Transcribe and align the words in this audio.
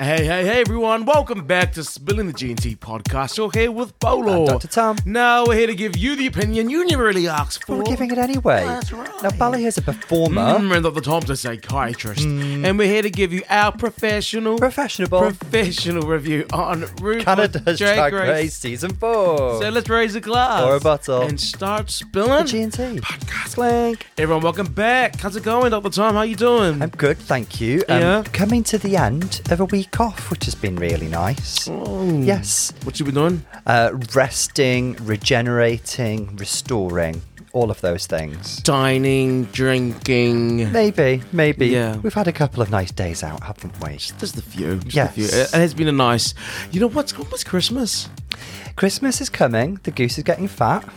Hey, 0.00 0.24
hey, 0.26 0.44
hey, 0.46 0.60
everyone. 0.60 1.06
Welcome 1.06 1.44
back 1.44 1.72
to 1.72 1.82
Spilling 1.82 2.28
the 2.28 2.32
G&T 2.32 2.76
podcast. 2.76 3.36
You're 3.36 3.50
here 3.52 3.72
with 3.72 3.98
Paulo. 3.98 4.36
And 4.42 4.46
Dr. 4.46 4.68
Tom. 4.68 4.96
Now 5.04 5.44
we're 5.44 5.56
here 5.56 5.66
to 5.66 5.74
give 5.74 5.96
you 5.96 6.14
the 6.14 6.28
opinion 6.28 6.70
you 6.70 6.86
never 6.86 7.02
really 7.02 7.26
asked 7.26 7.64
for. 7.64 7.78
We're 7.78 7.82
giving 7.82 8.12
it 8.12 8.18
anyway. 8.18 8.62
That's 8.64 8.92
right. 8.92 9.10
Now, 9.24 9.30
Paulo 9.30 9.58
is 9.58 9.76
a 9.76 9.82
performer, 9.82 10.40
Mm, 10.60 10.72
and 10.76 10.84
Dr. 10.84 11.00
Tom's 11.00 11.30
a 11.30 11.36
psychiatrist. 11.36 12.24
And 12.24 12.78
we're 12.78 12.86
here 12.86 13.02
to 13.02 13.10
give 13.10 13.32
you 13.32 13.42
our 13.50 13.72
professional, 13.72 14.56
professional, 14.58 15.08
professional 15.08 16.02
review 16.06 16.46
on 16.52 16.82
RuPaul's 16.82 17.24
Canada's 17.24 17.78
Drag 17.80 18.12
Race 18.12 18.54
Season 18.56 18.92
4. 18.94 19.62
So 19.62 19.68
let's 19.68 19.88
raise 19.88 20.14
a 20.14 20.20
glass. 20.20 20.62
Or 20.62 20.76
a 20.76 20.80
bottle. 20.80 21.22
And 21.22 21.40
start 21.40 21.90
spilling. 21.90 22.46
G&T. 22.46 22.70
Podcast. 23.00 23.54
Clink. 23.56 24.06
Everyone, 24.16 24.44
welcome 24.44 24.72
back. 24.72 25.16
How's 25.18 25.34
it 25.34 25.42
going, 25.42 25.72
Dr. 25.72 25.90
Tom? 25.90 26.14
How 26.14 26.22
you 26.22 26.36
doing? 26.36 26.80
I'm 26.82 26.90
good, 26.90 27.18
thank 27.18 27.60
you. 27.60 27.82
Um, 27.88 28.00
Yeah? 28.00 28.22
Coming 28.32 28.62
to 28.62 28.78
the 28.78 28.96
end 28.96 29.40
of 29.50 29.58
a 29.58 29.64
week 29.64 29.87
off, 29.98 30.30
which 30.30 30.44
has 30.44 30.54
been 30.54 30.76
really 30.76 31.08
nice. 31.08 31.68
Oh. 31.68 32.20
Yes. 32.20 32.72
What 32.84 32.98
you 32.98 33.04
been 33.06 33.14
doing? 33.14 33.44
Uh, 33.66 33.90
resting, 34.14 34.94
regenerating, 35.00 36.36
restoring, 36.36 37.22
all 37.52 37.70
of 37.70 37.80
those 37.80 38.06
things. 38.06 38.56
Dining, 38.62 39.44
drinking. 39.46 40.70
Maybe, 40.72 41.22
maybe. 41.32 41.68
Yeah. 41.68 41.96
We've 41.96 42.14
had 42.14 42.28
a 42.28 42.32
couple 42.32 42.62
of 42.62 42.70
nice 42.70 42.90
days 42.92 43.22
out, 43.22 43.42
haven't 43.42 43.74
we? 43.82 43.96
Just 43.96 44.34
the 44.36 44.42
few. 44.42 44.76
Just 44.78 44.94
Yes. 44.96 45.08
the 45.08 45.14
few. 45.14 45.24
It, 45.40 45.48
it 45.54 45.58
has 45.58 45.74
been 45.74 45.88
a 45.88 45.92
nice. 45.92 46.34
You 46.70 46.80
know 46.80 46.88
what's 46.88 47.16
what's 47.18 47.44
Christmas? 47.44 48.08
Christmas 48.76 49.20
is 49.20 49.28
coming. 49.28 49.80
The 49.82 49.90
goose 49.90 50.18
is 50.18 50.24
getting 50.24 50.46
fat. 50.48 50.88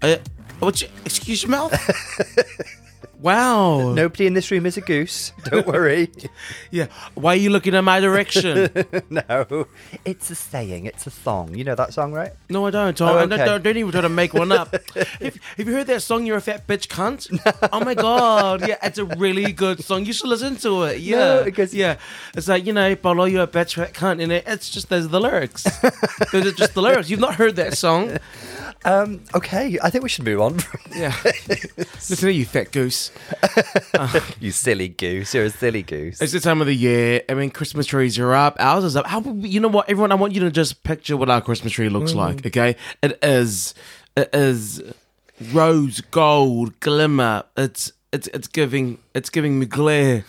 Uh, 0.00 0.16
what? 0.60 0.80
You, 0.80 0.88
excuse 1.04 1.42
your 1.42 1.50
mouth. 1.50 1.72
wow. 3.22 3.92
Nobody 3.92 4.26
in 4.26 4.34
this 4.34 4.50
room 4.50 4.66
is 4.66 4.76
a 4.76 4.80
goose. 4.80 5.32
Don't 5.44 5.66
worry. 5.66 6.10
Yeah. 6.70 6.86
Why 7.14 7.34
are 7.34 7.36
you 7.36 7.50
looking 7.50 7.74
in 7.74 7.84
my 7.84 8.00
direction? 8.00 8.70
no, 9.10 9.66
it's 10.06 10.30
a 10.30 10.34
saying. 10.34 10.86
It's 10.86 11.06
a 11.06 11.10
song. 11.10 11.54
You 11.54 11.64
know 11.64 11.74
that 11.74 11.92
song, 11.92 12.12
right? 12.14 12.32
no, 12.48 12.66
I 12.66 12.70
don't. 12.70 12.98
Oh, 13.00 13.06
I 13.06 13.12
don't, 13.12 13.32
okay. 13.34 13.44
don't, 13.44 13.62
don't 13.62 13.76
even 13.76 13.92
try 13.92 14.00
to 14.00 14.08
make 14.08 14.32
one 14.32 14.52
up. 14.52 14.72
have, 14.72 15.20
have 15.20 15.38
you 15.58 15.72
heard 15.74 15.86
that 15.88 16.00
song? 16.00 16.24
You're 16.24 16.38
a 16.38 16.40
fat 16.40 16.66
bitch 16.66 16.88
cunt. 16.88 17.28
oh 17.72 17.80
my 17.84 17.92
god. 17.94 18.66
Yeah, 18.66 18.78
it's 18.82 18.96
a 18.98 19.04
really 19.04 19.52
good 19.52 19.84
song. 19.84 20.06
You 20.06 20.14
should 20.14 20.28
listen 20.28 20.56
to 20.56 20.84
it. 20.84 21.00
Yeah. 21.00 21.16
No, 21.16 21.44
because- 21.44 21.74
yeah, 21.74 21.98
it's 22.34 22.48
like 22.48 22.64
you 22.64 22.72
know, 22.72 22.96
Paulo, 22.96 23.24
you're 23.24 23.44
a 23.44 23.46
bitch 23.46 23.74
fat 23.74 23.92
cunt, 23.92 24.22
and 24.22 24.32
it, 24.32 24.44
it's 24.46 24.70
just 24.70 24.88
those 24.88 25.04
are 25.04 25.08
the 25.08 25.20
lyrics. 25.20 25.64
those 26.32 26.46
are 26.46 26.52
just 26.52 26.72
the 26.72 26.80
lyrics. 26.82 27.10
You've 27.10 27.20
not 27.20 27.34
heard 27.34 27.56
that 27.56 27.76
song. 27.76 28.16
Um, 28.84 29.20
okay, 29.34 29.78
I 29.82 29.90
think 29.90 30.02
we 30.02 30.08
should 30.08 30.24
move 30.24 30.40
on. 30.40 30.58
Yeah. 30.94 31.14
Listen 31.24 32.16
to 32.16 32.32
you, 32.32 32.44
fat 32.44 32.70
goose. 32.70 33.10
you 34.40 34.50
silly 34.50 34.88
goose. 34.88 35.32
You're 35.34 35.44
a 35.44 35.50
silly 35.50 35.82
goose. 35.82 36.20
It's 36.20 36.32
the 36.32 36.40
time 36.40 36.60
of 36.60 36.66
the 36.66 36.74
year. 36.74 37.22
I 37.30 37.34
mean, 37.34 37.50
Christmas 37.50 37.86
trees 37.86 38.18
are 38.18 38.34
up. 38.34 38.56
Ours 38.60 38.84
is 38.84 38.94
up. 38.94 39.06
How, 39.06 39.22
you 39.22 39.58
know 39.58 39.68
what, 39.68 39.88
everyone? 39.88 40.12
I 40.12 40.16
want 40.16 40.34
you 40.34 40.40
to 40.42 40.50
just 40.50 40.84
picture 40.84 41.16
what 41.16 41.30
our 41.30 41.40
Christmas 41.40 41.72
tree 41.72 41.88
looks 41.88 42.12
like. 42.12 42.44
Okay, 42.44 42.76
it 43.02 43.18
is, 43.22 43.74
it 44.16 44.28
is 44.34 44.82
rose 45.52 46.02
gold 46.02 46.78
glimmer. 46.80 47.44
It's 47.56 47.92
it's 48.12 48.28
it's 48.28 48.48
giving 48.48 48.98
it's 49.14 49.30
giving 49.30 49.58
me 49.58 49.66
glare. 49.66 50.24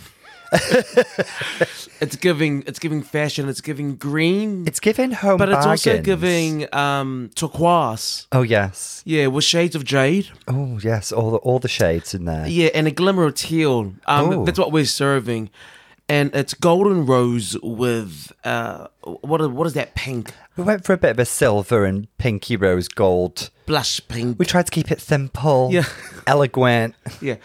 it's 2.02 2.16
giving 2.16 2.64
it's 2.68 2.80
giving 2.80 3.02
fashion. 3.02 3.50
It's 3.50 3.62
giving 3.62 3.96
green, 3.96 4.66
It's 4.68 4.80
giving 4.80 5.12
home 5.12 5.38
but 5.38 5.50
it's 5.50 5.66
also 5.66 5.92
bargains. 5.92 6.06
giving 6.06 6.74
um 6.74 7.30
turquoise. 7.36 8.28
Oh 8.32 8.42
yes. 8.42 9.02
Yeah, 9.06 9.28
with 9.28 9.44
shades 9.44 9.76
of 9.76 9.84
jade. 9.84 10.30
Oh 10.48 10.80
yes. 10.84 11.12
All 11.12 11.32
the 11.32 11.38
all 11.38 11.60
the 11.60 11.68
shades 11.68 12.14
in 12.14 12.26
there. 12.26 12.48
Yeah, 12.48 12.70
and 12.74 12.88
a 12.88 12.92
glimmer 12.92 13.26
of 13.26 13.36
teal. 13.36 13.94
Um, 14.06 14.34
Oh. 14.34 14.46
that's 14.46 14.60
what 14.60 14.72
we're 14.72 14.86
serving, 14.86 15.50
and 16.10 16.34
it's 16.36 16.54
golden 16.54 17.06
rose 17.06 17.58
with 17.62 18.32
uh, 18.44 18.88
what? 19.22 19.42
are- 19.42 19.50
What 19.50 19.68
is 19.68 19.74
that 19.74 19.96
pink? 19.96 20.34
We 20.56 20.64
went 20.64 20.86
for 20.86 20.94
a 20.94 20.98
bit 20.98 21.12
of 21.12 21.20
a 21.20 21.26
silver 21.26 21.84
and 21.86 22.08
pinky 22.18 22.56
rose 22.56 22.88
gold. 22.88 23.50
Blush 23.66 24.00
pink. 24.08 24.38
We 24.40 24.46
tried 24.46 24.66
to 24.68 24.72
keep 24.72 24.92
it 24.92 25.02
simple. 25.02 25.70
Yeah. 25.72 25.86
Elegant. 26.28 26.96
yeah, 27.22 27.38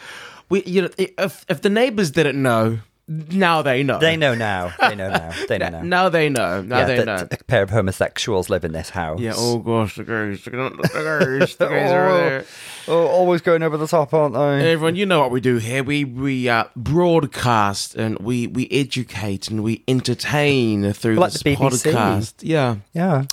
we. 0.49 0.63
You 0.65 0.83
know, 0.83 0.89
if 0.99 1.45
if 1.49 1.63
the 1.63 1.71
neighbors 1.71 2.11
didn't 2.11 2.41
know, 2.43 2.79
now 3.09 3.63
they 3.63 3.83
know. 3.83 3.99
They 3.99 4.17
know 4.17 4.35
now. 4.35 4.73
They 4.79 4.95
know 4.95 5.09
now. 5.11 5.33
They 5.49 5.59
know 5.59 5.71
now. 5.71 5.83
Now 5.83 6.09
they 6.11 6.29
know. 6.29 6.61
Now 6.61 6.79
yeah, 6.81 6.85
they 6.85 7.05
know. 7.05 7.27
a 7.31 7.37
pair 7.45 7.63
of 7.63 7.71
homosexuals 7.71 8.51
live 8.51 8.65
in 8.65 8.73
this 8.73 8.91
house. 8.91 9.21
Yeah. 9.21 9.33
Oh 9.37 9.59
gosh, 9.59 9.97
the 9.97 10.05
guys, 10.05 10.45
the 10.45 10.51
guys, 10.51 11.57
the 11.57 11.67
guys 11.67 11.91
are 11.91 12.13
there. 12.19 12.45
Oh, 12.87 13.07
always 13.07 13.41
going 13.41 13.63
over 13.63 13.77
the 13.77 13.87
top, 13.87 14.13
aren't 14.13 14.35
they? 14.35 14.73
Everyone, 14.73 14.95
you 14.97 15.07
know 15.07 15.21
what 15.21 15.31
we 15.31 15.41
do 15.41 15.57
here. 15.57 15.83
We 15.83 16.05
we 16.05 16.49
uh, 16.49 16.65
broadcast 16.77 17.95
and 17.95 18.19
we 18.19 18.47
we 18.47 18.69
educate 18.71 19.49
and 19.49 19.63
we 19.63 19.85
entertain 19.89 20.93
through 20.93 21.17
Like 21.17 21.33
this 21.33 21.43
the 21.43 21.57
podcast. 21.57 22.35
Yeah. 22.41 22.77
Yeah. 22.93 23.25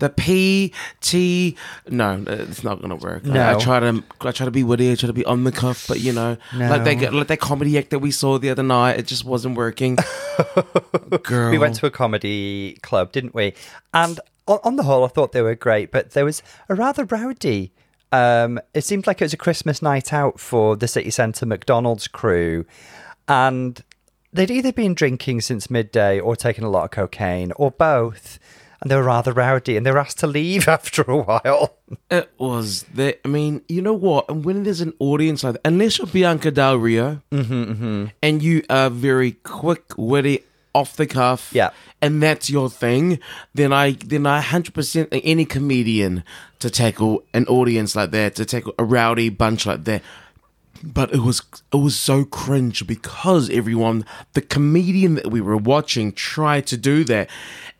The 0.00 0.08
P 0.10 0.72
T 1.00 1.56
no, 1.88 2.24
it's 2.26 2.64
not 2.64 2.80
gonna 2.82 2.96
work. 2.96 3.26
I- 3.28 3.54
I, 3.54 3.58
try 3.58 3.78
to 3.80 4.02
I 4.20 4.30
try 4.32 4.44
to 4.46 4.50
be 4.50 4.64
witty, 4.64 4.90
I 4.90 4.94
try 4.96 5.06
to 5.06 5.12
be 5.12 5.24
on 5.24 5.44
the 5.44 5.52
cuff, 5.52 5.86
but 5.86 6.00
you 6.00 6.12
know, 6.12 6.36
like 6.52 6.82
No. 6.82 6.84
that 6.84 7.14
like 7.14 7.28
that 7.28 7.38
comedy 7.40 7.78
act 7.78 7.90
that 7.90 8.00
we 8.00 8.10
saw 8.10 8.38
the 8.38 8.50
other 8.50 8.62
night, 8.64 8.98
it 8.98 9.06
just 9.06 9.24
wasn't 9.24 9.56
working. 9.56 9.96
Girl, 11.22 11.50
We 11.50 11.58
went 11.58 11.76
to 11.76 11.86
a 11.86 11.90
comedy 11.90 12.78
club, 12.82 13.12
didn't 13.12 13.34
we? 13.34 13.54
And 13.94 14.18
on, 14.48 14.58
on 14.64 14.76
the 14.76 14.82
whole, 14.82 15.04
I 15.04 15.08
thought 15.08 15.32
they 15.32 15.42
were 15.42 15.54
great, 15.54 15.90
but 15.92 16.10
there 16.12 16.24
was 16.24 16.42
a 16.68 16.74
rather 16.74 17.04
rowdy. 17.04 17.72
Um, 18.12 18.58
it 18.74 18.82
seemed 18.84 19.06
like 19.06 19.20
it 19.20 19.24
was 19.24 19.32
a 19.32 19.36
Christmas 19.36 19.80
night 19.82 20.12
out 20.12 20.40
for 20.40 20.74
the 20.76 20.88
city 20.88 21.10
centre 21.10 21.46
McDonald's 21.46 22.08
crew, 22.08 22.64
and 23.28 23.80
they'd 24.32 24.50
either 24.50 24.72
been 24.72 24.94
drinking 24.94 25.42
since 25.42 25.70
midday 25.70 26.18
or 26.18 26.34
taken 26.34 26.64
a 26.64 26.70
lot 26.70 26.84
of 26.84 26.90
cocaine 26.90 27.52
or 27.56 27.70
both. 27.70 28.39
And 28.82 28.90
they 28.90 28.96
were 28.96 29.02
rather 29.02 29.32
rowdy, 29.32 29.76
and 29.76 29.84
they 29.84 29.90
were 29.90 29.98
asked 29.98 30.20
to 30.20 30.26
leave 30.26 30.66
after 30.76 31.02
a 31.02 31.16
while. 31.18 31.76
it 32.10 32.30
was 32.38 32.84
that. 32.94 33.20
I 33.24 33.28
mean, 33.28 33.60
you 33.68 33.82
know 33.82 33.92
what? 33.92 34.28
And 34.30 34.44
when 34.44 34.62
there's 34.64 34.80
an 34.80 34.94
audience 34.98 35.44
like 35.44 35.54
that, 35.54 35.66
unless 35.66 35.98
you're 35.98 36.06
Bianca 36.06 36.50
Del 36.50 36.76
Rio, 36.76 37.20
Mm-hmm, 37.30 38.06
and 38.22 38.42
you 38.42 38.62
are 38.70 38.88
very 38.90 39.32
quick, 39.32 39.84
witty, 39.98 40.44
off 40.74 40.96
the 40.96 41.06
cuff, 41.06 41.50
Yeah. 41.52 41.70
and 42.00 42.22
that's 42.22 42.48
your 42.48 42.70
thing, 42.70 43.18
then 43.54 43.72
I 43.72 43.92
then 43.92 44.24
I 44.24 44.40
hundred 44.40 44.72
percent 44.72 45.08
any 45.12 45.44
comedian 45.44 46.22
to 46.60 46.70
tackle 46.70 47.24
an 47.34 47.44
audience 47.46 47.94
like 47.96 48.12
that, 48.12 48.36
to 48.36 48.44
tackle 48.44 48.74
a 48.78 48.84
rowdy 48.84 49.28
bunch 49.30 49.66
like 49.66 49.84
that. 49.84 50.00
But 50.82 51.12
it 51.12 51.18
was 51.18 51.42
it 51.72 51.76
was 51.76 51.96
so 51.98 52.24
cringe 52.24 52.86
because 52.86 53.50
everyone, 53.50 54.06
the 54.32 54.40
comedian 54.40 55.16
that 55.16 55.26
we 55.30 55.42
were 55.42 55.56
watching, 55.58 56.12
tried 56.12 56.66
to 56.68 56.76
do 56.78 57.04
that, 57.04 57.28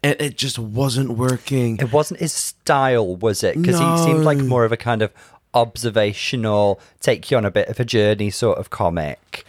and 0.03 0.16
it 0.21 0.37
just 0.37 0.59
wasn't 0.59 1.11
working. 1.11 1.77
It 1.78 1.93
wasn't 1.93 2.21
his 2.21 2.33
style, 2.33 3.16
was 3.16 3.43
it? 3.44 3.56
Because 3.56 3.78
he 3.78 4.05
seemed 4.05 4.25
like 4.25 4.38
more 4.38 4.65
of 4.65 4.72
a 4.72 4.77
kind 4.77 5.03
of 5.03 5.12
observational, 5.55 6.81
take 7.00 7.31
you 7.31 7.37
on 7.37 7.44
a 7.44 7.50
bit 7.50 7.69
of 7.69 7.81
a 7.81 7.84
journey 7.84 8.31
sort 8.31 8.59
of 8.59 8.71
comic. 8.71 9.44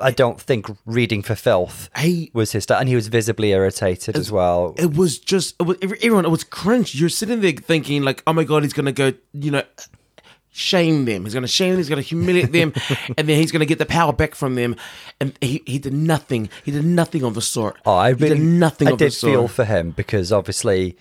I 0.00 0.10
don't 0.10 0.40
think 0.40 0.66
reading 0.84 1.22
for 1.22 1.36
filth 1.36 1.88
Hey. 1.94 2.30
was 2.32 2.52
his 2.52 2.64
style, 2.64 2.80
and 2.80 2.88
he 2.88 2.96
was 2.96 3.06
visibly 3.08 3.50
irritated 3.52 4.16
as 4.16 4.32
well. 4.32 4.74
it 4.78 4.94
was 4.96 5.18
just 5.18 5.54
it 5.60 5.64
was, 5.64 5.76
everyone. 5.82 6.24
It 6.24 6.30
was 6.30 6.42
cringe. 6.44 6.94
You're 6.94 7.08
sitting 7.08 7.40
there 7.40 7.52
thinking 7.52 8.02
like, 8.02 8.22
oh 8.26 8.32
my 8.32 8.42
god, 8.44 8.64
he's 8.64 8.72
gonna 8.72 8.90
go, 8.90 9.12
you 9.32 9.52
know, 9.52 9.62
shame 10.54 11.04
them. 11.04 11.24
He's 11.24 11.34
gonna 11.34 11.46
shame 11.48 11.70
them. 11.70 11.78
He's 11.78 11.88
gonna 11.88 12.00
humiliate 12.00 12.52
them, 12.52 12.72
and 13.18 13.28
then 13.28 13.38
he's 13.38 13.52
gonna 13.52 13.66
get 13.66 13.78
the 13.78 13.86
power 13.86 14.12
back 14.12 14.34
from 14.34 14.54
them. 14.54 14.76
And 15.20 15.36
he, 15.40 15.62
he 15.66 15.78
did 15.78 15.92
nothing. 15.92 16.48
He 16.64 16.70
did 16.70 16.84
nothing 16.84 17.22
of 17.24 17.34
the 17.34 17.42
sort. 17.42 17.76
Oh, 17.84 17.94
I 17.94 18.14
he 18.14 18.28
did 18.28 18.40
nothing 18.40 18.88
I 18.88 18.92
of 18.92 18.98
the 18.98 19.06
did 19.06 19.12
sort. 19.12 19.32
feel 19.32 19.48
for 19.48 19.64
him 19.64 19.90
because 19.90 20.32
obviously, 20.32 20.96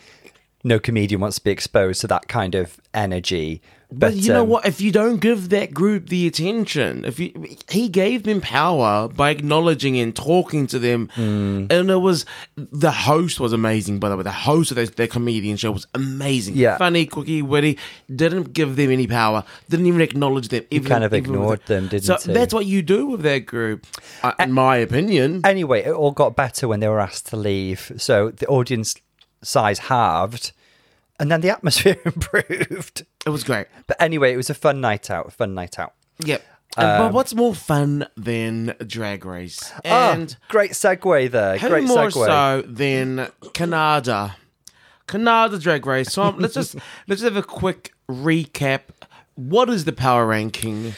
no 0.64 0.80
comedian 0.80 1.22
wants 1.22 1.38
to 1.38 1.44
be 1.44 1.52
exposed 1.52 2.02
to 2.02 2.08
that 2.08 2.28
kind 2.28 2.56
of 2.56 2.80
energy. 2.94 3.62
But, 3.92 4.00
But, 4.00 4.16
you 4.16 4.34
know 4.34 4.42
um, 4.42 4.50
what? 4.50 4.66
If 4.66 4.82
you 4.82 4.92
don't 4.92 5.20
give 5.20 5.50
that 5.50 5.72
group 5.72 6.10
the 6.10 6.26
attention, 6.26 7.06
if 7.06 7.20
you, 7.20 7.32
he 7.70 7.90
gave 7.90 8.24
them 8.24 8.42
power 8.42 9.08
by 9.08 9.30
acknowledging 9.30 10.00
and 10.00 10.16
talking 10.16 10.66
to 10.68 10.80
them, 10.80 11.10
Hmm. 11.14 11.68
and 11.70 11.92
it 11.92 11.98
was 12.02 12.26
the 12.56 12.90
host 12.90 13.40
was 13.40 13.54
amazing. 13.54 14.00
By 14.00 14.10
the 14.10 14.18
way, 14.18 14.24
the 14.24 14.32
host 14.32 14.72
of 14.72 14.78
their, 14.78 14.88
their 14.88 15.06
comedian 15.08 15.58
show 15.58 15.72
was 15.72 15.86
amazing. 15.94 16.56
Yeah. 16.56 16.78
funny, 16.80 17.06
quirky, 17.06 17.44
witty. 17.44 17.78
Didn't 18.14 18.54
give 18.54 18.78
them 18.78 18.90
any 18.90 19.06
power. 19.06 19.44
Didn't 19.70 19.86
even 19.86 20.02
acknowledge 20.02 20.48
them. 20.48 20.64
Even, 20.72 20.88
kind 20.90 21.04
of 21.04 21.14
ignored 21.14 21.60
it. 21.60 21.66
them, 21.68 21.88
didn't 21.88 22.06
so 22.06 22.18
he? 22.18 22.34
that's 22.34 22.52
what 22.54 22.66
you 22.66 22.82
do 22.82 23.06
with 23.06 23.22
that 23.22 23.46
group, 23.46 23.86
uh, 24.24 24.34
in 24.40 24.54
my 24.54 24.78
opinion. 24.78 25.42
Anyway, 25.44 25.84
it 25.84 25.92
all 25.92 26.12
got 26.12 26.36
better 26.36 26.68
when 26.68 26.80
they 26.80 26.88
were 26.88 27.00
asked 27.00 27.28
to 27.28 27.36
leave. 27.38 27.92
So 27.98 28.32
the 28.32 28.48
audience 28.48 28.96
size 29.44 29.80
halved, 29.80 30.52
and 31.20 31.32
then 31.32 31.42
the 31.42 31.50
atmosphere 31.50 31.98
improved. 32.06 33.06
It 33.26 33.30
was 33.30 33.44
great. 33.44 33.68
But 33.88 34.02
anyway, 34.02 34.34
it 34.34 34.38
was 34.38 34.50
a 34.50 34.54
fun 34.56 34.82
night 34.82 35.10
out. 35.12 35.28
A 35.28 35.32
fun 35.32 35.54
night 35.54 35.78
out. 35.80 35.94
Yep. 36.20 36.42
And- 36.76 36.98
but 37.00 37.02
Um, 37.08 37.14
what's 37.14 37.36
more 37.36 37.54
fun 37.54 38.08
than 38.18 38.76
Drag 38.86 39.26
Race? 39.26 39.72
Ah, 39.86 40.12
And 40.14 40.36
great 40.50 40.72
segue 40.72 41.30
there. 41.30 41.58
Who 41.60 41.70
great 41.70 41.84
more 41.84 42.08
segue. 42.08 42.26
so 42.26 42.64
than 42.68 43.30
Canada? 43.54 44.36
Canada 45.08 45.60
Drag 45.60 45.86
Race. 45.86 46.12
So 46.14 46.30
let's 46.38 46.54
just 46.56 46.76
let's 47.08 47.22
have 47.22 47.36
a 47.38 47.44
quick 47.44 47.94
recap. 48.10 48.82
What 49.36 49.70
is 49.70 49.86
the 49.86 49.94
power 49.94 50.26
ranking? 50.26 50.94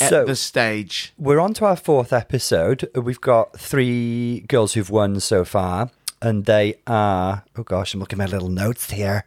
at 0.00 0.10
So- 0.10 0.24
this 0.26 0.40
stage. 0.40 1.14
We're 1.16 1.40
on 1.40 1.54
to 1.54 1.64
our 1.64 1.76
fourth 1.76 2.12
episode. 2.12 2.88
We've 2.94 3.20
got 3.20 3.58
three 3.58 4.40
girls 4.48 4.74
who've 4.74 4.90
won 4.90 5.20
so 5.20 5.42
far, 5.44 5.90
and 6.22 6.44
they 6.44 6.76
are. 6.86 7.44
Oh 7.56 7.62
gosh, 7.62 7.94
I'm 7.94 8.00
looking 8.00 8.20
at 8.20 8.28
my 8.28 8.32
little 8.32 8.48
notes 8.48 8.90
here. 8.90 9.24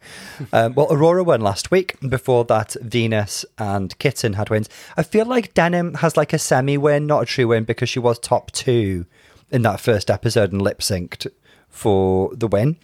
um, 0.52 0.74
well, 0.74 0.88
Aurora 0.90 1.24
won 1.24 1.40
last 1.40 1.70
week. 1.70 1.96
Before 2.00 2.44
that, 2.46 2.76
Venus 2.82 3.44
and 3.58 3.96
Kitten 3.98 4.34
had 4.34 4.50
wins. 4.50 4.68
I 4.96 5.02
feel 5.02 5.26
like 5.26 5.54
Denim 5.54 5.94
has 5.94 6.16
like 6.16 6.32
a 6.32 6.38
semi 6.38 6.76
win, 6.76 7.06
not 7.06 7.22
a 7.22 7.26
true 7.26 7.48
win, 7.48 7.64
because 7.64 7.88
she 7.88 7.98
was 7.98 8.18
top 8.18 8.50
two 8.50 9.06
in 9.50 9.62
that 9.62 9.80
first 9.80 10.10
episode 10.10 10.52
and 10.52 10.62
lip 10.62 10.80
synced 10.80 11.26
for 11.68 12.34
the 12.34 12.46
win. 12.48 12.76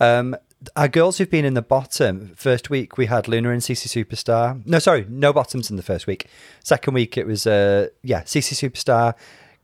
Um, 0.00 0.36
our 0.76 0.88
girls 0.88 1.18
who've 1.18 1.30
been 1.30 1.44
in 1.44 1.54
the 1.54 1.62
bottom, 1.62 2.32
first 2.36 2.68
week 2.70 2.98
we 2.98 3.06
had 3.06 3.28
Luna 3.28 3.50
and 3.50 3.62
Sisi 3.62 3.88
Superstar. 3.88 4.64
No, 4.66 4.78
sorry, 4.78 5.06
no 5.08 5.32
bottoms 5.32 5.70
in 5.70 5.76
the 5.76 5.82
first 5.82 6.06
week. 6.06 6.26
Second 6.62 6.94
week 6.94 7.16
it 7.16 7.26
was, 7.26 7.46
uh, 7.46 7.88
yeah, 8.02 8.22
Sisi 8.22 8.54
Superstar, 8.54 9.14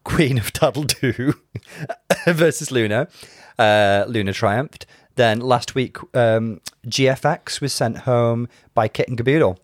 Queen 0.05 0.39
of 0.39 0.53
Daddle 0.53 0.85
Doo 0.85 1.35
versus 2.27 2.71
Luna. 2.71 3.09
Uh, 3.59 4.05
Luna 4.09 4.33
triumphed. 4.33 4.85
Then 5.15 5.41
last 5.41 5.75
week, 5.75 5.97
um, 6.15 6.61
GFX 6.87 7.61
was 7.61 7.73
sent 7.73 7.99
home 7.99 8.49
by 8.75 8.87
Kitten 8.89 9.17
Kaboodle. 9.17 9.57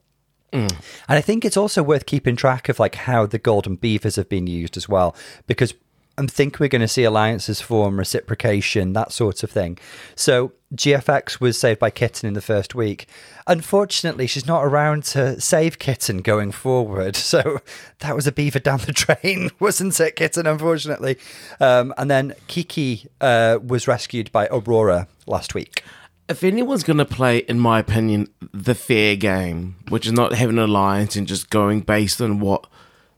And 1.08 1.18
I 1.18 1.22
think 1.22 1.44
it's 1.44 1.56
also 1.56 1.82
worth 1.82 2.04
keeping 2.04 2.36
track 2.36 2.68
of 2.68 2.78
like 2.78 2.94
how 2.94 3.24
the 3.26 3.38
golden 3.38 3.76
beavers 3.76 4.16
have 4.16 4.28
been 4.28 4.46
used 4.46 4.76
as 4.76 4.88
well, 4.88 5.16
because 5.46 5.72
I 6.18 6.26
think 6.26 6.60
we're 6.60 6.68
going 6.68 6.82
to 6.82 6.88
see 6.88 7.04
alliances 7.04 7.60
form, 7.60 7.98
reciprocation, 7.98 8.92
that 8.92 9.12
sort 9.12 9.42
of 9.42 9.50
thing. 9.50 9.78
So 10.14 10.52
GFX 10.74 11.40
was 11.40 11.58
saved 11.58 11.80
by 11.80 11.90
Kitten 11.90 12.28
in 12.28 12.34
the 12.34 12.40
first 12.40 12.74
week. 12.74 13.06
Unfortunately, 13.46 14.26
she's 14.26 14.46
not 14.46 14.62
around 14.64 15.04
to 15.04 15.40
save 15.40 15.78
Kitten 15.78 16.18
going 16.18 16.52
forward. 16.52 17.16
So 17.32 17.60
that 18.00 18.14
was 18.14 18.26
a 18.26 18.32
beaver 18.32 18.58
down 18.58 18.80
the 18.80 18.92
drain, 19.22 19.50
wasn't 19.58 19.98
it, 19.98 20.16
Kitten? 20.16 20.46
Unfortunately, 20.46 21.16
um, 21.60 21.94
and 21.96 22.10
then 22.10 22.34
Kiki 22.46 23.08
uh, 23.22 23.58
was 23.66 23.88
rescued 23.88 24.30
by 24.32 24.48
Aurora 24.50 25.08
last 25.26 25.54
week. 25.54 25.82
If 26.28 26.44
anyone's 26.44 26.82
going 26.82 26.98
to 26.98 27.06
play, 27.06 27.38
in 27.38 27.58
my 27.58 27.78
opinion, 27.78 28.28
the 28.52 28.74
fair 28.74 29.16
game, 29.16 29.76
which 29.88 30.04
is 30.04 30.12
not 30.12 30.34
having 30.34 30.58
an 30.58 30.64
alliance 30.64 31.16
and 31.16 31.26
just 31.26 31.48
going 31.48 31.80
based 31.80 32.20
on 32.20 32.38
what 32.38 32.66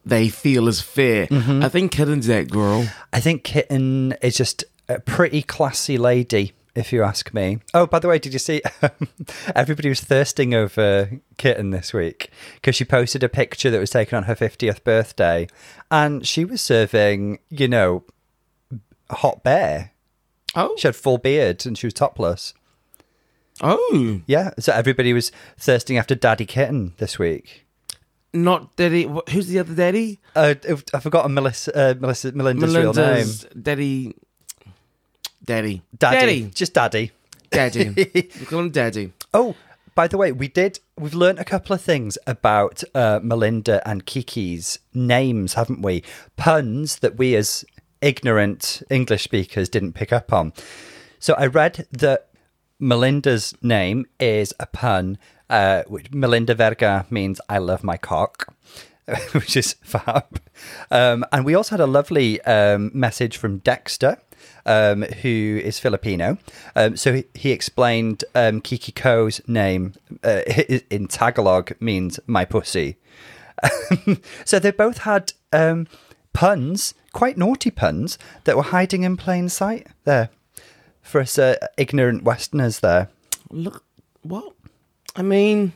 they 0.05 0.29
feel 0.29 0.69
is 0.69 0.81
fair, 0.81 1.27
mm-hmm. 1.27 1.63
I 1.63 1.69
think 1.69 1.93
Kitten's 1.93 2.27
that 2.27 2.51
girl. 2.51 2.87
I 3.13 3.21
think 3.21 3.45
Kitten 3.45 4.13
is 4.23 4.37
just 4.37 4.65
a 4.89 5.01
pretty 5.01 5.43
classy 5.43 5.97
lady, 5.97 6.53
if 6.75 6.93
you 6.93 7.03
ask 7.03 7.33
me. 7.33 7.59
Oh, 7.73 7.87
by 7.87 7.99
the 7.99 8.09
way, 8.09 8.19
did 8.19 8.33
you 8.33 8.39
see 8.39 8.63
everybody 9.55 9.89
was 9.89 10.01
thirsting 10.01 10.55
over 10.55 11.11
Kitten 11.39 11.71
this 11.71 11.93
week 11.93 12.31
because 12.57 12.77
she 12.77 12.85
posted 12.85 13.23
a 13.23 13.29
picture 13.29 13.71
that 13.71 13.81
was 13.81 13.91
taken 13.91 14.17
on 14.17 14.25
her 14.25 14.35
50th 14.35 14.85
birthday 14.85 15.47
and 15.91 16.27
she 16.27 16.45
was 16.45 16.61
serving, 16.61 17.39
you 17.49 17.69
know, 17.69 18.05
hot 19.11 19.43
bear. 19.43 19.93
Oh, 20.55 20.75
She 20.77 20.87
had 20.87 20.97
full 20.97 21.19
beard 21.19 21.65
and 21.67 21.77
she 21.77 21.87
was 21.87 21.95
topless. 21.95 22.55
oh, 23.61 24.21
Yeah, 24.27 24.51
so 24.59 24.73
everybody 24.73 25.13
was 25.13 25.33
thirsting 25.59 25.97
after 25.99 26.15
Daddy 26.15 26.47
Kitten 26.47 26.95
this 26.99 27.19
week. 27.19 27.64
Not 28.35 28.77
daddy. 28.77 29.05
wh- 29.05 29.31
Who's 29.31 29.47
the 29.47 29.61
other 29.61 29.75
daddy? 29.75 30.21
Uh, 30.37 30.55
I 30.93 31.01
forgot 31.01 31.31
Melissa, 31.31 31.75
uh, 31.77 31.95
Melissa, 31.99 32.33
Melinda's, 32.33 32.75
real 32.77 32.93
name. 32.93 33.05
Melinda's 33.05 33.45
daddy. 33.61 34.15
Daddy. 35.45 35.83
Daddy, 35.99 36.51
just 36.55 36.75
Daddy. 36.75 37.13
Daddy. 37.51 37.91
we 38.15 38.47
call 38.47 38.61
him 38.61 38.71
Daddy. 38.71 39.13
Oh, 39.33 39.55
by 39.95 40.09
the 40.09 40.17
way, 40.17 40.33
we 40.33 40.49
did. 40.49 40.81
We've 40.99 41.15
learned 41.15 41.39
a 41.39 41.45
couple 41.45 41.75
of 41.75 41.81
things 41.81 42.19
about 42.27 42.83
uh, 42.95 43.21
Melinda 43.23 43.87
and 43.89 44.05
Kiki's 44.07 44.79
names, 44.93 45.55
haven't 45.55 45.83
we? 45.83 46.03
Puns 46.37 46.97
that 47.01 47.17
we, 47.17 47.37
as 47.37 47.65
ignorant 48.01 48.83
English 48.91 49.25
speakers, 49.25 49.69
didn't 49.69 49.93
pick 49.93 50.13
up 50.13 50.33
on. 50.33 50.53
So 51.19 51.35
I 51.35 51.47
read 51.47 51.87
that 51.93 52.29
Melinda's 52.81 53.55
name 53.63 54.07
is 54.19 54.53
a 54.59 54.67
pun. 54.67 55.19
Uh, 55.51 55.83
which 55.87 56.11
Melinda 56.13 56.55
Verga 56.55 57.07
means 57.11 57.41
"I 57.49 57.59
love 57.59 57.85
my 57.85 57.97
cock." 57.97 58.55
which 59.33 59.57
is 59.57 59.75
fab. 59.83 60.41
Um, 60.91 61.27
and 61.31 61.45
we 61.45 61.55
also 61.55 61.73
had 61.73 61.81
a 61.81 61.87
lovely 61.87 62.41
um, 62.43 62.91
message 62.95 63.37
from 63.37 63.59
Dexter, 63.59 64.17
um, 64.65 65.03
who 65.03 65.61
is 65.63 65.79
Filipino. 65.79 66.39
Um, 66.75 66.97
so 66.97 67.13
he, 67.13 67.25
he 67.35 67.51
explained 67.51 68.25
um, 68.35 68.61
Kiki 68.63 68.93
Coe's 68.93 69.41
name 69.47 69.93
uh, 70.23 70.41
in 70.91 71.07
Tagalog 71.07 71.73
means 71.81 72.19
my 72.27 72.45
pussy. 72.45 72.97
so 74.45 74.59
they 74.59 74.71
both 74.71 74.99
had 74.99 75.33
um, 75.53 75.87
puns, 76.33 76.95
quite 77.13 77.37
naughty 77.37 77.71
puns, 77.71 78.19
that 78.45 78.57
were 78.57 78.63
hiding 78.63 79.03
in 79.03 79.17
plain 79.17 79.49
sight 79.49 79.87
there 80.05 80.31
for 81.03 81.21
us 81.21 81.39
uh, 81.39 81.57
ignorant 81.77 82.25
Westerners 82.25 82.81
there. 82.81 83.09
Look, 83.51 83.85
what? 84.23 84.54
I 85.17 85.23
mean, 85.23 85.73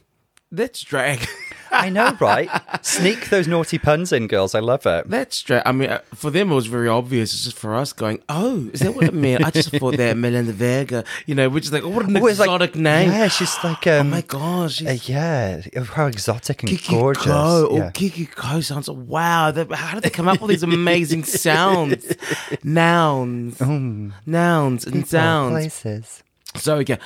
that's 0.50 0.80
drag. 0.82 1.26
I 1.70 1.90
know, 1.90 2.16
right? 2.18 2.48
Sneak 2.80 3.28
those 3.28 3.46
naughty 3.46 3.76
puns 3.78 4.10
in, 4.10 4.26
girls. 4.26 4.54
I 4.54 4.60
love 4.60 4.86
it. 4.86 5.08
That's 5.10 5.40
drag. 5.42 5.62
I 5.66 5.72
mean, 5.72 5.90
uh, 5.90 6.00
for 6.14 6.30
them 6.30 6.50
it 6.50 6.54
was 6.54 6.66
very 6.66 6.88
obvious. 6.88 7.34
It's 7.34 7.44
just 7.44 7.58
for 7.58 7.74
us 7.74 7.92
going, 7.92 8.22
oh, 8.30 8.70
is 8.72 8.80
that 8.80 8.94
what 8.94 9.04
it 9.04 9.12
meant? 9.12 9.44
I 9.44 9.50
just 9.50 9.70
thought 9.72 9.98
that 9.98 10.16
Melinda 10.16 10.52
Verga, 10.54 11.04
you 11.26 11.34
know, 11.34 11.50
which 11.50 11.66
is 11.66 11.72
like, 11.74 11.82
oh, 11.82 11.90
what 11.90 12.06
an 12.08 12.16
Oh, 12.16 12.26
it's 12.26 12.38
like- 12.38 12.46
exotic 12.46 12.74
name. 12.74 13.10
Yeah, 13.10 13.28
she's 13.28 13.54
like, 13.62 13.86
Oh 13.86 14.00
um, 14.00 14.08
my 14.10 14.22
gosh. 14.22 14.82
uh, 14.82 14.96
yeah, 15.04 15.60
how 15.92 16.06
exotic 16.06 16.62
and 16.62 16.70
Kiki 16.70 16.94
gorgeous. 16.94 17.24
Coe. 17.24 17.68
yeah. 17.76 17.86
Oh, 17.88 17.90
Kiki 17.92 18.24
Coe 18.24 18.62
sounds. 18.62 18.88
Wow. 18.88 19.50
That, 19.50 19.70
how 19.70 19.92
did 19.94 20.04
they 20.04 20.10
come 20.10 20.26
up 20.26 20.40
with 20.40 20.48
these 20.50 20.62
amazing 20.64 21.24
sounds? 21.24 22.16
Nouns. 22.64 23.60
Nouns 23.60 24.86
and 24.86 25.06
sounds. 25.06 25.52
places. 25.52 26.22
So 26.56 26.78
yeah, 26.78 26.96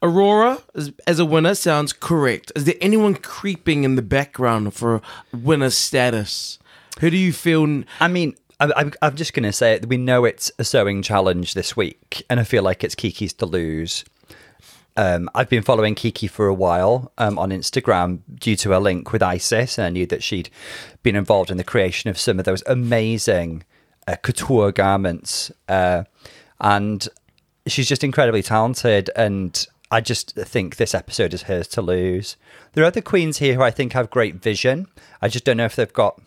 Aurora 0.00 0.62
as, 0.74 0.92
as 1.06 1.18
a 1.18 1.24
winner 1.24 1.54
sounds 1.54 1.92
correct. 1.92 2.52
Is 2.54 2.64
there 2.64 2.76
anyone 2.80 3.14
creeping 3.14 3.84
in 3.84 3.96
the 3.96 4.02
background 4.02 4.74
for 4.74 5.02
winner 5.32 5.70
status? 5.70 6.58
Who 7.00 7.10
do 7.10 7.16
you 7.16 7.32
feel? 7.32 7.84
I 8.00 8.08
mean, 8.08 8.36
I, 8.60 8.70
I'm, 8.76 8.92
I'm 9.02 9.16
just 9.16 9.34
going 9.34 9.44
to 9.44 9.52
say 9.52 9.74
it. 9.74 9.86
We 9.86 9.96
know 9.96 10.24
it's 10.24 10.52
a 10.58 10.64
sewing 10.64 11.02
challenge 11.02 11.54
this 11.54 11.76
week, 11.76 12.24
and 12.30 12.38
I 12.38 12.44
feel 12.44 12.62
like 12.62 12.84
it's 12.84 12.94
Kiki's 12.94 13.32
to 13.34 13.46
lose. 13.46 14.04
Um, 14.96 15.30
I've 15.34 15.48
been 15.48 15.62
following 15.62 15.94
Kiki 15.94 16.26
for 16.26 16.46
a 16.46 16.54
while 16.54 17.12
um, 17.16 17.38
on 17.38 17.50
Instagram 17.50 18.20
due 18.38 18.56
to 18.56 18.76
a 18.76 18.78
link 18.78 19.12
with 19.12 19.22
Icesis, 19.22 19.78
and 19.78 19.86
I 19.86 19.90
knew 19.90 20.06
that 20.06 20.22
she'd 20.22 20.50
been 21.02 21.16
involved 21.16 21.50
in 21.50 21.56
the 21.56 21.64
creation 21.64 22.10
of 22.10 22.18
some 22.18 22.38
of 22.38 22.44
those 22.44 22.62
amazing 22.66 23.64
uh, 24.06 24.16
couture 24.16 24.70
garments. 24.70 25.50
Uh, 25.66 26.04
and 26.60 27.08
she's 27.66 27.88
just 27.88 28.04
incredibly 28.04 28.42
talented, 28.42 29.10
and 29.16 29.66
I 29.90 30.00
just 30.00 30.34
think 30.34 30.76
this 30.76 30.94
episode 30.94 31.34
is 31.34 31.42
hers 31.42 31.68
to 31.68 31.82
lose. 31.82 32.36
There 32.72 32.82
are 32.82 32.86
other 32.86 33.02
queens 33.02 33.38
here 33.38 33.54
who 33.54 33.62
I 33.62 33.70
think 33.70 33.92
have 33.92 34.10
great 34.10 34.36
vision. 34.36 34.86
I 35.20 35.28
just 35.28 35.44
don't 35.44 35.58
know 35.58 35.66
if 35.66 35.76
they've 35.76 35.92
got. 35.92 36.20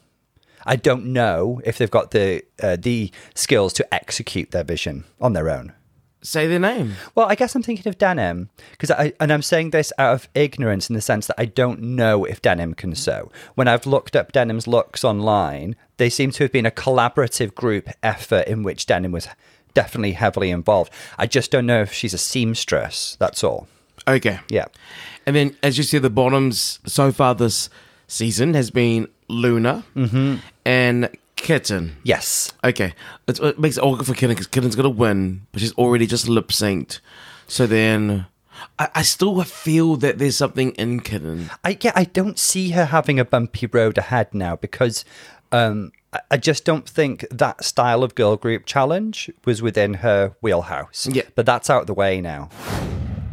I 0.67 0.75
don't 0.75 1.07
know 1.07 1.61
if 1.65 1.77
they've 1.77 1.91
got 1.91 2.11
the 2.11 2.43
uh, 2.61 2.77
the 2.79 3.11
skills 3.33 3.73
to 3.73 3.93
execute 3.93 4.51
their 4.51 4.63
vision 4.63 5.05
on 5.19 5.33
their 5.33 5.49
own. 5.49 5.73
Say 6.21 6.47
their 6.47 6.59
name. 6.59 6.93
Well, 7.13 7.27
I 7.27 7.35
guess 7.35 7.53
I'm 7.53 7.61
thinking 7.61 7.87
of 7.87 7.99
Denim 7.99 8.49
because 8.71 8.89
I 8.89 9.13
and 9.19 9.31
I'm 9.31 9.43
saying 9.43 9.69
this 9.71 9.93
out 9.99 10.13
of 10.13 10.29
ignorance 10.33 10.89
in 10.89 10.95
the 10.95 11.01
sense 11.01 11.27
that 11.27 11.39
I 11.39 11.45
don't 11.45 11.81
know 11.81 12.23
if 12.23 12.41
Denim 12.41 12.73
can 12.73 12.95
sew. 12.95 13.31
When 13.53 13.67
I've 13.67 13.85
looked 13.85 14.15
up 14.15 14.31
Denim's 14.31 14.67
looks 14.67 15.03
online, 15.03 15.75
they 15.97 16.09
seem 16.09 16.31
to 16.31 16.43
have 16.43 16.51
been 16.51 16.65
a 16.65 16.71
collaborative 16.71 17.53
group 17.53 17.89
effort 18.01 18.47
in 18.47 18.63
which 18.63 18.87
Denim 18.87 19.11
was 19.11 19.27
definitely 19.75 20.13
heavily 20.13 20.49
involved. 20.49 20.91
I 21.19 21.27
just 21.27 21.51
don't 21.51 21.67
know 21.67 21.81
if 21.81 21.93
she's 21.93 22.15
a 22.15 22.17
seamstress. 22.17 23.15
That's 23.19 23.43
all. 23.43 23.67
Okay. 24.07 24.39
Yeah. 24.49 24.65
And 25.27 25.35
then, 25.35 25.55
as 25.61 25.77
you 25.77 25.83
see, 25.83 25.99
the 25.99 26.09
bottoms 26.09 26.79
so 26.87 27.11
far 27.11 27.35
this 27.35 27.69
season 28.07 28.55
has 28.55 28.71
been 28.71 29.07
Luna 29.27 29.83
mm-hmm. 29.95 30.35
and 30.65 31.09
Kitten. 31.35 31.97
Yes. 32.03 32.53
Okay, 32.63 32.93
it's, 33.27 33.39
it 33.39 33.59
makes 33.59 33.77
it 33.77 33.83
all 33.83 33.95
good 33.95 34.07
for 34.07 34.13
Kitten 34.13 34.35
because 34.35 34.47
Kitten's 34.47 34.75
gonna 34.75 34.89
win, 34.89 35.47
but 35.51 35.61
she's 35.61 35.73
already 35.73 36.07
just 36.07 36.27
lip 36.27 36.47
synced. 36.49 36.99
So 37.47 37.67
then, 37.67 38.25
I, 38.79 38.89
I 38.95 39.01
still 39.01 39.41
feel 39.43 39.95
that 39.97 40.17
there's 40.17 40.37
something 40.37 40.71
in 40.71 41.01
Kitten. 41.01 41.49
I 41.63 41.77
yeah, 41.81 41.91
I 41.95 42.05
don't 42.05 42.39
see 42.39 42.71
her 42.71 42.85
having 42.85 43.19
a 43.19 43.25
bumpy 43.25 43.67
road 43.67 43.97
ahead 43.97 44.33
now 44.33 44.55
because 44.55 45.05
um, 45.55 45.91
I, 46.31 46.37
just 46.37 46.65
don't 46.65 46.87
think 46.87 47.25
that 47.31 47.63
style 47.63 48.03
of 48.03 48.15
girl 48.15 48.35
group 48.35 48.65
challenge 48.65 49.29
was 49.45 49.61
within 49.61 49.95
her 49.95 50.35
wheelhouse. 50.41 51.07
Yeah. 51.11 51.23
but 51.35 51.45
that's 51.45 51.69
out 51.69 51.81
of 51.81 51.87
the 51.87 51.93
way 51.93 52.21
now. 52.21 52.49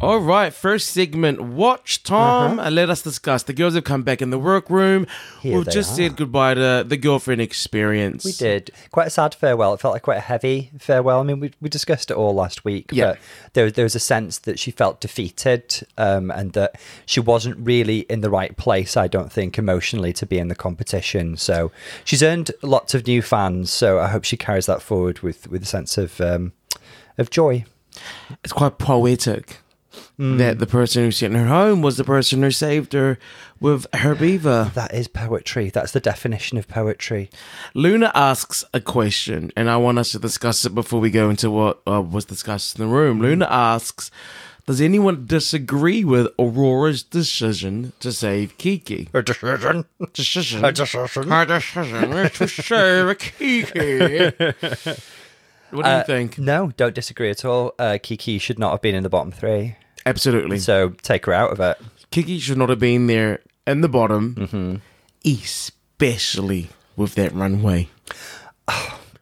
All 0.03 0.19
right, 0.19 0.53
first 0.53 0.89
segment. 0.89 1.39
Watch 1.39 2.03
Tom 2.03 2.59
and 2.59 2.75
let 2.75 2.89
us 2.89 3.01
discuss. 3.01 3.43
The 3.43 3.53
girls 3.53 3.75
have 3.75 3.85
come 3.85 4.03
back 4.03 4.21
in 4.21 4.31
the 4.31 4.37
workroom. 4.37 5.03
Uh-huh. 5.03 5.39
Here 5.39 5.57
We've 5.57 5.69
just 5.69 5.93
are. 5.93 5.95
said 5.95 6.17
goodbye 6.17 6.55
to 6.55 6.83
the 6.85 6.97
girlfriend 6.97 7.39
experience. 7.39 8.25
We 8.25 8.33
did 8.33 8.71
quite 8.91 9.07
a 9.07 9.09
sad 9.09 9.33
farewell. 9.33 9.73
It 9.73 9.79
felt 9.79 9.93
like 9.93 10.01
quite 10.01 10.17
a 10.17 10.19
heavy 10.19 10.71
farewell. 10.77 11.21
I 11.21 11.23
mean, 11.23 11.39
we 11.39 11.53
we 11.61 11.69
discussed 11.69 12.11
it 12.11 12.17
all 12.17 12.33
last 12.33 12.65
week. 12.65 12.89
Yeah. 12.91 13.11
But 13.13 13.19
there 13.53 13.71
there 13.71 13.85
was 13.85 13.95
a 13.95 13.99
sense 13.99 14.39
that 14.39 14.59
she 14.59 14.71
felt 14.71 14.99
defeated, 14.99 15.87
um, 15.97 16.31
and 16.31 16.51
that 16.51 16.81
she 17.05 17.21
wasn't 17.21 17.65
really 17.65 17.99
in 17.99 18.19
the 18.19 18.29
right 18.29 18.57
place. 18.57 18.97
I 18.97 19.07
don't 19.07 19.31
think 19.31 19.57
emotionally 19.57 20.11
to 20.13 20.25
be 20.25 20.37
in 20.37 20.49
the 20.49 20.55
competition. 20.55 21.37
So 21.37 21.71
she's 22.03 22.21
earned 22.21 22.51
lots 22.61 22.93
of 22.93 23.07
new 23.07 23.21
fans. 23.21 23.71
So 23.71 23.99
I 23.99 24.09
hope 24.09 24.25
she 24.25 24.35
carries 24.35 24.65
that 24.65 24.81
forward 24.81 25.21
with 25.21 25.47
with 25.47 25.63
a 25.63 25.65
sense 25.65 25.97
of 25.97 26.19
um, 26.19 26.51
of 27.17 27.29
joy. 27.29 27.63
It's 28.43 28.51
quite 28.51 28.79
poetic 28.79 29.59
Mm. 30.19 30.37
that 30.37 30.59
the 30.59 30.67
person 30.67 31.03
who 31.03 31.09
sent 31.11 31.33
her 31.33 31.47
home 31.47 31.81
was 31.81 31.97
the 31.97 32.03
person 32.03 32.43
who 32.43 32.51
saved 32.51 32.93
her 32.93 33.17
with 33.59 33.87
her 33.95 34.13
beaver. 34.13 34.71
That 34.75 34.93
is 34.93 35.07
poetry. 35.07 35.71
That's 35.71 35.91
the 35.91 35.99
definition 35.99 36.59
of 36.59 36.67
poetry. 36.67 37.31
Luna 37.73 38.11
asks 38.13 38.63
a 38.75 38.79
question, 38.79 39.51
and 39.57 39.71
I 39.71 39.77
want 39.77 39.97
us 39.97 40.11
to 40.11 40.19
discuss 40.19 40.65
it 40.65 40.75
before 40.75 40.99
we 40.99 41.09
go 41.09 41.31
into 41.31 41.49
what 41.49 41.81
uh, 41.87 41.99
was 41.99 42.25
discussed 42.25 42.77
in 42.77 42.85
the 42.85 42.93
room. 42.93 43.21
Luna 43.21 43.47
asks, 43.49 44.11
"Does 44.67 44.79
anyone 44.81 45.25
disagree 45.25 46.03
with 46.03 46.27
Aurora's 46.37 47.01
decision 47.01 47.93
to 47.99 48.11
save 48.11 48.55
Kiki?" 48.59 49.09
A 49.15 49.23
decision. 49.23 49.85
Decision. 50.13 50.63
A 50.63 50.71
decision. 50.71 51.27
Her 51.27 51.45
decision 51.45 52.29
to 52.29 52.47
save 52.47 53.17
Kiki. 53.39 54.25
What 55.71 55.85
do 55.85 55.89
you 55.91 56.03
think? 56.05 56.37
No, 56.37 56.71
don't 56.77 56.93
disagree 56.93 57.31
at 57.31 57.43
all. 57.43 57.73
Uh, 57.79 57.97
Kiki 58.01 58.37
should 58.37 58.59
not 58.59 58.71
have 58.73 58.81
been 58.81 58.93
in 58.93 59.01
the 59.01 59.09
bottom 59.09 59.31
three. 59.31 59.75
Absolutely. 60.05 60.59
So 60.59 60.89
take 61.01 61.25
her 61.25 61.33
out 61.33 61.51
of 61.51 61.59
it. 61.59 61.77
Kiki 62.11 62.39
should 62.39 62.57
not 62.57 62.69
have 62.69 62.79
been 62.79 63.07
there 63.07 63.39
in 63.65 63.81
the 63.81 63.89
bottom, 63.89 64.35
Mm-hmm. 64.35 64.75
especially 65.25 66.69
with 66.95 67.15
that 67.15 67.33
runway. 67.33 67.87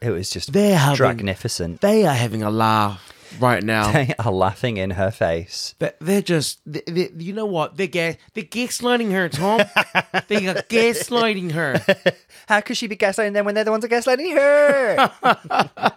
It 0.01 0.09
was 0.09 0.29
just 0.31 0.51
They're 0.51 0.77
having- 0.77 1.05
magnificent. 1.07 1.81
They 1.81 2.05
are 2.05 2.13
having 2.15 2.41
a 2.43 2.49
laugh 2.49 3.07
right 3.39 3.63
now. 3.63 3.91
They 3.93 4.13
are 4.17 4.31
laughing 4.31 4.77
in 4.77 4.89
her 4.91 5.11
face. 5.11 5.75
But 5.77 5.95
they're 6.01 6.23
just, 6.23 6.59
they, 6.65 6.81
they, 6.87 7.09
you 7.17 7.33
know 7.33 7.45
what? 7.45 7.77
They're, 7.77 7.85
ga- 7.87 8.17
they're 8.33 8.43
gaslighting 8.43 9.11
her, 9.11 9.29
Tom. 9.29 9.59
they 10.27 10.47
are 10.47 10.55
gaslighting 10.55 11.51
her. 11.51 11.79
How 12.47 12.61
could 12.61 12.77
she 12.77 12.87
be 12.87 12.97
gaslighting 12.97 13.33
them 13.33 13.45
when 13.45 13.53
they're 13.55 13.63
the 13.63 13.71
ones 13.71 13.83
that 13.87 13.93
are 13.93 13.95
gaslighting 14.01 14.33
her? 14.33 15.91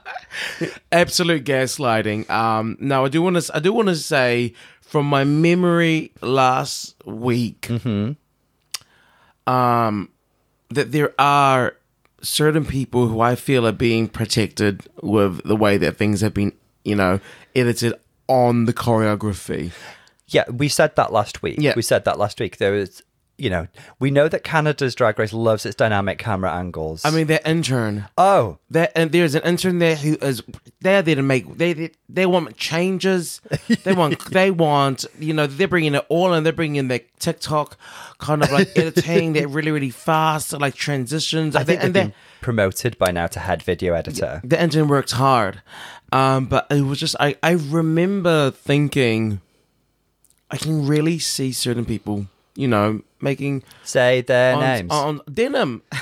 Absolute 0.93 1.45
gaslighting. 1.45 2.29
Um, 2.31 2.77
now 2.81 3.05
I 3.05 3.09
do 3.09 3.23
want 3.23 3.43
to, 3.43 3.57
I 3.57 3.59
do 3.61 3.73
want 3.73 3.89
to 3.89 3.97
say 3.97 4.53
from 4.95 5.07
my 5.07 5.25
memory 5.25 6.13
last 6.23 6.95
week, 7.05 7.69
um, 9.45 10.09
that 10.71 10.93
there 10.93 11.13
are 11.19 11.75
certain 12.23 12.65
people 12.65 13.09
who 13.09 13.21
I 13.21 13.35
feel 13.35 13.67
are 13.67 13.73
being 13.73 14.07
protected 14.07 14.83
with 15.03 15.43
the 15.43 15.57
way 15.57 15.79
that 15.79 15.97
things 15.97 16.21
have 16.21 16.33
been, 16.33 16.53
you 16.85 16.95
know, 16.95 17.19
edited 17.57 17.95
on 18.29 18.67
the 18.67 18.73
choreography. 18.73 19.73
yeah, 20.29 20.45
we 20.49 20.69
said 20.69 20.95
that 20.95 21.13
last 21.13 21.43
week. 21.43 21.57
Yeah. 21.59 21.73
We 21.75 21.83
said 21.83 22.05
that 22.05 22.17
last 22.17 22.39
week. 22.39 22.59
There 22.59 22.71
was, 22.71 23.03
you 23.37 23.51
know, 23.51 23.67
we 23.99 24.11
know 24.11 24.29
that 24.29 24.45
Canada's 24.45 24.95
Drag 24.95 25.19
Race 25.19 25.33
loves 25.33 25.67
its 25.67 25.75
dynamic 25.75 26.19
camera 26.19 26.53
angles. 26.53 27.05
I 27.05 27.11
mean, 27.11 27.27
that 27.27 27.47
intern. 27.47 28.07
oh, 28.17 28.59
That 28.71 28.93
and 28.95 29.11
there's 29.11 29.35
an 29.35 29.43
intern 29.43 29.79
there 29.81 29.97
who 29.97 30.17
is 30.23 30.43
they're 30.81 31.03
there 31.03 31.17
to 31.17 31.23
make 31.23 31.57
they 31.57 31.73
they, 31.73 31.91
they 32.09 32.27
want 32.27 32.57
changes. 32.57 33.41
They 33.83 33.93
want 33.93 34.25
they 34.31 34.51
want 34.53 35.05
you 35.19 35.35
know 35.35 35.47
they're 35.49 35.67
bringing 35.67 35.95
it 35.97 36.05
all 36.09 36.33
and 36.33 36.47
they're 36.47 36.53
bringing 36.53 36.77
in 36.77 36.89
their 36.89 37.01
TikTok 37.19 37.77
kind 38.19 38.43
of 38.43 38.53
like 38.53 38.71
editing. 38.77 39.33
They're 39.33 39.49
really 39.49 39.73
really 39.73 39.91
fast 39.91 40.53
like 40.53 40.75
transitions. 40.77 41.57
I 41.57 41.65
think 41.65 41.83
and 41.83 41.93
they've 41.93 42.03
they 42.05 42.09
been 42.11 42.15
promoted 42.41 42.97
by 42.99 43.11
now 43.11 43.27
to 43.27 43.41
head 43.41 43.63
video 43.63 43.95
editor. 43.95 44.41
the 44.45 44.63
intern 44.63 44.87
works 44.89 45.13
hard. 45.13 45.61
Um, 46.13 46.47
but 46.47 46.69
it 46.71 46.83
was 46.83 47.01
just 47.01 47.17
I 47.19 47.35
I 47.43 47.53
remember 47.53 48.53
thinking 48.53 49.41
I 50.51 50.57
can 50.57 50.87
really 50.87 51.19
see 51.19 51.51
certain 51.51 51.85
people 51.85 52.27
you 52.57 52.69
know 52.69 53.03
making 53.25 53.65
Say 53.83 54.21
their 54.21 54.55
on, 54.55 54.61
names. 54.61 54.93
on 54.93 55.21
denim. 55.33 55.83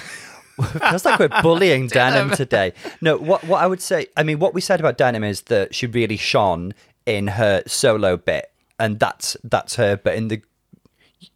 Feels 0.62 1.04
like 1.04 1.18
we're 1.18 1.28
bullying 1.42 1.86
Denim 1.88 2.30
today. 2.30 2.72
No, 3.00 3.16
what 3.16 3.42
what 3.44 3.62
I 3.62 3.66
would 3.66 3.80
say, 3.80 4.06
I 4.16 4.22
mean, 4.22 4.38
what 4.38 4.52
we 4.54 4.60
said 4.60 4.80
about 4.80 4.98
Denim 4.98 5.24
is 5.24 5.42
that 5.42 5.74
she 5.74 5.86
really 5.86 6.16
shone 6.18 6.74
in 7.06 7.26
her 7.28 7.62
solo 7.66 8.16
bit, 8.16 8.52
and 8.78 9.00
that's 9.00 9.36
that's 9.42 9.76
her. 9.76 9.96
But 9.96 10.14
in 10.14 10.28
the 10.28 10.42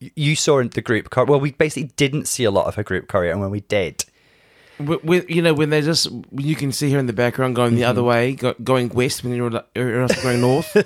you 0.01 0.37
saw 0.37 0.59
in 0.59 0.69
the 0.69 0.83
group 0.83 1.11
choreo, 1.11 1.29
well, 1.29 1.41
we 1.41 1.53
basically 1.53 1.91
didn't 1.97 2.27
see 2.27 2.45
a 2.45 2.51
lot 2.51 2.67
of 2.67 2.75
her 2.75 2.83
group 2.83 3.09
choreo, 3.09 3.33
and 3.33 3.41
when 3.41 3.51
we 3.51 3.61
did, 3.61 4.05
with, 4.79 5.31
you 5.31 5.41
know 5.43 5.55
when 5.55 5.71
they're 5.71 5.81
just 5.83 6.09
you 6.33 6.55
can 6.55 6.71
see 6.73 6.91
her 6.93 6.99
in 6.99 7.07
the 7.07 7.13
background 7.13 7.57
going 7.57 7.75
the 7.77 7.85
other 7.85 8.01
Mm-hmm. 8.03 8.09
way 8.09 8.33
go, 8.35 8.55
going 8.63 8.89
west 8.91 9.25
when 9.25 9.35
you're, 9.35 9.51
you're 9.75 10.07
going 10.23 10.41
north 10.41 10.77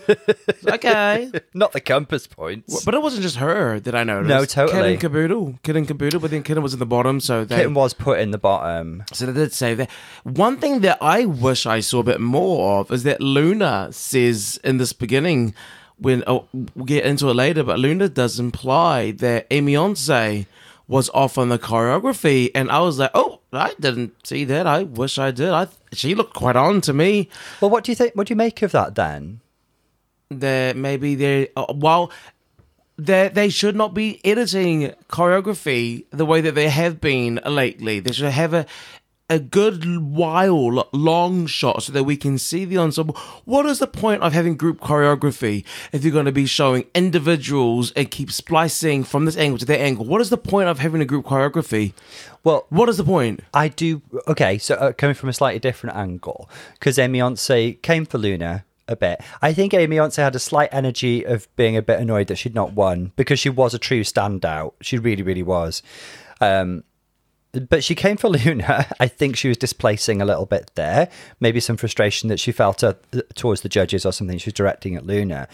okay 0.66 1.30
not 1.54 1.72
the 1.72 1.80
compass 1.80 2.26
points. 2.26 2.84
but 2.84 2.94
it 2.94 3.02
wasn't 3.02 3.22
just 3.22 3.36
her 3.36 3.80
that 3.80 3.94
I 3.94 4.04
noticed 4.04 4.28
No, 4.28 4.44
totally. 4.44 4.80
Kid 4.82 4.90
and 4.92 5.00
Caboodle 5.00 5.58
Kitten 5.62 5.86
Kaboodle 5.86 6.20
but 6.20 6.30
then 6.30 6.42
Kid 6.42 6.58
was 6.58 6.72
in 6.72 6.78
the 6.78 6.86
bottom 6.86 7.20
so 7.20 7.44
they 7.44 7.56
Kitten 7.56 7.74
was 7.74 7.94
put 7.94 8.20
in 8.20 8.30
the 8.30 8.38
bottom. 8.38 9.02
so 9.12 9.26
they 9.26 9.32
did 9.32 9.52
say 9.52 9.74
that 9.74 9.90
one 10.24 10.56
thing 10.58 10.80
that 10.80 10.98
I 11.00 11.24
wish 11.26 11.66
I 11.66 11.80
saw 11.80 12.00
a 12.00 12.04
bit 12.04 12.20
more 12.20 12.80
of 12.80 12.90
is 12.92 13.02
that 13.04 13.20
Luna 13.20 13.88
says 13.92 14.60
in 14.62 14.76
this 14.78 14.92
beginning 14.92 15.54
when 15.98 16.22
oh, 16.26 16.46
we'll 16.52 16.86
get 16.86 17.04
into 17.04 17.28
it 17.28 17.34
later 17.34 17.62
but 17.64 17.78
Luna 17.78 18.08
does 18.08 18.38
imply 18.38 19.10
that 19.12 19.46
Aimee 19.50 19.72
Yonce 19.74 20.46
was 20.90 21.08
off 21.10 21.38
on 21.38 21.48
the 21.48 21.58
choreography 21.58 22.50
and 22.54 22.70
I 22.70 22.80
was 22.80 22.98
like 22.98 23.12
oh 23.14 23.38
I 23.52 23.74
didn't 23.78 24.26
see 24.26 24.44
that 24.44 24.66
I 24.66 24.82
wish 24.82 25.18
I 25.18 25.30
did 25.30 25.50
I 25.50 25.68
she 25.92 26.14
looked 26.14 26.34
quite 26.34 26.56
on 26.56 26.80
to 26.82 26.92
me 26.92 27.28
Well, 27.60 27.70
what 27.70 27.84
do 27.84 27.92
you 27.92 27.96
think? 27.96 28.14
What 28.14 28.26
do 28.26 28.32
you 28.32 28.36
make 28.36 28.60
of 28.62 28.72
that 28.72 28.96
then? 28.96 29.40
that 30.30 30.76
maybe 30.76 31.14
they 31.14 31.48
uh, 31.56 31.72
while 31.72 32.10
they 32.96 33.28
they 33.28 33.48
should 33.48 33.76
not 33.76 33.94
be 33.94 34.20
editing 34.24 34.92
choreography 35.08 36.04
the 36.10 36.26
way 36.26 36.40
that 36.40 36.54
they 36.54 36.68
have 36.68 37.00
been 37.00 37.40
lately. 37.44 38.00
They 38.00 38.12
should 38.12 38.30
have 38.30 38.54
a 38.54 38.66
a 39.30 39.38
good 39.38 39.98
while 39.98 40.88
long 40.92 41.46
shot 41.46 41.84
so 41.84 41.92
that 41.92 42.04
we 42.04 42.16
can 42.16 42.36
see 42.36 42.64
the 42.64 42.76
ensemble. 42.76 43.16
What 43.44 43.64
is 43.64 43.78
the 43.78 43.86
point 43.86 44.22
of 44.22 44.32
having 44.32 44.56
group 44.56 44.80
choreography 44.80 45.64
if 45.92 46.02
you're 46.02 46.12
going 46.12 46.26
to 46.26 46.32
be 46.32 46.46
showing 46.46 46.84
individuals 46.94 47.92
and 47.92 48.10
keep 48.10 48.32
splicing 48.32 49.04
from 49.04 49.24
this 49.24 49.36
angle 49.36 49.58
to 49.58 49.66
that 49.66 49.80
angle? 49.80 50.04
What 50.04 50.20
is 50.20 50.30
the 50.30 50.36
point 50.36 50.68
of 50.68 50.80
having 50.80 51.00
a 51.00 51.06
group 51.06 51.24
choreography? 51.24 51.92
Well, 52.42 52.66
What 52.70 52.88
is 52.88 52.96
the 52.96 53.04
point? 53.04 53.40
I 53.54 53.68
do. 53.68 54.02
Okay, 54.26 54.58
so 54.58 54.74
uh, 54.74 54.92
coming 54.92 55.14
from 55.14 55.28
a 55.28 55.32
slightly 55.32 55.60
different 55.60 55.96
angle, 55.96 56.50
because 56.74 56.98
Aimee 56.98 57.18
Yonce 57.20 57.80
came 57.82 58.04
for 58.04 58.18
Luna 58.18 58.64
a 58.88 58.96
bit. 58.96 59.20
I 59.40 59.52
think 59.52 59.72
Aimee 59.72 59.96
Yonce 59.96 60.16
had 60.16 60.34
a 60.34 60.40
slight 60.40 60.70
energy 60.72 61.24
of 61.24 61.54
being 61.54 61.76
a 61.76 61.82
bit 61.82 62.00
annoyed 62.00 62.26
that 62.26 62.36
she'd 62.36 62.54
not 62.54 62.72
won 62.72 63.12
because 63.14 63.38
she 63.38 63.48
was 63.48 63.74
a 63.74 63.78
true 63.78 64.02
standout. 64.02 64.72
She 64.80 64.98
really, 64.98 65.22
really 65.22 65.44
was. 65.44 65.82
Um, 66.40 66.82
but 67.68 67.82
she 67.82 67.94
came 67.94 68.16
for 68.16 68.28
Luna. 68.28 68.86
I 69.00 69.08
think 69.08 69.36
she 69.36 69.48
was 69.48 69.56
displacing 69.56 70.20
a 70.22 70.24
little 70.24 70.46
bit 70.46 70.70
there. 70.74 71.08
Maybe 71.40 71.60
some 71.60 71.76
frustration 71.76 72.28
that 72.28 72.38
she 72.40 72.52
felt 72.52 72.82
uh, 72.84 72.94
towards 73.34 73.62
the 73.62 73.68
judges 73.68 74.06
or 74.06 74.12
something. 74.12 74.38
She 74.38 74.48
was 74.48 74.54
directing 74.54 74.94
at 74.96 75.04
Luna. 75.06 75.48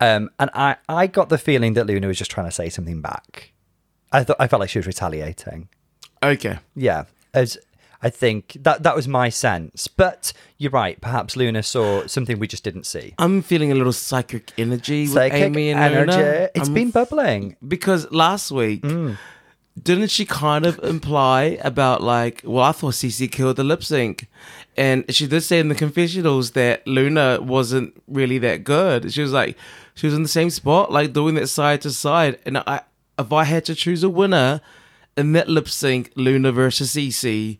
Um, 0.00 0.30
and 0.38 0.50
I, 0.54 0.76
I 0.88 1.06
got 1.06 1.28
the 1.28 1.38
feeling 1.38 1.74
that 1.74 1.86
Luna 1.86 2.06
was 2.06 2.18
just 2.18 2.30
trying 2.30 2.46
to 2.46 2.52
say 2.52 2.68
something 2.68 3.00
back. 3.00 3.52
I 4.12 4.24
thought 4.24 4.36
I 4.40 4.46
felt 4.48 4.60
like 4.60 4.70
she 4.70 4.78
was 4.78 4.86
retaliating. 4.86 5.68
Okay. 6.22 6.58
Yeah, 6.74 7.04
as 7.34 7.58
I 8.02 8.08
think 8.10 8.56
that 8.60 8.82
that 8.82 8.96
was 8.96 9.06
my 9.06 9.28
sense. 9.28 9.88
But 9.88 10.32
you're 10.58 10.70
right. 10.70 11.00
Perhaps 11.00 11.36
Luna 11.36 11.62
saw 11.62 12.06
something 12.06 12.38
we 12.38 12.46
just 12.48 12.64
didn't 12.64 12.84
see. 12.86 13.14
I'm 13.18 13.42
feeling 13.42 13.70
a 13.72 13.74
little 13.74 13.92
psychic 13.92 14.52
energy 14.58 15.02
with 15.02 15.12
Psychic 15.12 15.42
Amy 15.42 15.70
and 15.70 15.78
energy. 15.80 16.12
Luna. 16.16 16.48
It's 16.54 16.68
I'm 16.68 16.74
been 16.74 16.90
bubbling. 16.90 17.56
because 17.66 18.10
last 18.10 18.50
week 18.50 18.82
Mm. 18.82 19.16
Didn't 19.82 20.10
she 20.10 20.24
kind 20.24 20.66
of 20.66 20.78
imply 20.80 21.58
about 21.62 22.02
like 22.02 22.42
well 22.44 22.64
i 22.64 22.72
thought 22.72 22.94
Sisi 22.94 23.30
killed 23.30 23.56
the 23.56 23.64
lip 23.64 23.82
sync 23.82 24.26
and 24.76 25.04
she 25.14 25.26
did 25.26 25.42
say 25.42 25.58
in 25.60 25.68
the 25.68 25.74
confessionals 25.74 26.52
that 26.52 26.86
luna 26.86 27.38
wasn't 27.40 28.00
really 28.08 28.38
that 28.38 28.64
good 28.64 29.12
she 29.12 29.22
was 29.22 29.32
like 29.32 29.56
she 29.94 30.06
was 30.06 30.14
in 30.14 30.22
the 30.22 30.28
same 30.28 30.50
spot 30.50 30.90
like 30.92 31.12
doing 31.12 31.34
that 31.34 31.48
side 31.48 31.80
to 31.82 31.90
side 31.90 32.38
and 32.44 32.58
i 32.58 32.80
if 33.18 33.32
i 33.32 33.44
had 33.44 33.64
to 33.64 33.74
choose 33.74 34.02
a 34.02 34.08
winner 34.08 34.60
in 35.16 35.32
that 35.32 35.48
lip 35.48 35.68
sync 35.68 36.10
luna 36.16 36.52
versus 36.52 36.94
Sisi 36.94 37.58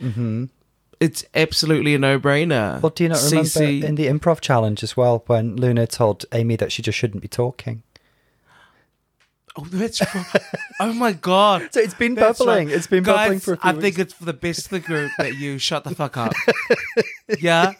it's 1.01 1.25
absolutely 1.35 1.95
a 1.95 1.99
no-brainer 1.99 2.75
Mm-hmm. 2.75 2.81
Well, 2.83 2.91
do 2.91 3.05
you 3.05 3.09
not 3.09 3.23
remember 3.23 3.87
in 3.87 3.95
the 3.95 4.07
improv 4.07 4.41
challenge 4.41 4.83
as 4.83 4.97
well 4.97 5.23
when 5.27 5.57
Luna 5.57 5.87
told 5.87 6.27
Amy 6.33 6.57
that 6.57 6.71
she 6.73 6.83
just 6.83 6.99
shouldn't 6.99 7.23
be 7.23 7.29
talking? 7.29 7.83
Oh, 9.63 9.65
that's 9.71 10.01
right. 10.15 10.43
oh 10.81 10.93
my 10.95 11.13
god! 11.13 11.69
So 11.73 11.81
it's 11.81 11.93
been 11.95 12.15
That's 12.15 12.39
bubbling. 12.39 12.69
right. 12.69 12.77
It's 12.77 12.87
been 12.87 13.03
Guys, 13.03 13.17
bubbling 13.17 13.41
for 13.41 13.53
a 13.55 13.57
few 13.59 13.71
I 13.71 13.73
think 13.75 13.99
it's 13.99 14.15
for 14.15 14.25
the 14.25 14.33
best 14.33 14.67
of 14.67 14.71
the 14.71 14.81
group 14.81 15.11
that 15.19 15.35
you 15.35 15.59
shut 15.59 15.85
the 15.85 15.95
fuck 15.95 16.17
up. 16.17 16.33
yeah, 17.41 17.73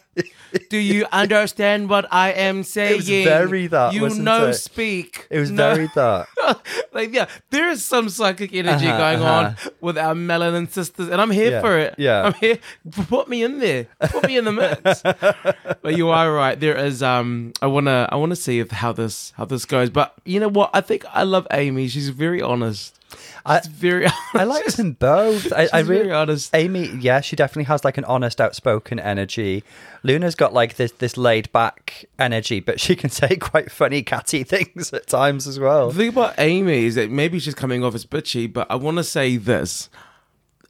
Do 0.69 0.77
you 0.77 1.05
understand 1.13 1.89
what 1.89 2.05
I 2.11 2.31
am 2.33 2.63
saying? 2.75 2.97
was 2.97 3.07
very 3.07 3.67
that, 3.67 3.93
You 3.93 4.09
know, 4.09 4.47
it? 4.47 4.53
speak. 4.55 5.27
It 5.29 5.39
was 5.39 5.49
No. 5.51 5.73
very 5.75 5.87
that. 5.95 6.27
like 6.93 7.13
yeah, 7.13 7.27
there 7.51 7.69
is 7.69 7.85
some 7.85 8.09
psychic 8.09 8.53
energy 8.53 8.87
Uh-huh, 8.87 8.97
going 8.97 9.21
uh-huh. 9.23 9.47
on 9.47 9.73
with 9.79 9.97
our 9.97 10.13
melanin 10.13 10.69
sisters, 10.69 11.07
and 11.07 11.21
I'm 11.21 11.31
here 11.31 11.51
Yeah, 11.51 11.61
for 11.61 11.77
it. 11.77 11.95
yeah. 11.97 12.23
I'm 12.23 12.33
here. 12.33 12.59
Put 13.07 13.29
me 13.29 13.43
in 13.43 13.59
there. 13.59 13.87
Put 14.09 14.27
me 14.27 14.37
in 14.37 14.43
the 14.45 14.51
mix. 14.51 15.01
but 15.81 15.95
you 15.95 16.09
are 16.09 16.31
right. 16.33 16.59
There 16.59 16.75
is. 16.75 17.01
Um, 17.01 17.53
I 17.61 17.67
wanna. 17.67 18.09
I 18.11 18.15
wanna 18.17 18.35
see 18.35 18.59
if 18.59 18.71
how 18.71 18.91
this 18.91 19.31
how 19.37 19.45
this 19.45 19.63
goes. 19.65 19.89
But 19.89 20.13
you 20.25 20.39
know 20.41 20.49
what? 20.49 20.71
I 20.73 20.81
think 20.81 21.05
I 21.13 21.23
love 21.23 21.47
Amy. 21.51 21.87
She's 21.87 22.09
very 22.09 22.41
honest. 22.41 22.97
I, 23.45 23.61
very. 23.67 24.05
Honest. 24.05 24.19
I 24.33 24.43
like 24.43 24.65
them 24.65 24.93
both. 24.93 25.51
I, 25.53 25.67
I 25.73 25.79
really, 25.79 26.11
honest. 26.11 26.53
Amy, 26.55 26.87
yeah, 26.99 27.21
she 27.21 27.35
definitely 27.35 27.65
has 27.65 27.83
like 27.83 27.97
an 27.97 28.05
honest, 28.05 28.39
outspoken 28.39 28.99
energy. 28.99 29.63
Luna's 30.03 30.35
got 30.35 30.53
like 30.53 30.75
this 30.75 30.91
this 30.93 31.17
laid 31.17 31.51
back 31.51 32.05
energy, 32.19 32.59
but 32.59 32.79
she 32.79 32.95
can 32.95 33.09
say 33.21 33.35
quite 33.35 33.71
funny, 33.71 34.03
catty 34.03 34.43
things 34.43 34.93
at 34.93 35.07
times 35.07 35.47
as 35.47 35.59
well. 35.59 35.89
The 35.89 35.97
thing 35.97 36.09
about 36.09 36.35
Amy 36.37 36.85
is 36.85 36.95
that 36.95 37.09
maybe 37.09 37.39
she's 37.39 37.55
coming 37.55 37.83
off 37.83 37.95
as 37.95 38.05
bitchy, 38.05 38.51
but 38.51 38.69
I 38.69 38.75
want 38.75 38.97
to 38.97 39.03
say 39.03 39.37
this. 39.37 39.89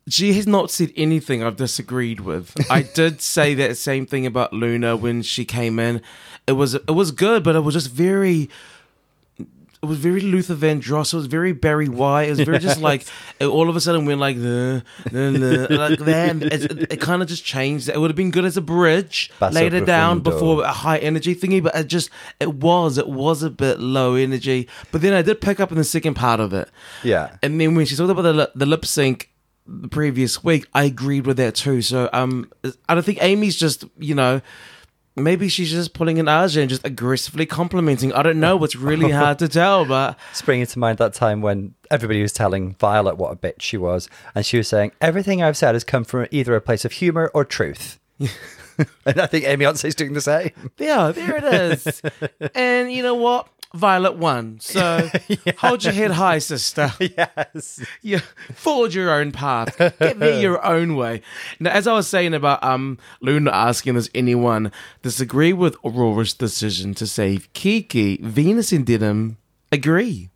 She 0.09 0.33
has 0.33 0.47
not 0.47 0.71
said 0.71 0.91
anything 0.97 1.43
I've 1.43 1.57
disagreed 1.57 2.21
with. 2.21 2.55
I 2.71 2.81
did 2.95 3.21
say 3.21 3.53
that 3.55 3.77
same 3.77 4.05
thing 4.05 4.25
about 4.25 4.51
Luna 4.51 4.95
when 4.95 5.21
she 5.21 5.45
came 5.45 5.77
in. 5.77 6.01
It 6.47 6.53
was 6.53 6.73
it 6.73 6.91
was 6.91 7.11
good, 7.11 7.43
but 7.43 7.55
it 7.55 7.59
was 7.59 7.75
just 7.75 7.91
very 7.91 8.49
it 9.83 9.87
was 9.87 9.97
very 9.97 10.21
Luther 10.21 10.53
Vandross. 10.53 11.11
It 11.11 11.17
was 11.17 11.25
very 11.25 11.53
Barry 11.53 11.89
White. 11.89 12.25
It 12.25 12.31
was 12.31 12.41
very 12.41 12.59
just 12.59 12.79
like 12.79 13.03
all 13.41 13.67
of 13.67 13.75
a 13.75 13.81
sudden 13.81 14.05
went 14.05 14.19
like 14.19 14.37
the, 14.37 14.83
like 15.05 15.97
that. 15.99 16.43
It, 16.43 16.91
it, 16.93 17.01
kind 17.01 17.23
of 17.23 17.27
just 17.27 17.43
changed. 17.43 17.89
It 17.89 17.99
would 17.99 18.11
have 18.11 18.15
been 18.15 18.29
good 18.29 18.45
as 18.45 18.57
a 18.57 18.61
bridge 18.61 19.31
later 19.41 19.83
down 19.83 20.19
before 20.19 20.63
a 20.63 20.71
high 20.71 20.99
energy 20.99 21.33
thingy, 21.33 21.63
but 21.63 21.75
it 21.75 21.87
just 21.87 22.11
it 22.39 22.53
was 22.53 22.99
it 22.99 23.07
was 23.07 23.41
a 23.41 23.49
bit 23.49 23.79
low 23.79 24.13
energy. 24.13 24.67
But 24.91 25.01
then 25.01 25.13
I 25.13 25.23
did 25.23 25.41
pick 25.41 25.59
up 25.59 25.71
in 25.71 25.77
the 25.77 25.83
second 25.83 26.13
part 26.13 26.39
of 26.39 26.53
it. 26.53 26.69
Yeah. 27.03 27.37
And 27.41 27.59
then 27.59 27.73
when 27.73 27.87
she 27.87 27.95
talked 27.95 28.11
about 28.11 28.21
the 28.21 28.51
the 28.53 28.67
lip 28.67 28.85
sync 28.85 29.31
the 29.65 29.87
previous 29.87 30.43
week, 30.43 30.67
I 30.75 30.83
agreed 30.83 31.25
with 31.25 31.37
that 31.37 31.55
too. 31.55 31.81
So 31.81 32.07
um, 32.13 32.51
I 32.87 32.93
don't 32.93 33.03
think 33.03 33.21
Amy's 33.23 33.55
just 33.55 33.85
you 33.97 34.13
know. 34.13 34.41
Maybe 35.15 35.49
she's 35.49 35.71
just 35.71 35.93
pulling 35.93 36.19
an 36.19 36.27
Aja 36.27 36.61
and 36.61 36.69
just 36.69 36.85
aggressively 36.85 37.45
complimenting. 37.45 38.13
I 38.13 38.23
don't 38.23 38.39
know. 38.39 38.63
It's 38.63 38.75
really 38.75 39.11
hard 39.11 39.39
to 39.39 39.49
tell, 39.49 39.85
but 39.85 40.17
Springing 40.33 40.65
to 40.67 40.79
mind 40.79 40.99
that 40.99 41.13
time 41.13 41.41
when 41.41 41.73
everybody 41.89 42.21
was 42.21 42.31
telling 42.31 42.75
Violet 42.75 43.17
what 43.17 43.33
a 43.33 43.35
bitch 43.35 43.61
she 43.61 43.77
was, 43.77 44.07
and 44.33 44.45
she 44.45 44.57
was 44.57 44.67
saying, 44.67 44.93
Everything 45.01 45.43
I've 45.43 45.57
said 45.57 45.75
has 45.75 45.83
come 45.83 46.05
from 46.05 46.27
either 46.31 46.55
a 46.55 46.61
place 46.61 46.85
of 46.85 46.93
humour 46.93 47.29
or 47.33 47.43
truth. 47.43 47.99
and 49.05 49.19
I 49.19 49.25
think 49.27 49.45
Aimee 49.45 49.65
Yonce's 49.65 49.95
doing 49.95 50.13
the 50.13 50.21
same. 50.21 50.51
yeah, 50.77 51.11
there 51.11 51.37
it 51.37 51.43
is. 51.43 52.01
and 52.55 52.91
you 52.91 53.03
know 53.03 53.15
what? 53.15 53.47
Violet 53.73 54.15
won. 54.17 54.59
So 54.59 55.09
hold 55.57 55.83
your 55.83 55.93
head 55.93 56.11
high, 56.11 56.39
sister. 56.39 56.93
Yes. 56.99 57.83
You 58.01 58.19
forge 58.53 58.95
your 58.95 59.11
own 59.11 59.31
path. 59.31 59.77
Get 59.77 60.19
there 60.19 60.39
your 60.39 60.63
own 60.65 60.95
way. 60.95 61.21
Now, 61.59 61.71
as 61.71 61.87
I 61.87 61.93
was 61.93 62.07
saying 62.07 62.33
about 62.33 62.63
um 62.63 62.97
Luna 63.21 63.51
asking, 63.51 63.95
does 63.95 64.09
anyone 64.13 64.71
disagree 65.01 65.53
with 65.53 65.75
Aurora's 65.85 66.33
decision 66.33 66.93
to 66.95 67.07
save 67.07 67.51
Kiki? 67.53 68.17
Venus 68.17 68.71
and 68.71 68.85
Denim 68.85 69.37
agree. 69.71 70.29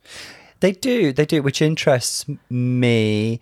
They 0.60 0.72
do, 0.72 1.12
they 1.12 1.26
do, 1.26 1.42
which 1.42 1.60
interests 1.60 2.24
me. 2.48 3.40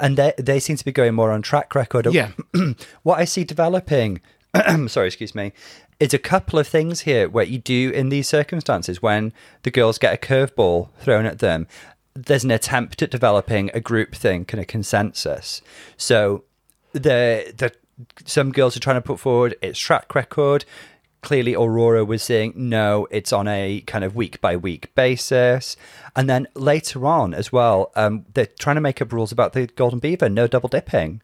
And 0.00 0.16
they, 0.16 0.32
they 0.36 0.58
seem 0.58 0.76
to 0.76 0.84
be 0.84 0.90
going 0.92 1.14
more 1.14 1.30
on 1.30 1.42
track 1.42 1.74
record. 1.74 2.06
Yeah. 2.12 2.30
what 3.04 3.18
I 3.18 3.24
see 3.24 3.44
developing, 3.44 4.20
sorry, 4.88 5.06
excuse 5.06 5.34
me, 5.34 5.52
is 5.98 6.14
a 6.14 6.18
couple 6.18 6.58
of 6.58 6.68
things 6.68 7.00
here 7.00 7.28
where 7.28 7.44
you 7.44 7.58
do 7.58 7.90
in 7.90 8.08
these 8.08 8.28
circumstances 8.28 9.02
when 9.02 9.32
the 9.62 9.70
girls 9.70 9.98
get 9.98 10.14
a 10.14 10.16
curveball 10.16 10.90
thrown 10.98 11.26
at 11.26 11.38
them. 11.38 11.66
There's 12.14 12.44
an 12.44 12.50
attempt 12.50 13.02
at 13.02 13.10
developing 13.10 13.70
a 13.74 13.80
group 13.80 14.14
think 14.14 14.52
and 14.52 14.60
a 14.60 14.64
consensus. 14.64 15.62
So 15.96 16.44
the 16.92 17.52
the 17.56 17.72
some 18.24 18.52
girls 18.52 18.76
are 18.76 18.80
trying 18.80 18.96
to 18.96 19.02
put 19.02 19.20
forward 19.20 19.56
its 19.62 19.78
track 19.78 20.14
record. 20.14 20.64
Clearly, 21.22 21.54
Aurora 21.54 22.04
was 22.04 22.22
saying 22.22 22.52
no, 22.56 23.08
it's 23.10 23.32
on 23.32 23.48
a 23.48 23.82
kind 23.86 24.04
of 24.04 24.14
week 24.14 24.40
by 24.40 24.56
week 24.56 24.94
basis. 24.94 25.76
And 26.14 26.28
then 26.28 26.46
later 26.54 27.04
on 27.06 27.34
as 27.34 27.50
well, 27.50 27.90
um, 27.96 28.26
they're 28.34 28.46
trying 28.46 28.76
to 28.76 28.80
make 28.80 29.02
up 29.02 29.12
rules 29.12 29.32
about 29.32 29.52
the 29.52 29.66
Golden 29.66 29.98
Beaver, 29.98 30.28
no 30.28 30.46
double 30.46 30.68
dipping. 30.68 31.20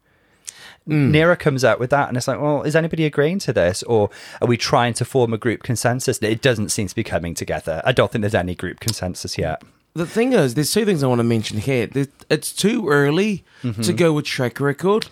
Mm. 0.89 1.11
Nearah 1.13 1.39
comes 1.39 1.65
out 1.65 1.79
with 1.79 1.91
that, 1.91 2.09
and 2.09 2.17
it's 2.17 2.27
like, 2.27 2.41
well, 2.41 2.63
is 2.63 2.75
anybody 2.75 3.05
agreeing 3.05 3.39
to 3.41 3.53
this, 3.53 3.83
or 3.85 4.11
are 4.41 4.49
we 4.49 4.57
trying 4.57 4.95
to 4.95 5.05
form 5.05 5.33
a 5.33 5.39
group 5.39 5.63
consensus? 5.63 6.19
It 6.21 6.43
doesn't 6.43 6.71
seem 6.71 6.89
to 6.89 6.95
be 6.95 7.05
coming 7.05 7.35
together. 7.35 7.83
I 7.85 7.93
don't 7.93 8.11
think 8.11 8.23
there's 8.23 8.35
any 8.35 8.55
group 8.55 8.81
consensus 8.81 9.39
yet. 9.39 9.63
The 9.95 10.07
thing 10.07 10.33
is, 10.33 10.55
there's 10.55 10.73
two 10.73 10.85
things 10.85 11.03
I 11.03 11.07
want 11.07 11.19
to 11.21 11.25
mention 11.25 11.59
here. 11.59 11.89
It's 12.31 12.53
too 12.53 12.89
early 12.89 13.45
to 13.61 13.69
mm-hmm. 13.69 13.97
go 13.97 14.13
with 14.15 14.25
track 14.25 14.59
record. 14.59 15.07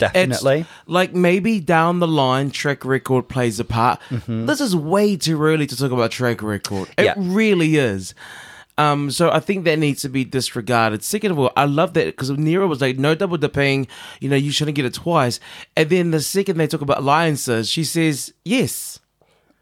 It's 0.00 0.12
Definitely. 0.12 0.66
like 0.86 1.14
maybe 1.14 1.60
down 1.60 2.00
the 2.00 2.08
line, 2.08 2.50
track 2.50 2.84
record 2.84 3.28
plays 3.28 3.60
a 3.60 3.64
part. 3.64 4.00
Mm-hmm. 4.10 4.46
This 4.46 4.60
is 4.60 4.74
way 4.74 5.16
too 5.16 5.40
early 5.40 5.66
to 5.66 5.76
talk 5.76 5.92
about 5.92 6.10
track 6.10 6.42
record. 6.42 6.88
It 6.98 7.04
Yeah. 7.04 7.14
really 7.16 7.76
is. 7.76 8.14
Um, 8.78 9.10
so 9.10 9.30
I 9.30 9.40
think 9.40 9.64
that 9.64 9.78
needs 9.78 10.02
to 10.02 10.08
be 10.08 10.24
disregarded. 10.24 11.04
Second 11.04 11.32
of 11.32 11.38
all, 11.38 11.52
I 11.56 11.66
love 11.66 11.94
that 11.94 12.06
because 12.06 12.30
Nearah 12.30 12.68
was 12.68 12.80
like, 12.80 12.98
no 12.98 13.14
double 13.14 13.36
dipping, 13.36 13.86
you 14.20 14.28
know, 14.28 14.36
you 14.36 14.50
shouldn't 14.50 14.74
get 14.74 14.84
it 14.84 14.94
twice. 14.94 15.40
And 15.76 15.90
then 15.90 16.10
the 16.10 16.20
second 16.20 16.56
they 16.56 16.66
talk 16.66 16.80
about 16.80 16.98
alliances, 16.98 17.68
she 17.68 17.84
says, 17.84 18.32
yes. 18.44 18.98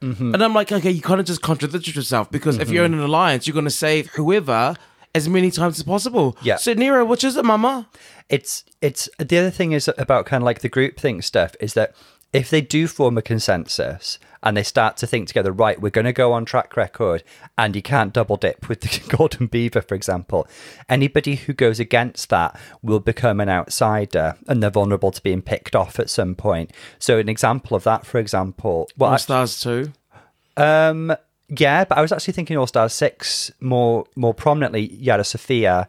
Mm-hmm. 0.00 0.32
And 0.32 0.42
I'm 0.42 0.54
like, 0.54 0.72
okay, 0.72 0.90
you 0.90 1.02
kind 1.02 1.20
of 1.20 1.26
just 1.26 1.42
contradicted 1.42 1.94
yourself 1.96 2.30
because 2.30 2.58
if 2.58 2.70
you're 2.70 2.84
in 2.84 2.94
an 2.94 3.00
alliance, 3.00 3.46
you're 3.46 3.54
going 3.54 3.64
to 3.64 3.70
save 3.70 4.08
whoever 4.10 4.76
as 5.14 5.28
many 5.28 5.50
times 5.50 5.78
as 5.78 5.84
possible. 5.84 6.38
Yeah. 6.42 6.56
So 6.56 6.74
Nearah, 6.74 7.06
which 7.06 7.24
is 7.24 7.36
it, 7.36 7.44
Mama? 7.44 7.88
it's 8.30 8.64
it's 8.80 9.08
the 9.18 9.38
other 9.38 9.50
thing 9.50 9.72
is 9.72 9.90
about 9.98 10.24
kind 10.24 10.42
of 10.42 10.46
like 10.46 10.60
the 10.60 10.68
group 10.68 10.98
think 10.98 11.22
stuff 11.22 11.54
is 11.60 11.74
that 11.74 11.94
if 12.32 12.48
they 12.48 12.60
do 12.60 12.86
form 12.86 13.18
a 13.18 13.22
consensus 13.22 14.18
and 14.42 14.56
they 14.56 14.62
start 14.62 14.96
to 14.98 15.06
think 15.06 15.28
together, 15.28 15.52
right, 15.52 15.80
we're 15.80 15.90
going 15.90 16.06
to 16.06 16.12
go 16.12 16.32
on 16.32 16.44
track 16.44 16.76
record, 16.76 17.22
and 17.58 17.76
you 17.76 17.82
can't 17.82 18.12
double 18.12 18.36
dip 18.36 18.68
with 18.68 18.80
the 18.82 19.16
Golden 19.16 19.46
Beaver, 19.46 19.82
for 19.82 19.94
example. 19.94 20.46
Anybody 20.88 21.36
who 21.36 21.52
goes 21.52 21.80
against 21.80 22.30
that 22.30 22.58
will 22.82 23.00
become 23.00 23.40
an 23.40 23.48
outsider, 23.48 24.36
and 24.48 24.62
they're 24.62 24.70
vulnerable 24.70 25.10
to 25.10 25.22
being 25.22 25.42
picked 25.42 25.76
off 25.76 25.98
at 25.98 26.10
some 26.10 26.34
point. 26.34 26.72
So, 26.98 27.18
an 27.18 27.28
example 27.28 27.76
of 27.76 27.84
that, 27.84 28.06
for 28.06 28.18
example, 28.18 28.88
well, 28.96 29.12
All 29.12 29.18
Stars 29.18 29.60
two. 29.60 29.92
um, 30.56 31.14
yeah, 31.48 31.84
but 31.84 31.98
I 31.98 32.00
was 32.00 32.12
actually 32.12 32.34
thinking 32.34 32.56
All 32.56 32.66
Stars 32.66 32.92
six 32.92 33.50
more 33.60 34.06
more 34.16 34.34
prominently. 34.34 34.92
Yara 34.94 35.24
Sofia 35.24 35.88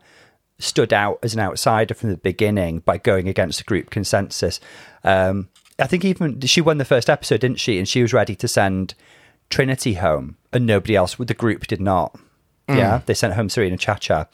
stood 0.59 0.93
out 0.93 1.19
as 1.23 1.33
an 1.33 1.39
outsider 1.39 1.93
from 1.93 2.09
the 2.09 2.17
beginning 2.17 2.79
by 2.79 2.97
going 2.97 3.27
against 3.27 3.57
the 3.59 3.63
group 3.63 3.89
consensus. 3.89 4.59
Um, 5.03 5.49
I 5.79 5.87
think 5.87 6.05
even 6.05 6.39
she 6.41 6.61
won 6.61 6.77
the 6.77 6.85
first 6.85 7.09
episode, 7.09 7.41
didn't 7.41 7.59
she? 7.59 7.77
And 7.77 7.87
she 7.87 8.01
was 8.01 8.13
ready 8.13 8.35
to 8.35 8.47
send 8.47 8.93
Trinity 9.49 9.95
home, 9.95 10.37
and 10.53 10.65
nobody 10.65 10.95
else 10.95 11.19
with 11.19 11.27
the 11.27 11.33
group 11.33 11.67
did 11.67 11.81
not. 11.81 12.17
Yeah, 12.69 13.01
they 13.05 13.13
sent 13.13 13.33
home 13.33 13.49
Serena 13.49 13.77
Chacha. 13.77 14.29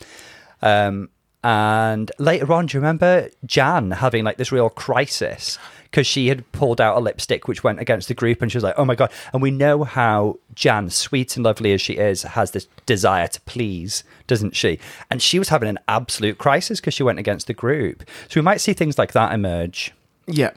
Um, 0.62 1.10
and 1.44 2.12
later 2.20 2.52
on, 2.52 2.66
do 2.66 2.78
you 2.78 2.82
remember 2.82 3.30
Jan 3.46 3.92
having 3.92 4.24
like 4.24 4.38
this 4.38 4.52
real 4.52 4.70
crisis 4.70 5.58
because 5.84 6.06
she 6.06 6.28
had 6.28 6.52
pulled 6.52 6.82
out 6.82 6.98
a 6.98 7.00
lipstick 7.00 7.48
which 7.48 7.64
went 7.64 7.80
against 7.80 8.08
the 8.08 8.14
group, 8.14 8.42
and 8.42 8.52
she 8.52 8.58
was 8.58 8.64
like, 8.64 8.76
"Oh 8.78 8.86
my 8.86 8.96
god!" 8.96 9.12
And 9.34 9.42
we 9.42 9.52
know 9.52 9.84
how 9.84 10.40
Jan, 10.56 10.90
sweet 10.90 11.36
and 11.36 11.46
lovely 11.46 11.74
as 11.74 11.82
she 11.82 11.94
is, 11.94 12.24
has 12.24 12.52
this 12.52 12.68
desire 12.86 13.28
to 13.28 13.42
please, 13.42 14.04
doesn't 14.28 14.56
she? 14.56 14.80
And 15.10 15.22
she 15.22 15.40
was 15.40 15.50
having 15.50 15.70
an 15.70 15.80
absolute 15.88 16.38
crisis 16.38 16.80
because 16.80 16.94
she 16.94 17.04
went 17.04 17.20
against 17.20 17.48
the 17.48 17.54
group. 17.54 18.04
So 18.28 18.40
we 18.40 18.44
might 18.44 18.62
see 18.62 18.74
things 18.74 18.98
like 18.98 19.14
that 19.14 19.34
emerge. 19.34 19.94
Yeah. 20.28 20.52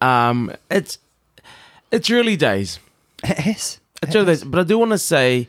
Um, 0.00 0.52
it's 0.70 0.98
it's 1.90 2.10
early 2.10 2.36
days. 2.36 2.78
It 3.24 3.46
is. 3.46 3.80
It's 4.02 4.14
early 4.16 4.26
days, 4.26 4.44
but 4.44 4.60
I 4.60 4.62
do 4.62 4.78
want 4.78 4.92
to 4.92 4.98
say, 4.98 5.48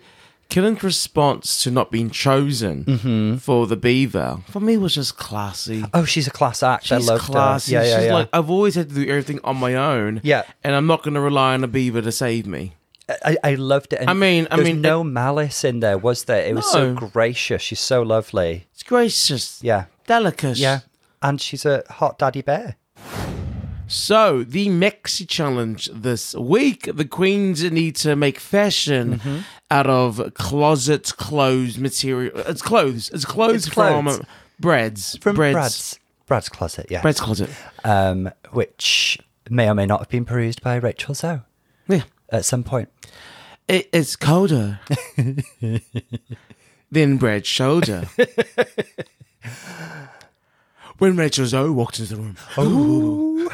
Kitten's 0.50 0.84
response 0.84 1.64
to 1.64 1.72
not 1.72 1.90
being 1.92 2.10
chosen 2.10 2.84
Mm-hmm. 2.84 3.36
for 3.38 3.66
the 3.68 3.78
Beaver 3.78 4.40
for 4.50 4.60
me 4.60 4.76
was 4.78 4.96
just 4.96 5.16
classy. 5.18 5.86
Oh, 5.94 6.04
she's 6.04 6.28
a 6.28 6.32
class 6.32 6.62
act. 6.62 6.92
I 6.92 6.98
She's 6.98 7.08
love 7.08 7.22
classy. 7.22 7.76
Her. 7.76 7.82
Yeah, 7.84 7.88
yeah, 7.88 7.96
She's 7.98 8.06
yeah. 8.08 8.14
like, 8.14 8.30
I've 8.34 8.50
always 8.50 8.76
had 8.76 8.90
to 8.90 8.96
do 8.96 9.08
everything 9.08 9.40
on 9.46 9.56
my 9.58 9.76
own. 9.76 10.20
Yeah. 10.24 10.44
and 10.64 10.76
I'm 10.76 10.88
not 10.88 11.04
going 11.04 11.14
to 11.14 11.22
rely 11.22 11.54
on 11.54 11.64
a 11.64 11.68
Beaver 11.68 12.02
to 12.02 12.12
save 12.12 12.46
me. 12.46 12.76
I, 13.24 13.38
I 13.44 13.56
loved 13.56 13.94
it. 13.94 14.00
And 14.02 14.10
I 14.10 14.14
mean- 14.14 14.48
I 14.52 14.58
mean, 14.58 14.82
no 14.82 15.04
malice 15.04 15.64
in 15.64 15.80
there, 15.80 15.98
was 15.98 16.26
there? 16.26 16.46
It 16.46 16.56
was 16.56 16.70
so 16.70 16.94
gracious. 16.94 17.62
She's 17.62 17.80
so 17.80 18.02
lovely. 18.02 18.68
It's 18.74 18.84
gracious. 18.84 19.62
Yeah, 19.64 19.86
Delicate. 20.08 20.58
yeah. 20.58 20.80
And 21.22 21.40
she's 21.40 21.66
a 21.66 21.84
hot 21.90 22.18
daddy 22.18 22.42
bear. 22.42 22.76
So, 23.94 24.44
the 24.44 24.68
Maxi 24.70 25.28
Challenge 25.28 25.90
this 25.94 26.34
week, 26.36 26.90
the 26.94 27.04
queens 27.04 27.62
need 27.70 27.96
to 27.98 28.16
make 28.16 28.40
fashion 28.40 29.20
Mm-hmm. 29.20 29.40
out 29.70 29.88
of 29.88 30.34
closet 30.34 31.12
clothes 31.18 31.78
material. 31.78 32.32
It's 32.48 32.62
clothes. 32.62 33.10
It's 33.14 33.26
clothes, 33.26 33.68
It's 33.68 33.70
clothes. 33.70 34.16
from 34.18 34.26
Brad's. 34.60 35.18
From 35.18 35.36
Brad's, 35.36 35.54
Brad's 35.56 36.00
Brad's 36.26 36.48
closet, 36.50 36.88
yeah. 36.90 37.02
Brad's 37.02 37.20
closet. 37.20 37.50
Um, 37.84 38.32
which 38.52 39.20
may 39.50 39.70
or 39.70 39.74
may 39.76 39.86
not 39.86 40.00
have 40.00 40.10
been 40.10 40.24
perused 40.24 40.62
by 40.62 40.76
Rachel 40.78 41.14
Zoe. 41.14 41.42
at 42.30 42.46
some 42.46 42.64
point. 42.64 42.88
It, 43.68 43.90
it's 43.92 44.16
colder 44.16 44.80
than 46.92 47.18
Brad's 47.18 47.48
shoulder. 47.48 48.08
when 51.02 51.16
Rachel 51.16 51.48
Zoe 51.48 51.72
walked 51.72 51.98
into 52.00 52.16
the 52.16 52.22
room. 52.22 52.38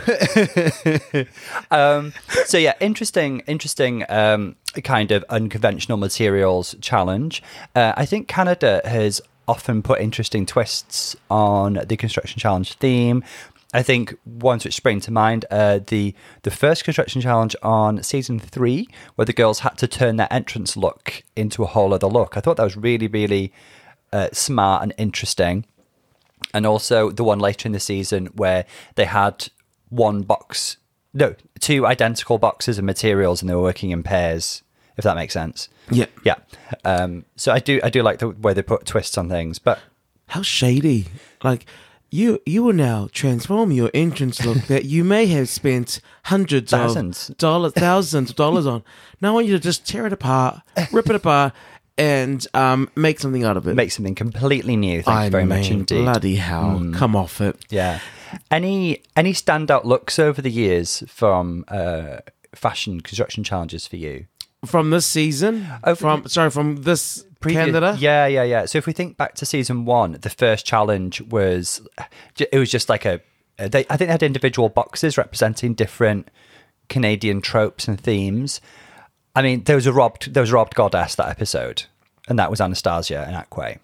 Um, 1.71 2.13
so 2.45 2.57
yeah, 2.57 2.73
interesting, 2.81 3.41
interesting 3.47 4.03
um, 4.09 4.57
kind 4.83 5.11
of 5.11 5.23
unconventional 5.29 5.97
materials 5.97 6.75
challenge. 6.81 7.41
Uh, 7.73 7.93
I 7.95 8.05
think 8.05 8.27
Canada 8.27 8.81
has 8.83 9.21
often 9.47 9.81
put 9.81 10.01
interesting 10.01 10.45
twists 10.45 11.15
on 11.29 11.79
the 11.87 11.95
construction 11.95 12.37
challenge 12.39 12.73
theme. 12.73 13.23
I 13.73 13.81
think 13.81 14.17
ones 14.25 14.65
which 14.65 14.75
spring 14.75 14.99
to 15.01 15.11
mind 15.11 15.45
uh, 15.49 15.79
the 15.87 16.13
the 16.43 16.51
first 16.51 16.83
construction 16.83 17.21
challenge 17.21 17.55
on 17.63 18.03
season 18.03 18.39
three, 18.39 18.89
where 19.15 19.25
the 19.25 19.33
girls 19.33 19.59
had 19.59 19.77
to 19.77 19.87
turn 19.87 20.17
their 20.17 20.31
entrance 20.31 20.75
look 20.75 21.23
into 21.35 21.63
a 21.63 21.67
whole 21.67 21.93
other 21.93 22.07
look. 22.07 22.35
I 22.35 22.41
thought 22.41 22.57
that 22.57 22.63
was 22.63 22.75
really, 22.75 23.07
really 23.07 23.53
uh, 24.11 24.27
smart 24.33 24.83
and 24.83 24.93
interesting 24.97 25.65
and 26.53 26.65
also 26.65 27.11
the 27.11 27.23
one 27.23 27.39
later 27.39 27.67
in 27.67 27.71
the 27.73 27.79
season 27.79 28.27
where 28.27 28.65
they 28.95 29.05
had 29.05 29.49
one 29.89 30.21
box 30.21 30.77
no 31.13 31.35
two 31.59 31.85
identical 31.85 32.37
boxes 32.37 32.77
of 32.77 32.83
materials 32.83 33.41
and 33.41 33.49
they 33.49 33.55
were 33.55 33.61
working 33.61 33.91
in 33.91 34.03
pairs 34.03 34.61
if 34.97 35.03
that 35.03 35.15
makes 35.15 35.33
sense 35.33 35.69
Yeah. 35.89 36.05
yeah 36.23 36.35
um, 36.85 37.25
so 37.35 37.51
i 37.51 37.59
do 37.59 37.79
i 37.83 37.89
do 37.89 38.01
like 38.03 38.19
the 38.19 38.29
way 38.29 38.53
they 38.53 38.61
put 38.61 38.85
twists 38.85 39.17
on 39.17 39.29
things 39.29 39.59
but 39.59 39.79
How 40.27 40.41
shady. 40.41 41.05
Like, 41.43 41.65
you 42.09 42.41
you 42.45 42.63
will 42.63 42.73
now 42.73 43.07
transform 43.11 43.71
your 43.71 43.89
entrance 43.93 44.45
look 44.45 44.57
that 44.67 44.85
you 44.85 45.03
may 45.03 45.25
have 45.27 45.47
spent 45.49 45.99
hundreds 46.23 46.71
Thousands. 46.71 47.29
of 47.29 47.37
dollars, 47.37 47.73
thousands 47.73 48.29
of 48.31 48.35
dollars 48.35 48.65
on. 48.65 48.83
Now 49.21 49.29
I 49.29 49.31
want 49.33 49.47
you 49.47 49.53
to 49.53 49.59
just 49.59 49.85
tear 49.87 50.05
it 50.07 50.13
apart, 50.13 50.61
rip 50.91 51.09
it 51.09 51.15
apart, 51.15 51.53
and 51.97 52.45
um, 52.53 52.89
make 52.95 53.19
something 53.19 53.43
out 53.43 53.57
of 53.57 53.67
it. 53.67 53.75
make 53.75 53.91
something 53.91 54.15
completely 54.15 54.75
new 54.75 55.01
thank 55.01 55.17
I 55.17 55.25
you 55.25 55.31
very 55.31 55.45
much 55.45 55.69
indeed 55.71 56.03
Bloody 56.03 56.35
hell. 56.35 56.91
Come 56.93 57.15
off 57.15 57.41
it. 57.41 57.57
yeah 57.69 57.99
any 58.51 59.03
any 59.15 59.33
standout 59.33 59.85
looks 59.85 60.19
over 60.19 60.41
the 60.41 60.51
years 60.51 61.03
from 61.07 61.63
uh, 61.69 62.17
fashion 62.53 63.01
construction 63.01 63.43
challenges 63.43 63.87
for 63.87 63.95
you 63.95 64.25
From 64.65 64.89
this 64.89 65.05
season? 65.05 65.65
Oh, 65.83 65.95
from 65.95 66.27
Sorry, 66.27 66.49
from 66.49 66.77
this 66.83 67.23
Previous- 67.39 67.65
Canada? 67.65 67.95
Yeah, 67.99 68.25
yeah, 68.25 68.43
yeah. 68.43 68.65
So 68.65 68.79
if 68.79 68.87
we 68.87 68.93
think 68.93 69.15
back 69.15 69.35
to 69.35 69.45
season 69.45 69.85
one, 69.85 70.17
the 70.21 70.29
first 70.31 70.65
challenge 70.65 71.21
was 71.21 71.79
it 72.39 72.57
was 72.57 72.69
just 72.71 72.89
like 72.89 73.05
a. 73.05 73.21
They, 73.57 73.85
I 73.89 73.95
think 73.97 74.07
they 74.09 74.17
had 74.17 74.23
individual 74.23 74.69
boxes 74.69 75.17
representing 75.17 75.73
different 75.75 76.29
Canadian 76.89 77.41
tropes 77.41 77.87
and 77.87 77.99
themes. 78.01 78.59
I 79.37 79.41
mean, 79.43 79.63
there 79.65 79.75
was 79.75 79.85
a 79.85 79.93
robbed 79.93 80.33
there 80.33 80.41
was 80.41 80.51
a 80.51 80.55
robbed 80.55 80.73
goddess 80.75 81.15
that 81.15 81.29
episode, 81.29 81.83
and 82.27 82.39
that 82.39 82.49
was 82.49 82.59
Anastarzia 82.59 83.27
Anaquway 83.29 83.77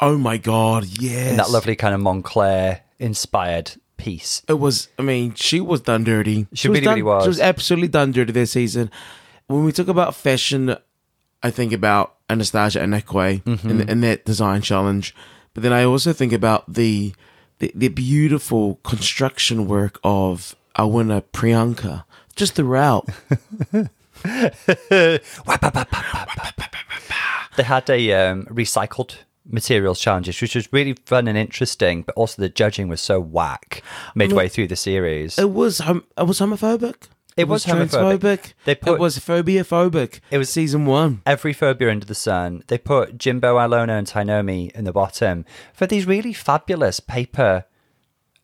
Oh 0.00 0.16
my 0.18 0.38
God, 0.38 0.86
yes. 0.98 1.30
in 1.30 1.36
that 1.36 1.50
lovely 1.50 1.76
kind 1.76 1.94
of 1.94 2.00
Moncler 2.00 2.80
inspired 2.98 3.72
piece. 3.96 4.42
It 4.48 4.54
was. 4.54 4.88
I 4.98 5.02
mean, 5.02 5.34
she 5.34 5.60
was 5.60 5.82
done 5.82 6.04
dirty. 6.04 6.46
She 6.54 6.68
was 6.68 6.76
really, 6.76 6.84
done, 6.84 6.94
really 6.94 7.02
was. 7.02 7.24
She 7.24 7.28
was 7.28 7.40
absolutely 7.40 7.88
done 7.88 8.12
dirty 8.12 8.32
this 8.32 8.52
season. 8.52 8.90
When 9.46 9.64
we 9.64 9.72
talk 9.72 9.88
about 9.88 10.14
fashion, 10.14 10.76
I 11.42 11.50
think 11.50 11.72
about 11.72 12.14
Anastarzia 12.28 12.82
Anaquway 12.82 13.42
Mm-hmm. 13.42 13.70
in, 13.70 13.88
in 13.88 14.00
that 14.00 14.24
design 14.24 14.62
challenge, 14.62 15.14
but 15.52 15.62
then 15.62 15.72
I 15.72 15.84
also 15.84 16.12
think 16.12 16.32
about 16.32 16.72
the 16.72 17.14
the, 17.58 17.70
the 17.74 17.88
beautiful 17.88 18.76
construction 18.82 19.68
work 19.68 20.00
of 20.02 20.56
our 20.76 20.88
winner 20.88 21.20
Priyanka 21.20 22.04
just 22.34 22.54
throughout. 22.54 23.08
They 27.56 27.62
had 27.62 27.88
a 27.88 28.12
um, 28.12 28.46
recycled 28.46 29.14
materials 29.48 30.00
challenges, 30.00 30.40
which 30.40 30.56
was 30.56 30.72
really 30.72 30.94
fun 31.06 31.28
and 31.28 31.38
interesting, 31.38 32.02
but 32.02 32.14
also 32.16 32.42
the 32.42 32.48
judging 32.48 32.88
was 32.88 33.00
so 33.00 33.20
whack 33.20 33.82
midway 34.14 34.48
through 34.48 34.66
the 34.68 34.76
series. 34.76 35.38
it 35.38 35.50
was 35.50 35.78
hom- 35.78 36.04
it 36.18 36.26
was 36.26 36.40
homophobic. 36.40 37.06
It 37.36 37.46
was 37.48 37.64
homophobic. 37.66 38.18
transphobic. 38.20 38.52
They 38.64 38.74
put- 38.74 38.94
it 38.94 38.98
was 38.98 39.18
phobia 39.18 39.62
phobic. 39.64 40.18
It 40.32 40.38
was- 40.38 40.50
season 40.50 40.84
one. 40.86 41.22
every 41.26 41.52
phobia 41.52 41.90
under 41.90 42.06
the 42.06 42.14
sun. 42.14 42.64
They 42.66 42.78
put 42.78 43.18
Jimbo, 43.18 43.56
Ilona, 43.56 43.98
and 43.98 44.06
Tynomi 44.08 44.70
in 44.74 44.84
the 44.84 44.92
bottom 44.92 45.44
for 45.72 45.86
these 45.86 46.06
really 46.06 46.32
fabulous 46.32 46.98
paper 47.00 47.66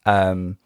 um, 0.06 0.58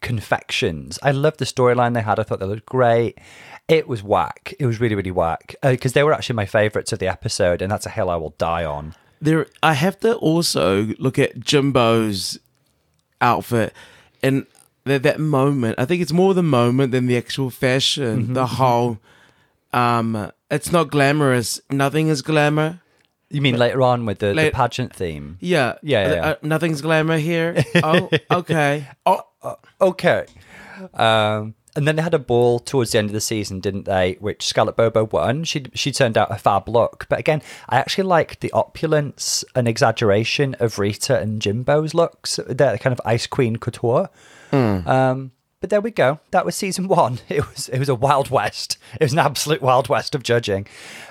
confections. 0.00 0.98
I 1.02 1.10
loved 1.10 1.38
the 1.38 1.44
storyline 1.44 1.92
they 1.94 2.02
had. 2.02 2.18
I 2.18 2.22
thought 2.22 2.40
they 2.40 2.46
looked 2.46 2.66
great. 2.66 3.18
It 3.68 3.88
was 3.88 4.02
whack. 4.02 4.54
It 4.60 4.66
was 4.66 4.80
really, 4.80 4.94
really 4.94 5.10
whack 5.10 5.56
because 5.62 5.92
they 5.92 6.02
were 6.04 6.12
actually 6.12 6.36
my 6.36 6.46
favourites 6.46 6.92
of 6.92 6.98
the 7.00 7.08
episode, 7.08 7.60
and 7.62 7.70
that's 7.70 7.86
a 7.86 7.90
hill 7.90 8.10
I 8.10 8.16
will 8.16 8.34
die 8.38 8.64
on. 8.64 8.94
there 9.20 9.46
I 9.62 9.72
have 9.74 9.98
to 10.00 10.14
also 10.16 10.86
look 10.98 11.18
at 11.18 11.40
Jimbo's 11.40 12.38
outfit 13.20 13.72
and 14.22 14.46
that 14.84 15.02
that 15.02 15.18
moment. 15.18 15.78
I 15.78 15.84
think 15.84 16.00
it's 16.02 16.12
more 16.12 16.32
the 16.34 16.42
moment 16.44 16.92
than 16.92 17.06
the 17.06 17.16
actual 17.16 17.50
fashion. 17.50 18.22
Mm-hmm, 18.24 18.34
the 18.34 18.46
whole 18.46 18.98
um 19.72 20.30
it's 20.50 20.70
not 20.70 20.90
glamorous. 20.90 21.60
Nothing 21.70 22.06
is 22.08 22.22
glamour. 22.22 22.80
You 23.30 23.40
mean 23.40 23.56
later 23.56 23.82
on 23.82 24.06
with 24.06 24.20
the, 24.20 24.32
the 24.32 24.50
pageant 24.52 24.94
theme? 24.94 25.38
Yeah. 25.40 25.74
Yeah, 25.82 26.06
yeah, 26.06 26.14
yeah. 26.14 26.26
Uh, 26.26 26.34
nothing's 26.42 26.80
glamour 26.80 27.18
here. 27.18 27.64
oh, 27.82 28.08
okay. 28.30 28.86
Oh, 29.04 29.22
Okay. 29.80 30.26
Um, 30.94 31.54
and 31.76 31.86
then 31.86 31.96
they 31.96 32.02
had 32.02 32.14
a 32.14 32.18
ball 32.18 32.58
towards 32.58 32.92
the 32.92 32.98
end 32.98 33.10
of 33.10 33.12
the 33.12 33.20
season, 33.20 33.60
didn't 33.60 33.84
they? 33.84 34.16
Which 34.18 34.46
Scarlett 34.46 34.76
Bobo 34.76 35.04
won. 35.04 35.44
She 35.44 35.66
she 35.74 35.92
turned 35.92 36.16
out 36.18 36.32
a 36.32 36.38
fab 36.38 36.68
look, 36.68 37.06
but 37.08 37.18
again, 37.18 37.42
I 37.68 37.76
actually 37.76 38.04
liked 38.04 38.40
the 38.40 38.50
opulence 38.52 39.44
and 39.54 39.68
exaggeration 39.68 40.56
of 40.58 40.78
Rita 40.78 41.18
and 41.18 41.40
Jimbo's 41.40 41.94
looks. 41.94 42.40
They're 42.48 42.78
kind 42.78 42.92
of 42.92 43.00
ice 43.04 43.26
queen 43.26 43.56
couture. 43.56 44.08
Um, 44.86 45.32
but 45.60 45.70
there 45.70 45.80
we 45.80 45.90
go. 45.90 46.20
That 46.30 46.44
was 46.44 46.54
season 46.54 46.86
one. 47.02 47.18
It 47.28 47.46
was 47.46 47.68
it 47.68 47.78
was 47.78 47.88
a 47.88 47.94
wild 47.94 48.30
west. 48.30 48.78
It 48.94 49.04
was 49.04 49.12
an 49.12 49.18
absolute 49.18 49.62
wild 49.62 49.88
west 49.88 50.14
of 50.14 50.22
judging. 50.22 50.66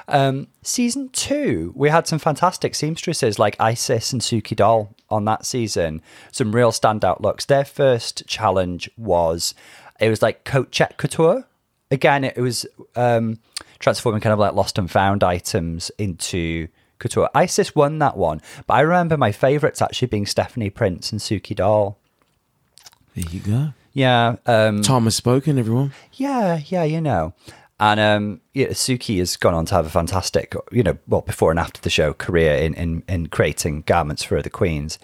Um, 0.08 0.48
season 0.62 1.10
two, 1.10 1.74
we 1.76 1.90
had 1.90 2.08
some 2.08 2.20
fantastic 2.20 2.76
seamstresses 2.76 3.40
like 3.40 3.56
Icesis 3.60 4.14
and 4.14 4.22
Suki 4.22 4.56
Doll 4.56 4.96
on 5.10 5.26
that 5.26 5.46
season. 5.46 6.02
Some 6.32 6.56
real 6.56 6.72
standout 6.72 7.22
looks. 7.22 7.46
Their 7.46 7.66
first 7.66 8.26
challenge 8.28 8.90
was 8.98 9.56
it 10.00 10.10
was 10.10 10.22
like 10.22 10.44
coat 10.44 10.72
check 10.72 10.98
couture. 10.98 11.46
Again, 11.92 12.24
it 12.24 12.38
was 12.38 12.66
um, 12.96 13.40
transforming 13.80 14.22
kind 14.22 14.34
of 14.34 14.40
like 14.40 14.54
lost 14.54 14.78
and 14.78 14.90
found 14.90 15.24
items 15.24 15.92
into 15.98 16.68
couture. 17.00 17.30
Icesis 17.36 17.76
won 17.76 18.00
that 18.00 18.18
one, 18.18 18.42
but 18.68 18.74
I 18.76 18.82
remember 18.82 19.18
my 19.18 19.32
favourites 19.32 19.82
actually 19.82 20.08
being 20.08 20.26
Stephanie 20.26 20.70
Prince 20.70 21.12
and 21.12 21.22
Suki 21.22 21.56
Doll. 21.56 21.98
there 23.16 23.26
you 23.30 23.40
go. 23.40 23.74
Yeah, 23.94 24.36
um, 24.46 24.82
Tom 24.82 25.06
has 25.06 25.16
spoken, 25.16 25.58
everyone. 25.58 25.94
yeah, 26.14 26.60
yeah, 26.68 26.84
you 26.84 27.00
know. 27.00 27.34
And 27.80 28.00
um, 28.00 28.42
yeah, 28.54 28.68
Suki 28.68 29.20
has 29.20 29.36
gone 29.36 29.54
on 29.54 29.66
to 29.66 29.76
have 29.76 29.86
a 29.86 29.90
fantastic, 29.90 30.56
you 30.72 30.84
know, 30.84 30.98
well, 31.08 31.22
before 31.22 31.52
and 31.52 31.60
after 31.60 31.82
the 31.82 31.90
show 31.90 32.14
career 32.14 32.56
in, 32.56 32.74
in, 32.74 33.04
in 33.08 33.28
creating 33.28 33.82
garments 33.82 34.24
for 34.24 34.42
the 34.42 34.50
queens. 34.50 34.98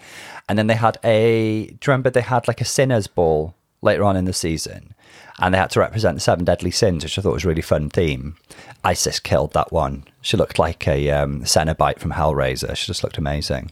And 0.48 0.58
then 0.58 0.68
they 0.68 0.74
had 0.74 0.98
a, 1.04 1.66
do 1.66 1.72
you 1.72 1.78
remember 1.86 2.08
they 2.10 2.22
had 2.22 2.48
like 2.48 2.62
a 2.62 2.66
sinner's 2.66 3.06
ball 3.06 3.54
later 3.82 4.04
on 4.04 4.16
in 4.16 4.24
the 4.24 4.32
season? 4.32 4.94
And 5.38 5.52
they 5.52 5.58
had 5.58 5.70
to 5.70 5.80
represent 5.80 6.16
the 6.16 6.20
seven 6.20 6.44
deadly 6.44 6.70
sins, 6.70 7.04
which 7.04 7.18
I 7.18 7.22
thought 7.22 7.34
was 7.34 7.44
a 7.44 7.48
really 7.48 7.62
fun 7.62 7.90
theme. 7.90 8.36
Icesis 8.84 9.22
killed 9.22 9.52
that 9.52 9.72
one. 9.72 10.04
She 10.20 10.36
looked 10.36 10.58
like 10.58 10.86
a 10.88 11.10
um, 11.10 11.42
Cenobite 11.42 11.98
from 11.98 12.12
Hellraiser. 12.12 12.76
She 12.76 12.86
just 12.86 13.02
looked 13.02 13.18
amazing. 13.18 13.70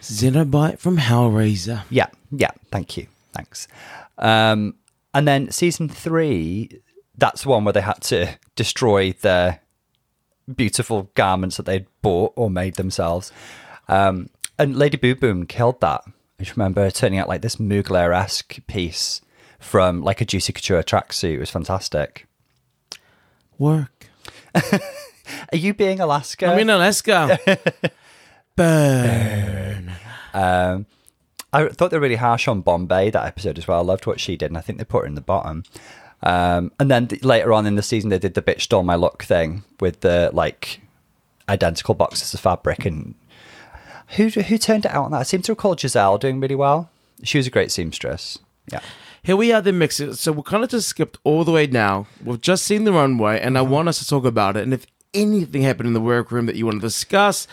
Cenobite 0.00 0.78
from 0.78 0.98
Hellraiser. 0.98 1.84
Yeah, 1.90 2.08
yeah. 2.30 2.50
Thank 2.70 2.96
you. 2.96 3.06
Thanks. 3.32 3.68
Um, 4.18 4.74
and 5.14 5.26
then 5.26 5.50
season 5.50 5.88
three, 5.88 6.80
that's 7.16 7.42
the 7.42 7.48
one 7.48 7.64
where 7.64 7.72
they 7.72 7.80
had 7.80 8.00
to 8.02 8.38
destroy 8.56 9.12
their 9.12 9.60
beautiful 10.54 11.10
garments 11.14 11.56
that 11.56 11.66
they'd 11.66 11.86
bought 12.02 12.32
or 12.36 12.50
made 12.50 12.74
themselves. 12.74 13.32
Um, 13.88 14.30
and 14.58 14.76
Lady 14.76 14.96
Boo 14.96 15.14
Boom 15.14 15.46
killed 15.46 15.80
that. 15.80 16.02
I 16.06 16.42
just 16.42 16.56
remember 16.56 16.90
turning 16.90 17.18
out 17.18 17.28
like 17.28 17.42
this 17.42 17.56
Mugler 17.56 18.14
esque 18.14 18.58
piece 18.66 19.20
from 19.60 20.02
like 20.02 20.20
a 20.20 20.24
Juicy 20.24 20.52
Couture 20.52 20.82
tracksuit. 20.82 21.34
It 21.34 21.40
was 21.40 21.50
fantastic. 21.50 22.26
Work. 23.58 24.08
Are 24.54 25.56
you 25.56 25.74
being 25.74 26.00
Alaska? 26.00 26.46
I'm 26.46 26.58
in 26.58 26.70
Alaska. 26.70 27.38
Burn. 28.56 29.92
Um, 30.34 30.86
I 31.52 31.68
thought 31.68 31.90
they 31.90 31.96
were 31.96 32.02
really 32.02 32.16
harsh 32.16 32.48
on 32.48 32.62
Bombae 32.62 33.12
that 33.12 33.26
episode 33.26 33.58
as 33.58 33.68
well. 33.68 33.78
I 33.78 33.82
loved 33.82 34.06
what 34.06 34.20
she 34.20 34.36
did, 34.36 34.50
and 34.50 34.58
I 34.58 34.60
think 34.60 34.78
they 34.78 34.84
put 34.84 35.02
her 35.02 35.06
in 35.06 35.14
the 35.14 35.20
bottom. 35.20 35.64
Um, 36.22 36.72
and 36.78 36.90
then 36.90 37.08
th- 37.08 37.24
later 37.24 37.52
on 37.52 37.66
in 37.66 37.76
the 37.76 37.82
season, 37.82 38.10
they 38.10 38.18
did 38.18 38.34
the 38.34 38.42
bitch 38.42 38.62
stole 38.62 38.82
my 38.82 38.94
look 38.94 39.24
thing 39.24 39.64
with 39.80 40.00
the 40.00 40.30
like 40.32 40.80
identical 41.48 41.94
boxes 41.94 42.34
of 42.34 42.40
fabric. 42.40 42.84
And 42.84 43.14
who 44.16 44.28
who 44.28 44.58
turned 44.58 44.84
it 44.84 44.90
out 44.90 45.06
on 45.06 45.10
that? 45.12 45.18
I 45.18 45.22
seem 45.24 45.42
to 45.42 45.52
recall 45.52 45.76
Gisèle 45.76 46.20
doing 46.20 46.40
really 46.40 46.54
well. 46.54 46.90
She 47.22 47.38
was 47.38 47.46
a 47.46 47.50
great 47.50 47.70
seamstress. 47.70 48.38
Yeah, 48.70 48.80
here 49.22 49.36
we 49.36 49.52
are, 49.52 49.60
the 49.60 49.72
mixes. 49.72 50.20
So 50.20 50.32
we're 50.32 50.42
kind 50.42 50.64
of 50.64 50.70
just 50.70 50.88
skipped 50.88 51.18
all 51.24 51.44
the 51.44 51.52
way 51.52 51.66
now. 51.66 52.06
We've 52.24 52.40
just 52.40 52.64
seen 52.64 52.84
the 52.84 52.92
runway, 52.92 53.40
and 53.40 53.56
I 53.58 53.62
want 53.62 53.88
us 53.88 53.98
to 54.00 54.06
talk 54.06 54.24
about 54.24 54.56
it. 54.56 54.62
And 54.62 54.72
if 54.74 54.86
anything 55.12 55.62
happened 55.62 55.88
in 55.88 55.92
the 55.92 56.00
workroom 56.00 56.46
that 56.46 56.56
you 56.56 56.64
want 56.66 56.76
to 56.80 56.86
discuss, 56.86 57.46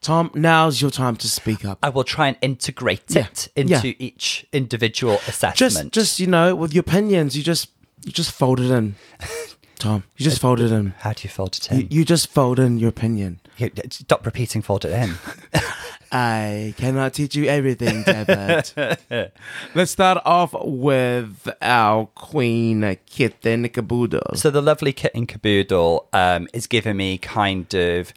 Tom, 0.00 0.30
now's 0.34 0.82
your 0.82 0.90
time 0.90 1.16
to 1.16 1.28
speak 1.28 1.64
up. 1.64 1.78
I 1.82 1.88
will 1.88 2.04
try 2.04 2.28
and 2.28 2.36
integrate 2.42 3.02
Yeah. 3.08 3.26
it 3.26 3.48
into 3.56 3.88
Yeah. 3.88 3.94
each 3.98 4.44
individual 4.52 5.14
Just, 5.24 5.28
assessment. 5.28 5.92
just 5.92 6.18
you 6.20 6.26
know, 6.26 6.54
with 6.56 6.74
your 6.74 6.80
opinions, 6.82 7.36
you 7.36 7.42
just, 7.42 7.68
you 8.04 8.12
just 8.12 8.32
fold 8.32 8.60
it 8.60 8.70
in, 8.70 8.96
Tom. 9.84 10.04
You 10.16 10.24
just 10.24 10.40
fold 10.40 10.60
it 10.60 10.72
in. 10.72 10.94
how 11.00 11.12
do 11.12 11.22
you 11.24 11.28
fold 11.30 11.54
it 11.56 11.70
in? 11.70 11.80
You, 11.80 11.86
you 11.90 12.04
just 12.04 12.28
fold 12.30 12.58
in 12.58 12.78
your 12.78 12.88
opinion. 12.88 13.40
You- 13.58 13.70
Stop 13.90 14.24
repeating 14.24 14.62
fold 14.62 14.84
it 14.84 14.92
in. 14.92 15.14
I 16.12 16.74
cannot 16.78 17.12
teach 17.14 17.34
you 17.34 17.44
everything, 17.46 18.02
David. 18.04 18.72
Let's 19.74 19.90
start 19.90 20.22
off 20.24 20.54
with 20.62 21.48
our 21.60 22.06
queen, 22.14 22.96
Kitten 23.06 23.68
Kaboodle. 23.68 24.36
So 24.36 24.50
the 24.50 24.62
lovely 24.62 24.92
Kitten 24.92 25.26
Kaboodle 25.26 26.06
um, 26.12 26.48
is 26.52 26.66
giving 26.66 26.96
me 26.96 27.18
kind 27.18 27.72
of 27.74 28.12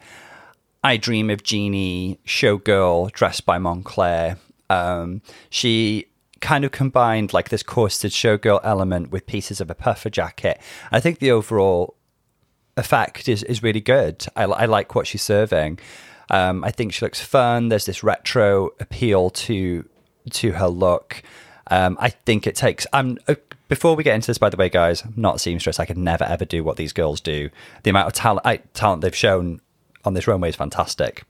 I 0.84 0.96
dream 0.96 1.28
of 1.28 1.42
Jeannie 1.42 2.18
showgirl 2.24 3.10
dressed 3.12 3.44
by 3.44 3.58
Moncler. 3.58 4.38
Um, 4.70 5.20
she 5.50 6.06
kind 6.40 6.64
of 6.64 6.70
combined 6.70 7.32
like 7.32 7.48
this 7.48 7.62
corseted 7.62 8.12
showgirl 8.12 8.60
element 8.62 9.10
with 9.10 9.26
pieces 9.26 9.60
of 9.60 9.70
a 9.70 9.74
puffer 9.74 10.10
jacket. 10.10 10.60
I 10.92 11.00
think 11.00 11.18
the 11.18 11.30
overall 11.30 11.96
effect 12.76 13.28
is, 13.28 13.42
is 13.42 13.62
really 13.62 13.80
good. 13.80 14.24
I, 14.36 14.44
I 14.44 14.64
like 14.66 14.94
what 14.94 15.06
she's 15.06 15.22
serving. 15.22 15.78
Um, 16.30 16.62
I 16.62 16.70
think 16.70 16.92
she 16.92 17.04
looks 17.04 17.20
fun. 17.20 17.68
There's 17.68 17.86
this 17.86 18.02
retro 18.02 18.70
appeal 18.80 19.30
to 19.30 19.88
to 20.30 20.52
her 20.52 20.68
look. 20.68 21.22
Um, 21.70 21.96
I 22.00 22.10
think 22.10 22.46
it 22.46 22.54
takes. 22.54 22.86
I'm 22.92 23.18
uh, 23.28 23.34
before 23.68 23.96
we 23.96 24.04
get 24.04 24.14
into 24.14 24.26
this. 24.26 24.38
By 24.38 24.50
the 24.50 24.56
way, 24.56 24.68
guys, 24.68 25.02
I'm 25.02 25.14
not 25.16 25.36
a 25.36 25.38
seamstress. 25.38 25.80
I 25.80 25.86
could 25.86 25.98
never 25.98 26.24
ever 26.24 26.44
do 26.44 26.62
what 26.62 26.76
these 26.76 26.92
girls 26.92 27.20
do. 27.20 27.50
The 27.82 27.90
amount 27.90 28.08
of 28.08 28.12
talent 28.12 28.46
I, 28.46 28.56
talent 28.74 29.02
they've 29.02 29.14
shown 29.14 29.60
on 30.04 30.14
this 30.14 30.26
runway 30.26 30.50
is 30.50 30.56
fantastic. 30.56 31.24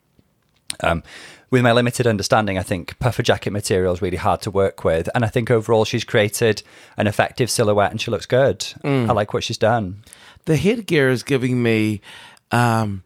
Um, 0.81 1.03
with 1.51 1.63
my 1.63 1.73
limited 1.73 2.07
understanding, 2.07 2.59
I 2.59 2.63
think 2.63 2.99
puffer 2.99 3.23
jacket 3.23 3.51
material 3.53 3.95
is 3.95 4.03
really 4.03 4.17
hard 4.19 4.43
to 4.43 4.51
work 4.51 4.85
with, 4.85 5.09
and 5.15 5.25
I 5.25 5.29
think 5.29 5.51
overall 5.51 5.85
she's 5.85 6.05
created 6.05 6.63
an 6.97 7.07
effective 7.07 7.51
silhouette, 7.51 7.91
and 7.91 8.01
she 8.01 8.11
looks 8.11 8.27
good. 8.27 8.67
I 8.85 9.13
like 9.13 9.33
what 9.33 9.45
she's 9.45 9.59
done. 9.59 10.03
the 10.45 10.57
headgear 10.57 11.09
is 11.11 11.23
giving 11.23 11.63
me, 11.63 12.01
um, 12.53 13.03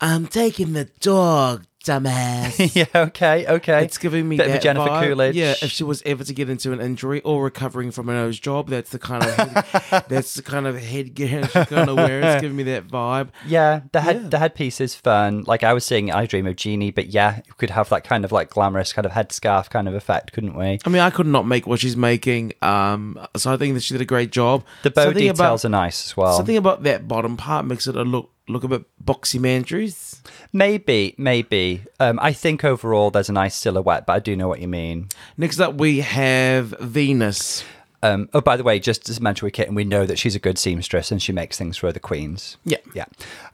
I'm 0.00 0.26
taking 0.26 0.72
the 0.74 0.86
dog, 1.00 1.64
dumbass. 1.84 2.74
yeah. 2.74 2.86
Okay. 2.94 3.46
Okay. 3.46 3.84
It's 3.84 3.98
giving 3.98 4.28
me 4.28 4.36
Bit 4.36 4.46
of 4.46 4.50
a 4.50 4.52
that 4.54 4.62
Jennifer 4.62 4.88
vibe. 4.88 5.06
Coolidge. 5.08 5.36
Yeah, 5.36 5.54
if 5.62 5.70
she 5.70 5.84
was 5.84 6.02
ever 6.04 6.24
to 6.24 6.32
get 6.34 6.48
into 6.50 6.72
an 6.72 6.80
injury 6.80 7.20
or 7.22 7.42
recovering 7.44 7.90
from 7.90 8.08
a 8.08 8.12
nose 8.12 8.38
job, 8.38 8.68
that's 8.68 8.90
the 8.90 8.98
kind 8.98 9.24
of 9.24 9.34
head, 9.34 10.04
that's 10.08 10.34
the 10.34 10.42
kind 10.42 10.66
of 10.66 10.76
headgear 10.78 11.46
she's 11.48 11.66
gonna 11.66 11.94
wear. 11.94 12.20
It's 12.20 12.40
giving 12.42 12.56
me 12.56 12.62
that 12.64 12.88
vibe. 12.88 13.28
Yeah, 13.46 13.80
the 13.92 14.00
head 14.00 14.22
Yeah. 14.22 14.28
the 14.28 14.38
headpiece 14.38 14.80
is 14.80 14.94
fun. 14.94 15.44
Like 15.46 15.62
I 15.62 15.72
was 15.72 15.84
saying, 15.84 16.10
I 16.12 16.26
dream 16.26 16.46
of 16.46 16.56
Jeannie, 16.56 16.90
but 16.90 17.08
yeah, 17.08 17.40
you 17.46 17.52
could 17.56 17.70
have 17.70 17.88
that 17.90 18.04
kind 18.04 18.24
of 18.24 18.32
like 18.32 18.50
glamorous 18.50 18.92
kind 18.92 19.06
of 19.06 19.12
headscarf 19.12 19.70
kind 19.70 19.88
of 19.88 19.94
effect, 19.94 20.32
couldn't 20.32 20.54
we? 20.56 20.78
I 20.84 20.88
mean, 20.88 21.00
I 21.02 21.10
could 21.10 21.26
not 21.26 21.46
make 21.46 21.66
what 21.66 21.80
she's 21.80 21.96
making. 21.96 22.52
Um, 22.62 23.18
so 23.36 23.52
I 23.52 23.56
think 23.56 23.74
that 23.74 23.82
she 23.82 23.94
did 23.94 24.00
a 24.00 24.06
great 24.06 24.32
job. 24.32 24.64
The 24.82 24.90
bow 24.90 25.04
Something 25.04 25.18
details 25.20 25.38
about, 25.40 25.64
are 25.64 25.68
nice 25.68 26.06
as 26.06 26.16
well. 26.16 26.36
Something 26.36 26.56
about 26.56 26.82
that 26.84 27.08
bottom 27.08 27.36
part 27.36 27.64
makes 27.66 27.86
it 27.86 27.96
a 27.96 28.02
look 28.02 28.30
look 28.48 28.64
a 28.64 28.68
bit 28.68 28.84
boxy 29.04 29.38
mandrews. 29.38 30.20
Maybe, 30.52 31.14
maybe. 31.18 31.84
Um, 32.00 32.18
I 32.20 32.32
think 32.32 32.64
overall 32.64 33.10
there's 33.10 33.28
a 33.28 33.32
nice 33.32 33.54
silhouette, 33.54 34.06
but 34.06 34.12
I 34.14 34.18
do 34.18 34.36
know 34.36 34.48
what 34.48 34.60
you 34.60 34.68
mean. 34.68 35.08
Next 35.36 35.60
up, 35.60 35.74
we 35.74 36.00
have 36.00 36.74
Venus. 36.80 37.64
Um, 38.02 38.28
oh, 38.32 38.40
by 38.40 38.56
the 38.56 38.62
way, 38.62 38.78
just 38.78 39.08
as 39.08 39.20
with 39.20 39.52
Kitten, 39.52 39.74
we 39.74 39.84
know 39.84 40.06
that 40.06 40.18
she's 40.18 40.36
a 40.36 40.38
good 40.38 40.56
seamstress 40.56 41.10
and 41.10 41.20
she 41.20 41.32
makes 41.32 41.58
things 41.58 41.76
for 41.76 41.90
the 41.90 42.00
queens. 42.00 42.56
Yeah. 42.64 42.78
Yeah. 42.94 43.06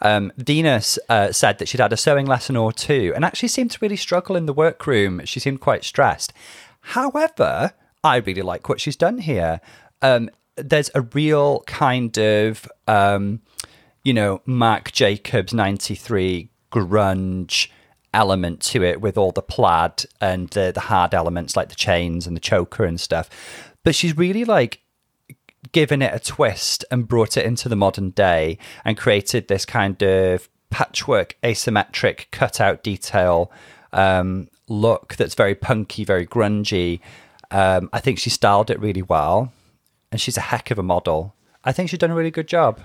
Um, 0.02 0.32
Venus 0.36 0.98
uh, 1.08 1.32
said 1.32 1.58
that 1.58 1.68
she'd 1.68 1.80
had 1.80 1.92
a 1.92 1.96
sewing 1.96 2.26
lesson 2.26 2.56
or 2.56 2.72
two 2.72 3.12
and 3.14 3.24
actually 3.24 3.48
seemed 3.48 3.70
to 3.72 3.78
really 3.80 3.96
struggle 3.96 4.36
in 4.36 4.46
the 4.46 4.52
workroom. 4.52 5.24
She 5.24 5.40
seemed 5.40 5.60
quite 5.60 5.82
stressed. 5.82 6.32
However, 6.80 7.72
I 8.02 8.16
really 8.16 8.42
like 8.42 8.68
what 8.68 8.80
she's 8.80 8.96
done 8.96 9.18
here. 9.18 9.60
Um, 10.02 10.28
there's 10.56 10.90
a 10.94 11.00
real 11.00 11.60
kind 11.66 12.16
of, 12.18 12.70
um, 12.86 13.40
you 14.04 14.12
know, 14.12 14.42
Marc 14.46 14.92
Jacobs 14.92 15.52
93 15.54 16.50
grunge 16.70 17.68
element 18.12 18.60
to 18.60 18.82
it 18.84 19.00
with 19.00 19.18
all 19.18 19.32
the 19.32 19.42
plaid 19.42 20.04
and 20.20 20.48
the, 20.50 20.70
the 20.72 20.80
hard 20.80 21.14
elements 21.14 21.56
like 21.56 21.68
the 21.68 21.74
chains 21.74 22.26
and 22.26 22.36
the 22.36 22.40
choker 22.40 22.84
and 22.84 23.00
stuff. 23.00 23.28
But 23.82 23.94
she's 23.94 24.16
really 24.16 24.44
like 24.44 24.80
given 25.72 26.02
it 26.02 26.14
a 26.14 26.18
twist 26.18 26.84
and 26.90 27.08
brought 27.08 27.36
it 27.36 27.44
into 27.44 27.68
the 27.68 27.76
modern 27.76 28.10
day 28.10 28.58
and 28.84 28.96
created 28.96 29.48
this 29.48 29.64
kind 29.64 30.00
of 30.02 30.48
patchwork, 30.70 31.36
asymmetric, 31.42 32.26
cutout 32.30 32.82
detail 32.82 33.50
um, 33.92 34.48
look 34.68 35.16
that's 35.16 35.34
very 35.34 35.54
punky, 35.54 36.04
very 36.04 36.26
grungy. 36.26 37.00
Um, 37.50 37.88
I 37.92 38.00
think 38.00 38.18
she 38.18 38.30
styled 38.30 38.70
it 38.70 38.80
really 38.80 39.02
well, 39.02 39.52
and 40.10 40.20
she's 40.20 40.36
a 40.36 40.42
heck 40.42 40.70
of 40.70 40.78
a 40.78 40.82
model. 40.82 41.34
I 41.64 41.72
think 41.72 41.88
she's 41.88 41.98
done 41.98 42.10
a 42.10 42.14
really 42.14 42.30
good 42.30 42.48
job. 42.48 42.80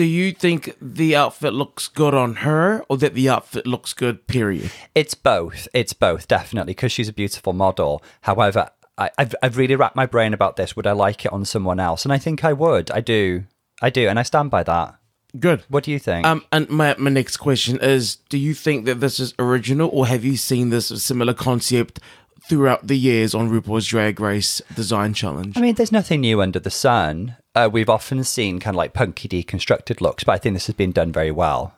Do 0.00 0.06
you 0.06 0.32
think 0.32 0.78
the 0.80 1.14
outfit 1.14 1.52
looks 1.52 1.86
good 1.86 2.14
on 2.14 2.36
her, 2.36 2.82
or 2.88 2.96
that 2.96 3.12
the 3.12 3.28
outfit 3.28 3.66
looks 3.66 3.92
good? 3.92 4.26
Period. 4.26 4.70
It's 4.94 5.12
both. 5.12 5.68
It's 5.74 5.92
both, 5.92 6.26
definitely, 6.26 6.70
because 6.70 6.90
she's 6.90 7.10
a 7.10 7.12
beautiful 7.12 7.52
model. 7.52 8.02
However, 8.22 8.70
I, 8.96 9.10
I've, 9.18 9.34
I've 9.42 9.58
really 9.58 9.76
wrapped 9.76 9.96
my 9.96 10.06
brain 10.06 10.32
about 10.32 10.56
this. 10.56 10.74
Would 10.74 10.86
I 10.86 10.92
like 10.92 11.26
it 11.26 11.34
on 11.34 11.44
someone 11.44 11.78
else? 11.78 12.06
And 12.06 12.14
I 12.14 12.16
think 12.16 12.46
I 12.46 12.54
would. 12.54 12.90
I 12.90 13.02
do. 13.02 13.44
I 13.82 13.90
do. 13.90 14.08
And 14.08 14.18
I 14.18 14.22
stand 14.22 14.50
by 14.50 14.62
that. 14.62 14.94
Good. 15.38 15.64
What 15.68 15.84
do 15.84 15.90
you 15.90 15.98
think? 15.98 16.26
Um, 16.26 16.46
and 16.50 16.70
my 16.70 16.96
my 16.96 17.10
next 17.10 17.36
question 17.36 17.78
is: 17.82 18.16
Do 18.30 18.38
you 18.38 18.54
think 18.54 18.86
that 18.86 19.00
this 19.00 19.20
is 19.20 19.34
original, 19.38 19.90
or 19.92 20.06
have 20.06 20.24
you 20.24 20.38
seen 20.38 20.70
this 20.70 20.86
similar 21.04 21.34
concept 21.34 22.00
throughout 22.48 22.86
the 22.86 22.96
years 22.96 23.34
on 23.34 23.50
RuPaul's 23.50 23.86
Drag 23.86 24.18
Race 24.18 24.62
Design 24.74 25.12
Challenge? 25.12 25.58
I 25.58 25.60
mean, 25.60 25.74
there's 25.74 25.92
nothing 25.92 26.22
new 26.22 26.40
under 26.40 26.58
the 26.58 26.70
sun. 26.70 27.36
Uh, 27.54 27.68
we've 27.70 27.90
often 27.90 28.22
seen 28.22 28.60
kind 28.60 28.74
of 28.74 28.78
like 28.78 28.92
punky 28.92 29.28
deconstructed 29.28 30.00
looks, 30.00 30.24
but 30.24 30.32
I 30.32 30.38
think 30.38 30.54
this 30.54 30.66
has 30.66 30.74
been 30.76 30.92
done 30.92 31.12
very 31.12 31.32
well. 31.32 31.74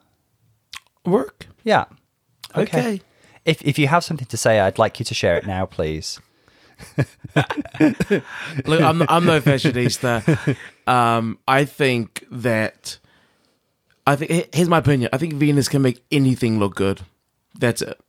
Work. 1.04 1.46
Yeah. 1.64 1.86
Okay. 2.54 3.00
If 3.44 3.62
if 3.62 3.78
you 3.78 3.88
have 3.88 4.04
something 4.04 4.26
to 4.26 4.36
say, 4.36 4.60
I'd 4.60 4.78
like 4.78 4.98
you 4.98 5.04
to 5.04 5.14
share 5.14 5.36
it 5.36 5.46
now, 5.46 5.66
please. 5.66 6.20
Look, 7.76 8.80
I'm 8.80 9.02
I'm 9.02 9.24
no 9.24 9.40
fashionista. 9.40 10.56
Um, 10.86 11.38
I 11.46 11.64
think 11.64 12.24
that 12.30 12.98
I 14.06 14.16
think 14.16 14.54
here's 14.54 14.68
my 14.68 14.78
opinion. 14.78 15.10
I 15.12 15.18
think 15.18 15.34
Venus 15.34 15.68
can 15.68 15.82
make 15.82 16.02
anything 16.10 16.58
look 16.58 16.74
good. 16.74 17.02
That's 17.58 17.82
it. 17.82 18.00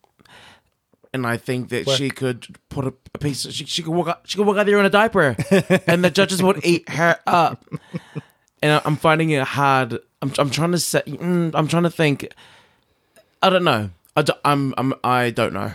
And 1.13 1.27
I 1.27 1.37
think 1.37 1.69
that 1.69 1.87
she 1.89 2.09
could 2.09 2.47
put 2.69 2.85
a, 2.85 2.93
a 3.13 3.17
piece. 3.19 3.47
She, 3.51 3.65
she 3.65 3.83
could 3.83 3.93
walk. 3.93 4.07
Out, 4.07 4.21
she 4.25 4.37
could 4.37 4.47
walk 4.47 4.57
out 4.57 4.65
there 4.65 4.79
in 4.79 4.85
a 4.85 4.89
diaper, 4.89 5.35
and 5.87 6.03
the 6.03 6.09
judges 6.09 6.41
would 6.41 6.65
eat 6.65 6.89
her 6.89 7.19
up. 7.27 7.63
And 8.63 8.71
I- 8.73 8.81
I'm 8.83 8.95
finding 8.95 9.29
it 9.29 9.43
hard. 9.43 9.99
I'm 10.21 10.33
I'm 10.39 10.49
trying 10.49 10.71
to 10.71 10.79
say. 10.79 11.01
Mm, 11.05 11.51
I'm 11.53 11.67
trying 11.67 11.83
to 11.83 11.91
think. 11.91 12.33
I 13.43 13.49
don't 13.51 13.63
know. 13.63 13.91
I 14.15 14.21
don't, 14.23 14.39
I'm 14.43 14.73
I'm 14.77 14.93
I 15.03 15.29
don't 15.29 15.53
know. 15.53 15.73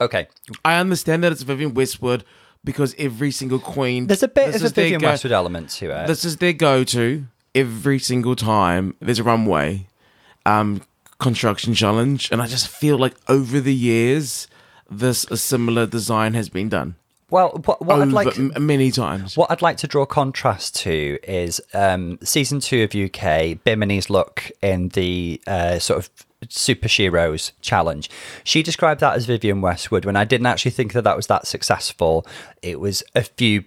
Okay. 0.00 0.28
I 0.64 0.76
understand 0.78 1.24
that 1.24 1.32
it's 1.32 1.42
Vivienne 1.42 1.74
Westwood 1.74 2.24
because 2.64 2.94
every 2.98 3.30
single 3.32 3.58
queen. 3.58 4.06
There's 4.06 4.22
a 4.22 4.28
bit 4.28 4.46
this 4.46 4.56
of 4.56 4.62
a 4.62 4.64
is 4.66 4.72
their 4.74 4.84
Vivienne 4.84 5.00
go- 5.00 5.06
Westwood 5.08 5.32
element 5.32 5.70
to 5.70 5.90
it. 5.90 6.06
This 6.06 6.24
is 6.24 6.36
their 6.36 6.52
go-to 6.52 7.26
every 7.54 7.98
single 7.98 8.36
time 8.36 8.94
there's 9.00 9.18
a 9.18 9.24
runway 9.24 9.84
um, 10.46 10.80
construction 11.20 11.74
challenge, 11.74 12.30
and 12.32 12.42
I 12.42 12.46
just 12.46 12.68
feel 12.68 12.98
like 12.98 13.14
over 13.28 13.60
the 13.60 13.74
years, 13.74 14.48
this 14.90 15.24
a 15.30 15.36
similar 15.36 15.86
design 15.86 16.34
has 16.34 16.48
been 16.48 16.68
done 16.68 16.96
well, 17.30 17.60
what, 17.64 17.84
what 17.84 18.00
I'd 18.00 18.08
like 18.08 18.34
to, 18.34 18.58
many 18.58 18.90
times. 18.90 19.36
What 19.36 19.50
I'd 19.50 19.62
like 19.62 19.78
to 19.78 19.86
draw 19.86 20.04
contrast 20.04 20.76
to 20.76 21.18
is 21.22 21.60
um, 21.72 22.18
season 22.22 22.60
two 22.60 22.82
of 22.82 22.94
UK, 22.94 23.62
Bimini's 23.64 24.10
look 24.10 24.50
in 24.60 24.88
the 24.88 25.40
uh, 25.46 25.78
sort 25.78 26.00
of 26.00 26.10
Super 26.48 26.88
Sheroes 26.88 27.52
challenge. 27.60 28.10
She 28.44 28.62
described 28.62 29.00
that 29.00 29.14
as 29.14 29.26
Vivienne 29.26 29.60
Westwood 29.60 30.04
when 30.04 30.16
I 30.16 30.24
didn't 30.24 30.46
actually 30.46 30.72
think 30.72 30.92
that 30.92 31.04
that 31.04 31.16
was 31.16 31.28
that 31.28 31.46
successful. 31.46 32.26
It 32.62 32.80
was 32.80 33.02
a 33.14 33.22
few. 33.22 33.64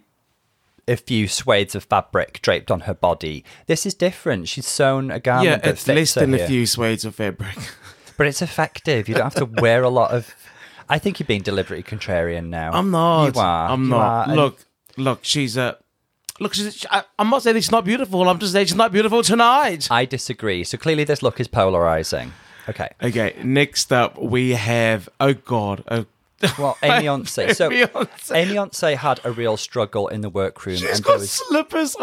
A 0.88 0.98
few 0.98 1.28
swathes 1.28 1.76
of 1.76 1.86
fabric 1.86 2.42
draped 2.42 2.70
on 2.70 2.82
her 2.82 2.94
body. 2.94 3.46
This 3.68 3.86
is 3.86 3.94
different. 3.94 4.50
She's 4.50 4.68
sewn 4.68 5.12
a 5.12 5.20
garment 5.20 5.64
Yeah, 5.64 5.70
it's 5.70 5.88
less 5.88 6.14
than 6.14 6.34
a 6.34 6.46
few 6.46 6.66
swathes 6.66 7.06
of 7.06 7.16
fabric. 7.16 7.56
but 8.18 8.28
it's 8.28 8.42
effective. 8.42 9.08
You 9.08 9.16
don't 9.16 9.24
have 9.24 9.36
to 9.36 9.46
wear 9.62 9.84
a 9.84 9.90
lot 9.90 10.12
of. 10.12 10.36
I 10.90 11.00
think 11.00 11.20
you're 11.20 11.28
being 11.28 11.42
deliberately 11.42 11.84
contrarian 11.84 12.50
now. 12.50 12.72
I'm 12.74 12.92
not. 12.92 13.34
You 13.36 13.40
are. 13.42 13.70
I'm 13.70 13.84
You 13.84 13.90
not. 13.90 14.28
are. 14.30 14.36
Look, 14.36 14.60
look. 14.98 15.20
She's 15.24 15.56
a. 15.56 15.78
Look, 16.40 16.54
she's, 16.56 16.86
I, 16.92 17.04
I'm 17.18 17.30
not 17.30 17.44
saying 17.44 17.54
that 17.54 17.62
she's 17.62 17.72
not 17.72 17.86
beautiful. 17.86 18.28
I'm 18.28 18.40
just 18.40 18.52
saying 18.54 18.66
she's 18.66 18.76
not 18.76 18.92
beautiful 18.92 19.24
tonight. 19.24 19.88
I 19.90 20.04
disagree. 20.06 20.64
So 20.64 20.78
clearly, 20.78 21.04
this 21.06 21.24
look 21.24 21.40
is 21.40 21.48
polarizing. 21.48 22.34
Okay. 22.68 22.90
Okay, 23.02 23.36
next 23.44 23.92
up 23.92 24.18
we 24.18 24.52
have 24.52 25.10
oh 25.20 25.34
god, 25.34 25.84
oh, 25.92 26.06
Well, 26.58 26.78
Yonce. 26.82 27.56
So 27.56 27.70
Yonce. 27.70 28.96
Had 28.98 29.20
a 29.24 29.32
real 29.32 29.58
struggle 29.58 30.08
in 30.08 30.22
the 30.22 30.30
workroom. 30.30 30.78
She's 30.78 30.98
and 30.98 31.04
got 31.04 31.20
was- 31.20 31.32
slippers 31.32 31.96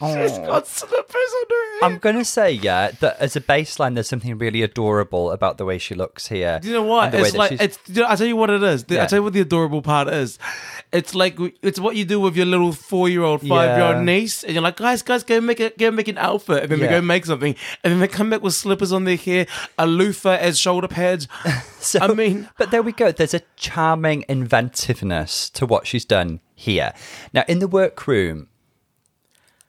She's 0.00 0.38
got 0.38 0.66
slippers 0.66 1.32
under 1.42 1.54
her. 1.54 1.84
I'm 1.86 1.98
going 1.98 2.14
to 2.16 2.24
say, 2.24 2.52
yeah, 2.52 2.92
that 3.00 3.16
as 3.18 3.34
a 3.34 3.40
baseline, 3.40 3.94
there's 3.94 4.08
something 4.08 4.38
really 4.38 4.62
adorable 4.62 5.32
about 5.32 5.58
the 5.58 5.64
way 5.64 5.78
she 5.78 5.94
looks 5.96 6.28
here. 6.28 6.60
You 6.62 6.72
know 6.72 6.82
what? 6.84 7.06
and 7.06 7.14
the 7.14 7.18
way 7.18 7.28
It's 7.28 7.36
like 7.36 7.48
she's- 7.50 7.60
it's. 7.60 7.78
You 7.88 8.02
know, 8.02 8.08
I 8.08 8.14
tell 8.16 8.26
you 8.26 8.36
what 8.36 8.50
it 8.50 8.62
is. 8.62 8.84
The- 8.84 9.02
I 9.02 9.06
tell 9.06 9.18
you 9.18 9.22
what 9.24 9.32
the 9.32 9.40
adorable 9.40 9.82
part 9.82 10.08
is. 10.08 10.38
It's 10.92 11.14
like 11.14 11.36
it's 11.62 11.80
what 11.80 11.96
you 11.96 12.04
do 12.04 12.20
with 12.20 12.36
your 12.36 12.46
little 12.46 12.72
four-year-old, 12.72 13.40
five-year-old 13.40 13.96
Yeah. 13.96 14.02
niece, 14.02 14.44
and 14.44 14.52
you're 14.54 14.62
like, 14.62 14.76
guys, 14.76 15.02
guys, 15.02 15.22
go 15.24 15.40
make 15.40 15.58
it, 15.60 15.76
go 15.78 15.90
make 15.90 16.08
an 16.08 16.16
outfit, 16.18 16.62
and 16.62 16.70
then 16.72 16.78
Yeah. 16.78 16.86
they 16.86 16.92
go 16.92 17.00
make 17.02 17.26
something, 17.26 17.54
and 17.82 17.92
then 17.92 18.00
they 18.00 18.08
come 18.08 18.30
back 18.30 18.42
with 18.42 18.54
slippers 18.54 18.92
on 18.92 19.04
their 19.04 19.16
hair, 19.16 19.46
a 19.78 19.86
loofah 19.86 20.36
as 20.40 20.58
shoulder 20.58 20.88
pads. 20.88 21.26
So, 21.80 22.00
I 22.00 22.08
mean, 22.08 22.48
but 22.58 22.72
there 22.72 22.82
we 22.82 22.90
go. 22.90 23.12
There's 23.12 23.34
a 23.34 23.40
charming 23.56 24.24
inventiveness 24.28 25.48
to 25.50 25.64
what 25.64 25.86
she's 25.86 26.04
done 26.04 26.40
here. 26.56 26.92
Now, 27.32 27.44
in 27.48 27.60
the 27.60 27.68
workroom, 27.68 28.48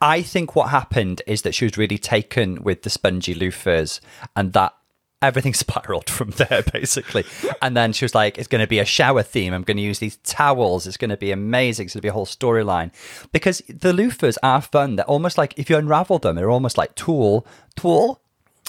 I 0.01 0.21
think 0.21 0.55
what 0.55 0.69
happened 0.69 1.21
is 1.27 1.41
that 1.41 1.53
she 1.53 1.65
was 1.65 1.77
really 1.77 1.97
taken 1.97 2.63
with 2.63 2.83
the 2.83 2.89
spongy 2.89 3.35
loofahs 3.35 3.99
and 4.35 4.53
that 4.53 4.73
everything 5.21 5.53
spiraled 5.55 6.09
from 6.09 6.31
there, 6.31 6.63
basically. 6.63 7.25
and 7.61 7.75
then 7.75 7.91
she 7.93 8.05
was 8.05 8.15
like, 8.15 8.37
it's 8.37 8.47
going 8.47 8.61
to 8.61 8.67
be 8.67 8.79
a 8.79 8.85
shower 8.85 9.23
theme. 9.23 9.53
I'm 9.53 9.63
going 9.63 9.77
to 9.77 9.83
use 9.83 9.99
these 9.99 10.17
towels. 10.17 10.87
It's 10.87 10.97
going 10.97 11.09
to 11.09 11.17
be 11.17 11.31
amazing. 11.31 11.85
It's 11.85 11.95
going 11.95 12.01
to 12.01 12.05
be 12.05 12.09
a 12.09 12.13
whole 12.13 12.25
storyline. 12.25 12.91
Because 13.31 13.59
the 13.67 13.91
loofahs 13.91 14.37
are 14.41 14.61
fun. 14.61 14.95
They're 14.95 15.05
almost 15.05 15.37
like, 15.37 15.53
if 15.57 15.69
you 15.69 15.77
unravel 15.77 16.19
them, 16.19 16.35
they're 16.35 16.49
almost 16.49 16.77
like 16.77 16.95
tulle, 16.95 17.45
tulle, 17.75 18.21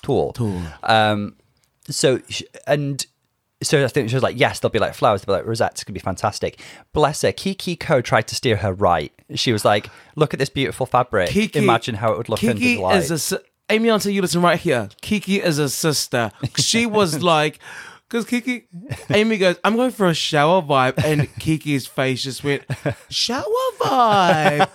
tulle. 0.02 0.32
Tulle. 0.32 0.62
Um, 0.82 1.36
so, 1.88 2.20
and 2.66 3.06
so 3.62 3.84
I 3.84 3.88
think 3.88 4.08
she 4.08 4.16
was 4.16 4.22
like, 4.22 4.38
yes, 4.38 4.60
they'll 4.60 4.70
be 4.70 4.78
like 4.78 4.94
flowers, 4.94 5.22
they'll 5.22 5.34
be 5.36 5.38
like 5.40 5.46
rosettes, 5.46 5.74
it's 5.80 5.84
gonna 5.84 5.94
be 5.94 6.00
fantastic. 6.00 6.60
Bless 6.92 7.22
her, 7.22 7.32
Kiki 7.32 7.76
Coe 7.76 8.00
tried 8.00 8.26
to 8.28 8.34
steer 8.34 8.56
her 8.56 8.72
right. 8.72 9.12
She 9.34 9.52
was 9.52 9.64
like, 9.64 9.88
look 10.16 10.32
at 10.32 10.38
this 10.40 10.48
beautiful 10.48 10.86
fabric. 10.86 11.30
Kiki, 11.30 11.58
Imagine 11.58 11.96
how 11.96 12.12
it 12.12 12.18
would 12.18 12.28
look 12.28 12.42
under 12.42 12.54
the 12.54 12.78
light. 12.78 12.96
is 13.10 13.32
a 13.32 13.40
Aimee 13.70 13.88
Yonce, 13.88 14.12
you 14.12 14.20
listen 14.20 14.42
right 14.42 14.58
here. 14.58 14.88
Kiki 15.00 15.40
is 15.40 15.58
a 15.60 15.68
sister. 15.68 16.32
She 16.56 16.86
was 16.86 17.22
like, 17.22 17.60
because 18.10 18.24
Kiki, 18.26 18.66
Aimee 19.08 19.38
goes, 19.38 19.56
I'm 19.62 19.76
going 19.76 19.92
for 19.92 20.08
a 20.08 20.14
shower 20.14 20.60
vibe, 20.62 21.02
and 21.04 21.32
Kiki's 21.38 21.86
face 21.86 22.24
just 22.24 22.42
went, 22.42 22.64
shower 23.08 23.44
vibe. 23.78 24.68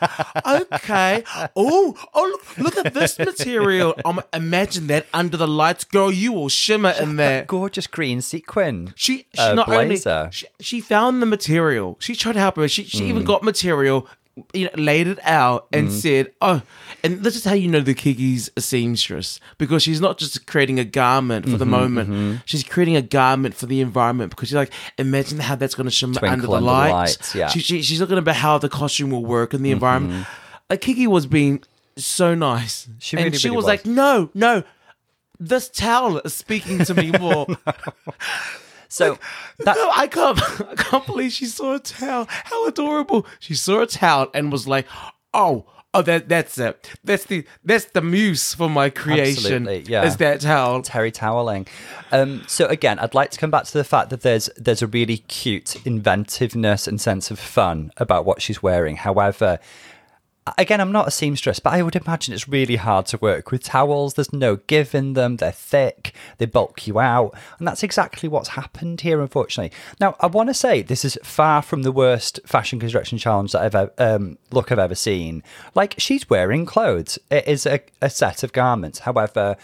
Okay. 0.74 1.24
Oh, 1.56 1.96
oh, 2.14 2.40
look, 2.58 2.58
look 2.76 2.86
at 2.86 2.94
this 2.94 3.20
material. 3.20 3.94
Um, 4.06 4.22
imagine 4.34 4.88
that 4.88 5.06
under 5.14 5.36
the 5.38 5.48
lights, 5.48 5.84
girl. 5.84 6.12
You 6.12 6.32
will 6.32 6.50
shimmer 6.50 6.94
in 7.00 7.18
there. 7.18 7.44
Gorgeous 7.46 7.88
green 7.88 8.22
sequin. 8.22 8.94
She, 8.96 9.28
she 9.34 9.42
uh, 9.42 9.54
not 9.54 9.68
blazer. 9.68 10.10
only 10.10 10.32
she, 10.32 10.48
she 10.62 10.80
found 10.82 11.22
the 11.22 11.26
material. 11.26 11.98
She 12.00 12.16
tried 12.16 12.34
to 12.34 12.40
help 12.40 12.56
her. 12.56 12.68
She 12.70 12.84
she 12.86 13.02
Mm. 13.06 13.08
even 13.10 13.24
got 13.26 13.44
material, 13.44 14.08
you 14.54 14.66
know, 14.66 14.72
laid 14.76 15.08
it 15.08 15.20
out 15.24 15.68
and 15.72 15.88
Mm-hmm. 15.88 15.98
said, 15.98 16.32
"Oh." 16.42 16.62
And 17.04 17.24
this 17.24 17.36
is 17.36 17.46
how 17.46 17.54
you 17.54 17.68
know 17.70 17.80
the 17.82 17.94
Kiki's 17.94 18.50
a 18.58 18.62
seamstress 18.62 19.40
because 19.58 19.84
she's 19.84 20.02
not 20.02 20.18
just 20.18 20.46
creating 20.48 20.80
a 20.80 20.84
garment 20.84 21.46
for 21.46 21.52
Mm-hmm, 21.52 21.58
the 21.60 21.66
moment. 21.66 22.42
She's 22.46 22.64
creating 22.64 22.96
a 22.96 23.02
garment 23.02 23.54
for 23.56 23.66
the 23.68 23.80
environment 23.82 24.32
because 24.32 24.50
she's 24.50 24.56
like, 24.56 24.72
imagine 24.98 25.40
how 25.40 25.56
that's 25.56 25.76
going 25.76 25.86
to 25.86 25.92
shimmer 25.92 26.14
Twinkle 26.16 26.30
under 26.34 26.48
the 26.48 26.54
under 26.54 26.66
the 26.66 26.72
lights. 26.72 26.92
lights, 27.18 27.36
yeah. 27.36 27.46
Mm-hmm. 27.48 27.52
She, 27.54 27.60
she, 27.60 27.82
she's 27.84 28.00
looking 28.02 28.18
about 28.18 28.36
how 28.36 28.58
the 28.58 28.70
costume 28.70 29.12
will 29.12 29.26
work 29.26 29.54
in 29.54 29.62
the 29.64 29.72
environment. 29.72 30.26
Like 30.70 30.82
Kiki 30.82 31.08
was 31.08 31.28
being 31.28 31.64
so 31.98 32.34
nice, 32.36 32.88
She 33.00 33.16
and 33.18 33.26
really, 33.26 33.38
she 33.38 33.48
really 33.50 33.56
was 33.58 33.64
was. 33.66 33.68
like, 33.70 33.86
"No, 33.86 34.30
no." 34.34 34.64
This 35.40 35.70
towel 35.70 36.20
is 36.20 36.34
speaking 36.34 36.80
to 36.86 36.94
me 36.94 37.12
more. 37.12 37.46
So 38.88 39.18
that 39.60 39.76
No, 39.76 39.92
I 39.96 40.08
can't. 40.08 40.40
I 40.70 40.76
can't 40.76 41.06
believe 41.06 41.32
she 41.32 41.46
saw 41.46 41.76
a 41.76 41.80
towel. 41.80 42.28
How 42.30 42.68
adorable! 42.68 43.26
She 43.40 43.54
saw 43.54 43.82
a 43.82 43.88
towel 43.88 44.30
and 44.34 44.52
was 44.52 44.68
like, 44.68 44.88
"Oh, 45.34 45.66
oh, 45.96 46.02
that 46.02 46.30
that's 46.30 46.58
it. 46.58 46.92
That's 47.04 47.26
the 47.26 47.46
that's 47.64 47.86
the 47.86 48.02
muse 48.02 48.54
for 48.54 48.70
my 48.70 48.90
creation. 48.90 49.68
Absolutely, 49.68 49.92
yeah. 49.92 50.04
is 50.04 50.18
that 50.18 50.42
towel? 50.42 50.82
terry 50.82 51.12
toweling. 51.12 51.68
Um, 52.12 52.44
so 52.48 52.66
again, 52.68 53.00
I'd 53.00 53.14
like 53.14 53.32
to 53.32 53.40
come 53.40 53.52
back 53.52 53.64
to 53.66 53.74
the 53.74 53.84
fact 53.84 54.10
that 54.10 54.22
there's 54.22 54.50
there's 54.58 54.82
a 54.82 54.88
really 54.88 55.18
cute 55.18 55.86
inventiveness 55.86 56.88
and 56.88 57.00
sense 57.00 57.32
of 57.32 57.40
fun 57.40 57.92
about 57.98 58.26
what 58.26 58.42
she's 58.42 58.62
wearing. 58.62 58.98
However, 58.98 59.60
again, 60.58 60.80
I'm 60.80 60.92
not 60.92 61.08
a 61.08 61.12
seamstress, 61.12 61.60
but 61.60 61.74
I 61.74 61.82
would 61.82 61.96
imagine 61.96 62.34
it's 62.34 62.48
really 62.48 62.76
hard 62.76 63.08
to 63.08 63.18
work 63.18 63.52
with 63.52 63.64
towels. 63.64 64.14
There's 64.14 64.32
no 64.32 64.58
give 64.58 64.94
in 64.94 65.14
them. 65.14 65.38
They're 65.38 65.52
thick. 65.52 66.14
They 66.38 66.46
bulk 66.46 66.86
you 66.88 67.00
out, 67.00 67.36
and 67.58 67.68
that's 67.68 67.82
exactly 67.84 68.30
what's 68.30 68.50
happened 68.50 69.02
here, 69.02 69.22
unfortunately. 69.22 69.76
Now, 70.00 70.16
I 70.20 70.28
want 70.28 70.50
to 70.50 70.54
say 70.54 70.82
this 70.82 71.04
is 71.04 71.18
far 71.24 71.62
from 71.62 71.82
the 71.84 71.92
worst 71.92 72.40
fashion 72.46 72.80
construction 72.80 73.18
challenge 73.18 73.54
that 73.54 73.62
I've 73.64 73.76
ever, 73.76 73.92
um, 73.98 74.38
look 74.52 74.72
I've 74.72 74.80
ever 74.80 74.96
seen. 74.96 75.42
Like 75.74 75.96
she's 75.98 76.30
wearing 76.30 76.66
clothes. 76.66 77.18
It 77.32 77.48
is 77.48 77.66
a, 77.66 77.80
a 78.02 78.10
set 78.10 78.44
of 78.44 78.54
garments. 78.54 79.00
However, 79.00 79.56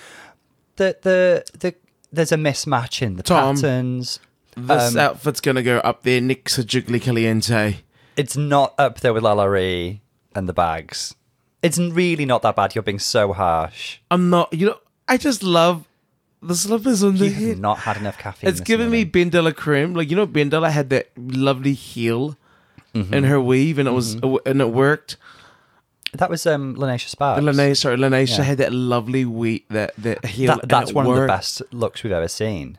the 0.77 0.97
the 1.01 1.43
the 1.59 1.75
there's 2.11 2.31
a 2.31 2.37
mismatch 2.37 3.01
in 3.01 3.15
the 3.17 3.23
Tom. 3.23 3.55
patterns. 3.55 4.19
This 4.57 4.93
Um, 4.95 4.99
outfit's 4.99 5.39
gonna 5.41 5.63
go 5.63 5.77
up 5.77 6.03
there 6.03 6.19
next 6.19 6.55
to 6.55 6.63
Jiggly 6.63 7.01
Caliente. 7.01 7.77
It's 8.17 8.35
not 8.35 8.73
up 8.77 8.99
there 8.99 9.13
with 9.13 9.23
LRE 9.23 9.99
and 10.35 10.47
the 10.49 10.53
bags. 10.53 11.15
It's 11.61 11.77
really 11.77 12.25
not 12.25 12.41
that 12.41 12.55
bad. 12.55 12.73
You're 12.75 12.81
being 12.83 12.99
so 12.99 13.33
harsh. 13.33 13.99
I'm 14.09 14.29
not. 14.29 14.51
You 14.53 14.67
know, 14.67 14.77
I 15.07 15.17
just 15.17 15.43
love 15.43 15.87
the 16.41 16.55
slippers 16.55 17.03
on 17.03 17.17
the 17.17 17.25
You've 17.27 17.35
head. 17.35 17.59
not 17.59 17.79
had 17.79 17.97
enough 17.97 18.17
caffeine. 18.17 18.49
It's 18.49 18.59
giving 18.61 18.89
me. 18.89 19.05
Bendella 19.05 19.55
cream. 19.55 19.93
Like 19.93 20.09
you 20.09 20.15
know, 20.15 20.25
BenDeLa 20.27 20.71
had 20.71 20.89
that 20.89 21.09
lovely 21.17 21.73
heel 21.73 22.37
Mm-hmm. 22.93 23.13
in 23.13 23.23
her 23.23 23.39
weave, 23.39 23.77
and 23.79 23.87
it 23.87 23.91
was 23.91 24.15
and 24.15 24.59
it 24.61 24.69
worked. 24.73 25.15
That 26.13 26.29
was 26.29 26.45
um, 26.45 26.75
Lanesha 26.75 27.07
Sparks. 27.07 27.41
Lene, 27.41 27.73
sorry, 27.73 27.95
Lanesha 27.95 28.39
Yeah. 28.39 28.43
had 28.43 28.57
that 28.57 28.73
lovely 28.73 29.23
weave, 29.23 29.63
that 29.69 29.93
that 29.97 30.25
heel. 30.25 30.57
That, 30.57 30.67
that's 30.67 30.91
one 30.91 31.07
of 31.07 31.15
the 31.15 31.25
best 31.25 31.61
looks 31.71 32.03
we've 32.03 32.11
ever 32.11 32.27
seen. 32.27 32.77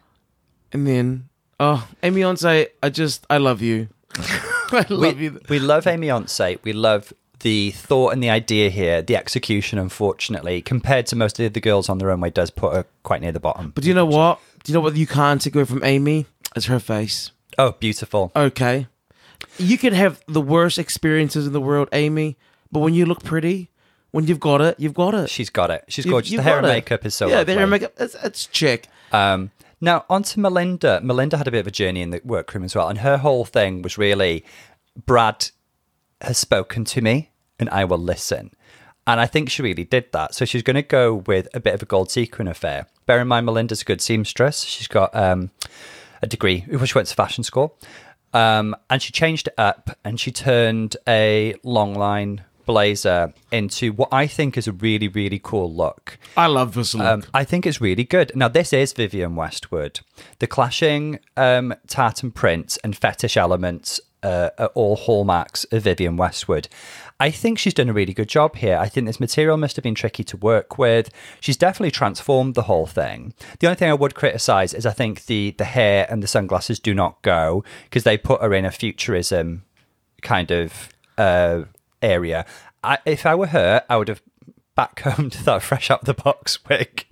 And 0.71 0.87
then, 0.87 1.31
oh, 1.59 1.89
Aimee 2.03 2.21
Yonce, 2.21 2.67
I 2.83 2.91
just, 2.91 3.27
I 3.31 3.39
love 3.39 3.63
you. 3.63 3.89
I 4.19 4.85
love 4.91 5.17
we, 5.17 5.25
you. 5.25 5.41
we 5.49 5.59
love 5.59 5.87
Aimee 5.87 6.09
Yonce. 6.09 6.59
We 6.63 6.75
love 6.75 7.15
the 7.43 7.71
thought 7.73 8.13
and 8.13 8.23
the 8.23 8.31
idea 8.31 8.71
here. 8.71 9.03
The 9.03 9.17
execution, 9.17 9.79
unfortunately, 9.79 10.63
compared 10.63 11.07
to 11.09 11.17
most 11.17 11.39
of 11.39 11.53
the 11.53 11.61
girls 11.61 11.89
on 11.89 11.99
the 11.99 12.07
runway, 12.07 12.31
does 12.31 12.51
put 12.51 12.75
her 12.75 12.87
quite 13.03 13.21
near 13.21 13.33
the 13.33 13.41
bottom. 13.41 13.71
But 13.75 13.83
do 13.85 13.89
you 13.89 13.95
know 13.95 14.07
what? 14.07 14.41
Do 14.65 14.73
you 14.73 14.75
know 14.75 14.81
what 14.81 14.97
you 14.97 15.07
can't 15.07 15.41
take 15.41 15.55
away 15.55 15.65
from 15.65 15.85
Aimee? 15.85 16.27
It's 16.57 16.67
her 16.67 16.79
face. 16.81 17.31
Oh, 17.59 17.73
beautiful. 17.73 18.33
Okay. 18.35 18.87
You 19.59 19.77
can 19.77 19.93
have 19.93 20.21
the 20.27 20.41
worst 20.41 20.79
experiences 20.79 21.47
in 21.47 21.53
the 21.53 21.61
world, 21.61 21.89
Aimee, 21.93 22.37
but 22.71 22.79
when 22.81 22.95
you 22.95 23.05
look 23.07 23.23
pretty, 23.25 23.71
when 24.13 24.27
you've 24.27 24.41
got 24.41 24.61
it, 24.61 24.79
you've 24.79 24.95
got 24.95 25.15
it. 25.15 25.29
She's 25.31 25.51
got 25.51 25.71
it. 25.71 25.85
She's 25.89 26.05
You've- 26.05 26.13
gorgeous. 26.13 26.31
you've 26.33 26.39
the 26.39 26.43
hair 26.51 26.59
and 26.59 26.67
makeup 26.67 27.05
is 27.05 27.15
so 27.15 27.27
Yeah, 27.29 27.39
lovely. 27.39 27.45
the 27.45 27.53
hair 27.55 27.63
and 27.63 27.71
makeup, 27.71 27.93
it's, 27.99 28.15
it's 28.23 28.47
chick. 28.47 28.89
Um, 29.11 29.51
now, 29.81 30.05
on 30.09 30.23
to 30.23 30.39
Melinda. 30.41 31.01
Melinda 31.03 31.37
had 31.37 31.49
a 31.49 31.51
bit 31.51 31.59
of 31.61 31.67
a 31.67 31.71
journey 31.73 32.03
in 32.03 32.11
the 32.11 32.21
workroom 32.25 32.63
as 32.65 32.75
well. 32.77 32.89
And 32.89 32.99
her 33.01 33.17
whole 33.19 33.45
thing 33.45 33.83
was 33.83 33.99
really 33.99 34.45
Brad 35.07 35.51
has 36.21 36.39
spoken 36.39 36.85
to 36.85 37.01
me 37.01 37.31
and 37.59 37.69
I 37.71 37.85
will 37.85 37.99
listen. 37.99 38.51
And 39.07 39.21
I 39.21 39.27
think 39.27 39.51
she 39.51 39.63
really 39.63 39.85
did 39.85 40.13
that. 40.13 40.35
So 40.35 40.45
she's 40.45 40.63
going 40.63 40.77
to 40.77 40.83
go 40.83 41.15
with 41.15 41.49
a 41.55 41.61
bit 41.61 41.75
of 41.75 41.83
a 41.83 41.87
gold 41.87 42.11
sequin 42.11 42.47
affair. 42.47 42.87
Bear 43.07 43.21
in 43.21 43.29
mind, 43.29 43.47
Melinda's 43.47 43.83
a 43.83 43.85
good 43.85 44.01
seamstress. 44.01 44.63
She's 44.63 44.87
got 44.87 45.15
um, 45.15 45.51
a 46.23 46.27
degree, 46.27 46.65
well, 46.71 46.85
she 46.85 46.95
went 46.95 47.09
to 47.09 47.15
fashion 47.15 47.43
school. 47.43 47.77
Um, 48.33 48.77
and 48.89 49.03
she 49.03 49.13
changed 49.13 49.49
it 49.49 49.55
up 49.59 49.99
and 50.05 50.19
she 50.19 50.31
turned 50.31 50.97
a 51.07 51.55
long 51.65 51.95
line 51.95 52.45
blazer 52.65 53.35
into 53.51 53.93
what 53.93 54.09
I 54.13 54.27
think 54.27 54.57
is 54.57 54.69
a 54.69 54.73
really, 54.73 55.09
really 55.09 55.41
cool 55.43 55.73
look. 55.75 56.19
I 56.37 56.47
love 56.47 56.75
this 56.75 56.95
look. 56.95 57.07
Um, 57.07 57.25
I 57.35 57.45
think 57.45 57.67
it's 57.67 57.81
really 57.81 58.05
good. 58.05 58.33
Now, 58.35 58.49
this 58.49 58.73
is 58.73 58.93
Vivienne 58.93 59.37
Westwood. 59.37 60.01
The 60.39 60.47
clashing 60.47 61.19
um, 61.37 61.75
tartan 61.89 62.31
prints 62.31 62.79
and 62.79 62.97
fetish 62.97 63.37
elements 63.37 64.01
uh, 64.23 64.51
are 64.59 64.69
all 64.69 64.97
hallmarks 64.97 65.65
of 65.65 65.83
Vivienne 65.83 66.17
Westwood. 66.17 66.69
I 67.21 67.31
think 67.31 67.59
she's 67.59 67.75
done 67.75 67.89
a 67.89 67.93
really 67.93 68.15
good 68.15 68.29
job 68.29 68.57
here. 68.57 68.77
I 68.77 68.89
think 68.89 69.07
this 69.07 69.21
material 69.21 69.57
must 69.57 69.77
have 69.77 69.83
been 69.83 69.95
tricky 69.95 70.25
to 70.25 70.37
work 70.37 70.79
with. 70.79 71.11
She's 71.41 71.57
definitely 71.57 71.91
transformed 71.91 72.55
the 72.55 72.63
whole 72.63 72.87
thing. 72.87 73.35
The 73.61 73.67
only 73.67 73.77
thing 73.77 73.91
I 73.91 73.95
would 73.95 74.15
criticize 74.15 74.75
is 74.75 74.87
I 74.87 74.93
think 74.93 75.27
the 75.27 75.55
the 75.59 75.65
hair 75.65 76.07
and 76.11 76.23
the 76.23 76.27
sunglasses 76.27 76.81
do 76.81 76.95
not 76.95 77.23
go 77.23 77.65
because 77.85 78.05
they 78.05 78.19
put 78.19 78.41
her 78.43 78.53
in 78.55 78.65
a 78.65 78.71
futurism 78.71 79.65
kind 80.23 80.51
of 80.51 80.89
uh, 81.19 81.63
area. 82.01 82.45
I, 82.83 82.99
if 83.07 83.27
I 83.27 83.35
were 83.35 83.49
her, 83.49 83.85
I 83.89 83.97
would 83.97 84.09
have 84.09 84.23
backcombed 84.77 85.33
that 85.45 85.63
fresh 85.63 85.91
out 85.91 86.05
the 86.05 86.15
box 86.15 86.59
wig 86.69 87.07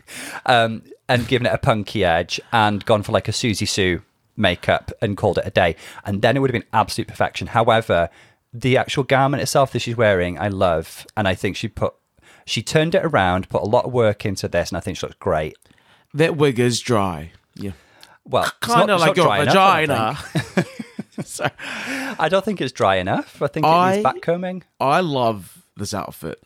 um, 0.46 0.82
and 1.08 1.28
given 1.28 1.46
it 1.46 1.52
a 1.52 1.58
punky 1.58 2.04
edge 2.04 2.40
and 2.52 2.84
gone 2.84 3.02
for 3.02 3.12
like 3.12 3.28
a 3.28 3.32
Siouxsie 3.32 3.68
Sioux 3.68 4.02
makeup 4.36 4.90
and 5.00 5.16
called 5.16 5.38
it 5.38 5.46
a 5.46 5.50
day. 5.50 5.76
And 6.04 6.22
then 6.22 6.36
it 6.36 6.40
would 6.40 6.50
have 6.50 6.60
been 6.60 6.68
absolute 6.72 7.08
perfection. 7.08 7.48
However, 7.48 8.08
the 8.52 8.76
actual 8.76 9.04
garment 9.04 9.42
itself 9.42 9.72
that 9.72 9.80
she's 9.80 9.96
wearing, 9.96 10.38
I 10.38 10.48
love. 10.48 11.06
And 11.16 11.28
I 11.28 11.34
think 11.34 11.56
she 11.56 11.68
put, 11.68 11.94
she 12.44 12.62
turned 12.62 12.94
it 12.94 13.04
around, 13.04 13.48
put 13.48 13.62
a 13.62 13.66
lot 13.66 13.84
of 13.84 13.92
work 13.92 14.24
into 14.26 14.48
this, 14.48 14.70
and 14.70 14.76
I 14.76 14.80
think 14.80 14.96
she 14.98 15.06
looks 15.06 15.16
great. 15.18 15.56
that 16.14 16.36
wig 16.36 16.58
is 16.58 16.80
dry. 16.80 17.32
Yeah. 17.54 17.72
Well, 18.24 18.44
it's 18.44 18.52
Kind 18.60 18.86
not- 18.88 18.90
of 18.90 18.96
it's 19.00 19.06
like 19.08 19.16
your 19.16 19.26
dry 19.26 19.80
enough, 19.82 20.34
I 20.36 20.50
vagina. 20.52 21.24
so 21.24 21.48
I 22.18 22.28
don't 22.28 22.44
think 22.44 22.60
it's 22.60 22.72
dry 22.72 22.96
enough. 22.96 23.40
I 23.42 23.46
think 23.46 23.66
it 23.66 23.68
needs 23.94 24.04
backcombing. 24.04 24.62
I 24.80 25.00
love 25.00 25.62
this 25.76 25.94
outfit. 25.94 26.40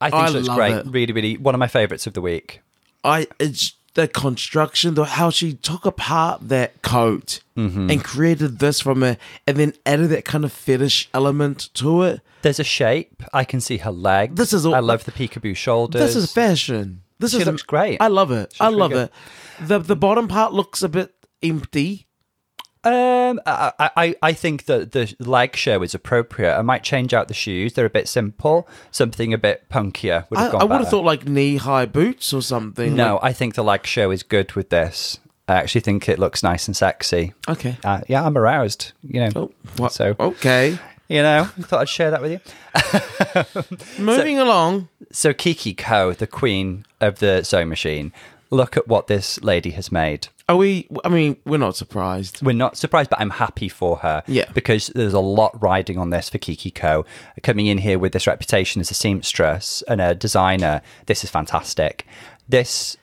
I 0.00 0.10
think 0.10 0.22
I 0.22 0.26
it 0.28 0.30
looks 0.32 0.48
great. 0.48 0.72
it. 0.74 0.86
Really, 0.86 1.12
really 1.12 1.36
one 1.36 1.54
of 1.54 1.58
my 1.58 1.68
favorites 1.68 2.06
of 2.06 2.12
the 2.14 2.20
week. 2.20 2.60
I 3.02 3.26
it's 3.38 3.73
the 3.94 4.06
construction, 4.08 4.94
the 4.94 5.04
how 5.04 5.30
she 5.30 5.54
took 5.54 5.84
apart 5.86 6.48
that 6.48 6.82
coat 6.82 7.40
Mm-hmm. 7.56 7.88
and 7.88 8.02
created 8.02 8.58
this 8.58 8.80
from 8.80 9.04
it, 9.04 9.16
and 9.46 9.56
then 9.56 9.74
added 9.86 10.08
that 10.08 10.24
kind 10.24 10.44
of 10.44 10.52
fetish 10.52 11.08
element 11.14 11.70
to 11.74 12.02
it. 12.02 12.20
There's 12.42 12.58
a 12.58 12.64
shape. 12.64 13.22
I 13.32 13.44
can 13.44 13.60
see 13.60 13.76
her 13.78 13.92
leg. 13.92 14.34
This 14.34 14.52
is 14.52 14.66
all- 14.66 14.74
I 14.74 14.80
love 14.80 15.04
the 15.04 15.12
peekaboo 15.12 15.54
shoulders. 15.56 16.00
This 16.00 16.16
is 16.16 16.32
fashion. 16.32 17.02
This 17.20 17.30
She 17.30 17.38
is 17.38 17.46
looks 17.46 17.62
great. 17.62 17.98
I 18.00 18.08
love 18.08 18.32
it. 18.32 18.52
I 18.60 18.68
love 18.70 18.90
it. 18.92 19.12
The 19.60 19.78
the 19.78 19.94
bottom 19.94 20.26
part 20.26 20.52
looks 20.52 20.82
a 20.82 20.88
bit 20.88 21.14
empty. 21.44 22.08
Um, 22.84 23.40
I, 23.46 23.72
I, 23.96 24.14
I 24.22 24.32
think 24.32 24.66
that 24.66 24.92
the 24.92 25.14
leg 25.18 25.56
show 25.56 25.82
is 25.82 25.94
appropriate. 25.94 26.56
I 26.56 26.62
might 26.62 26.82
change 26.84 27.14
out 27.14 27.28
the 27.28 27.34
shoes. 27.34 27.72
They're 27.72 27.86
a 27.86 27.90
bit 27.90 28.08
simple. 28.08 28.68
Something 28.90 29.32
a 29.32 29.38
bit 29.38 29.68
punkier 29.70 30.28
would 30.30 30.38
I, 30.38 30.42
have 30.44 30.52
gone 30.52 30.60
I 30.60 30.64
would 30.64 30.80
have 30.80 30.88
thought 30.90 31.04
like 31.04 31.26
knee 31.26 31.56
high 31.56 31.86
boots 31.86 32.32
or 32.32 32.42
something. 32.42 32.94
No, 32.94 33.18
I 33.22 33.32
think 33.32 33.54
the 33.54 33.64
leg 33.64 33.86
show 33.86 34.10
is 34.10 34.22
good 34.22 34.52
with 34.52 34.70
this. 34.70 35.18
I 35.48 35.54
actually 35.54 35.82
think 35.82 36.08
it 36.08 36.18
looks 36.18 36.42
nice 36.42 36.66
and 36.68 36.76
sexy. 36.76 37.34
Okay. 37.48 37.76
Uh, 37.84 38.00
yeah, 38.08 38.24
I'm 38.24 38.36
aroused. 38.36 38.92
You 39.02 39.20
know, 39.20 39.30
Oh, 39.36 39.52
what? 39.76 39.92
So- 39.92 40.16
okay. 40.18 40.78
you 41.08 41.22
know, 41.22 41.42
I 41.42 41.62
thought 41.62 41.80
I'd 41.80 41.88
share 41.88 42.10
that 42.12 42.22
with 42.22 42.32
you. 42.32 42.40
Moving 44.04 44.38
along. 44.38 44.88
So 45.12 45.32
Kiki 45.32 45.74
Coe, 45.74 46.12
the 46.12 46.26
queen 46.26 46.84
of 47.00 47.18
the 47.18 47.42
sewing 47.42 47.68
machine, 47.68 48.12
look 48.54 48.76
at 48.76 48.86
what 48.88 49.06
this 49.06 49.42
lady 49.42 49.70
has 49.70 49.90
made. 49.92 50.28
Are 50.48 50.56
we? 50.56 50.88
I 51.04 51.08
mean, 51.08 51.36
we're 51.44 51.58
not 51.58 51.74
surprised. 51.76 52.42
We're 52.42 52.52
not 52.52 52.76
surprised, 52.76 53.08
but 53.10 53.20
I'm 53.20 53.30
happy 53.30 53.68
for 53.68 53.96
her. 53.98 54.22
Yeah. 54.26 54.50
Because 54.52 54.88
there's 54.88 55.14
a 55.14 55.20
lot 55.20 55.60
riding 55.62 55.96
on 55.98 56.10
this 56.10 56.28
for 56.28 56.38
Kiki 56.38 56.70
Coe. 56.70 57.04
Coming 57.42 57.66
in 57.66 57.78
here 57.78 57.98
with 57.98 58.12
this 58.12 58.26
reputation 58.26 58.80
as 58.80 58.90
a 58.90 58.94
seamstress 58.94 59.82
and 59.88 60.00
a 60.00 60.14
designer, 60.14 60.82
this 61.06 61.24
is 61.24 61.30
fantastic. 61.30 62.06
This, 62.48 62.96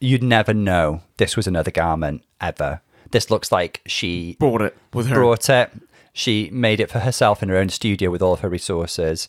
you'd 0.00 0.22
never 0.22 0.52
know 0.52 1.00
this 1.16 1.34
was 1.36 1.46
another 1.46 1.70
garment 1.70 2.22
ever. 2.40 2.82
This 3.10 3.30
looks 3.30 3.50
like 3.50 3.80
she 3.86 4.36
Brought 4.38 4.60
it 4.62 4.76
with 4.92 5.06
her. 5.08 5.14
brought 5.14 5.48
it. 5.48 5.70
She 6.12 6.50
made 6.52 6.80
it 6.80 6.90
for 6.90 6.98
herself 6.98 7.42
in 7.42 7.48
her 7.48 7.56
own 7.56 7.70
studio 7.70 8.10
with 8.10 8.20
all 8.20 8.34
of 8.34 8.40
her 8.40 8.48
resources. 8.50 9.28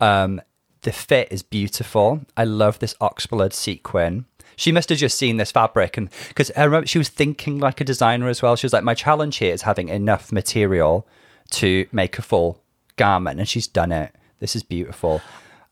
Um, 0.00 0.40
the 0.82 0.92
fit 0.92 1.28
is 1.30 1.42
beautiful. 1.42 2.20
I 2.36 2.44
love 2.44 2.78
this 2.78 2.94
oxblood 3.00 3.52
sequin. 3.52 4.26
She 4.58 4.72
must 4.72 4.88
have 4.88 4.98
just 4.98 5.16
seen 5.16 5.36
this 5.36 5.52
fabric, 5.52 5.96
and 5.96 6.10
because 6.28 6.50
I 6.56 6.64
remember 6.64 6.86
she 6.88 6.98
was 6.98 7.08
thinking 7.08 7.60
like 7.60 7.80
a 7.80 7.84
designer 7.84 8.28
as 8.28 8.42
well. 8.42 8.56
She 8.56 8.66
was 8.66 8.72
like, 8.72 8.82
"My 8.82 8.94
challenge 8.94 9.36
here 9.36 9.54
is 9.54 9.62
having 9.62 9.88
enough 9.88 10.32
material 10.32 11.06
to 11.52 11.86
make 11.92 12.18
a 12.18 12.22
full 12.22 12.60
garment," 12.96 13.38
and 13.38 13.48
she's 13.48 13.68
done 13.68 13.92
it. 13.92 14.14
This 14.40 14.56
is 14.56 14.64
beautiful. 14.64 15.22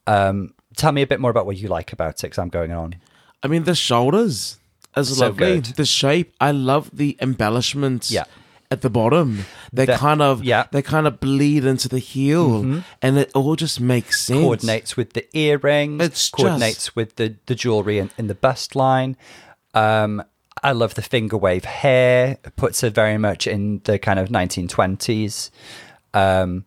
Um, 0.07 0.55
tell 0.77 0.93
me 0.93 1.03
a 1.03 1.07
bit 1.07 1.19
more 1.19 1.33
about 1.33 1.47
what 1.47 1.57
you 1.57 1.67
like 1.69 1.93
about 1.93 2.15
it, 2.15 2.23
because 2.23 2.39
I'm 2.39 2.49
going 2.49 2.71
on. 2.73 2.95
I 3.43 3.49
mean, 3.49 3.65
the 3.65 3.75
shoulders 3.75 4.59
is 4.97 5.17
So 5.17 5.27
lovely. 5.27 5.55
good. 5.57 5.65
The 5.77 5.85
shape. 5.85 6.33
I 6.41 6.53
love 6.53 6.89
the 6.93 7.17
embellishments. 7.21 8.11
Yeah. 8.13 8.25
At 8.71 8.81
the 8.83 8.91
bottom, 8.91 9.45
they 9.73 9.87
The- 9.87 9.97
kind 9.97 10.21
of 10.21 10.43
yeah. 10.43 10.63
Mm-hmm. 10.65 10.77
they 10.77 10.83
kind 10.83 11.07
of 11.07 11.21
bleed 11.21 11.65
into 11.65 11.89
the 11.89 12.01
heel, 12.01 12.83
and 13.01 13.17
it 13.19 13.31
all 13.35 13.55
just 13.57 13.81
makes 13.81 14.21
sense. 14.23 14.41
coordinates 14.41 14.97
with 14.97 15.13
the 15.13 15.25
earrings, 15.37 16.03
It's 16.03 16.29
coordinates 16.31 16.97
with 16.97 17.15
the, 17.17 17.37
the 17.47 17.55
jewelry 17.55 17.99
in, 17.99 18.11
in 18.19 18.27
the 18.27 18.35
bust 18.35 18.75
line. 18.75 19.17
Um, 19.75 20.23
I 20.65 20.73
love 20.73 20.95
the 20.95 21.03
finger 21.03 21.37
wave 21.37 21.65
hair. 21.65 22.39
It 22.45 22.57
puts 22.57 22.81
her 22.81 22.91
very 22.91 23.19
much 23.19 23.47
in 23.47 23.83
the 23.85 23.99
kind 23.99 24.19
of 24.19 24.31
1920s. 24.31 25.51
Um, 26.15 26.65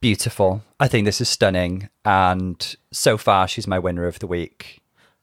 beautiful. 0.00 0.62
I 0.80 0.88
think 0.88 1.04
this 1.04 1.20
is 1.20 1.28
stunning. 1.28 1.88
And 2.04 2.76
so 2.92 3.16
far, 3.18 3.48
she's 3.48 3.66
my 3.66 3.78
winner 3.78 4.06
of 4.06 4.20
the 4.20 4.26
week. 4.26 4.80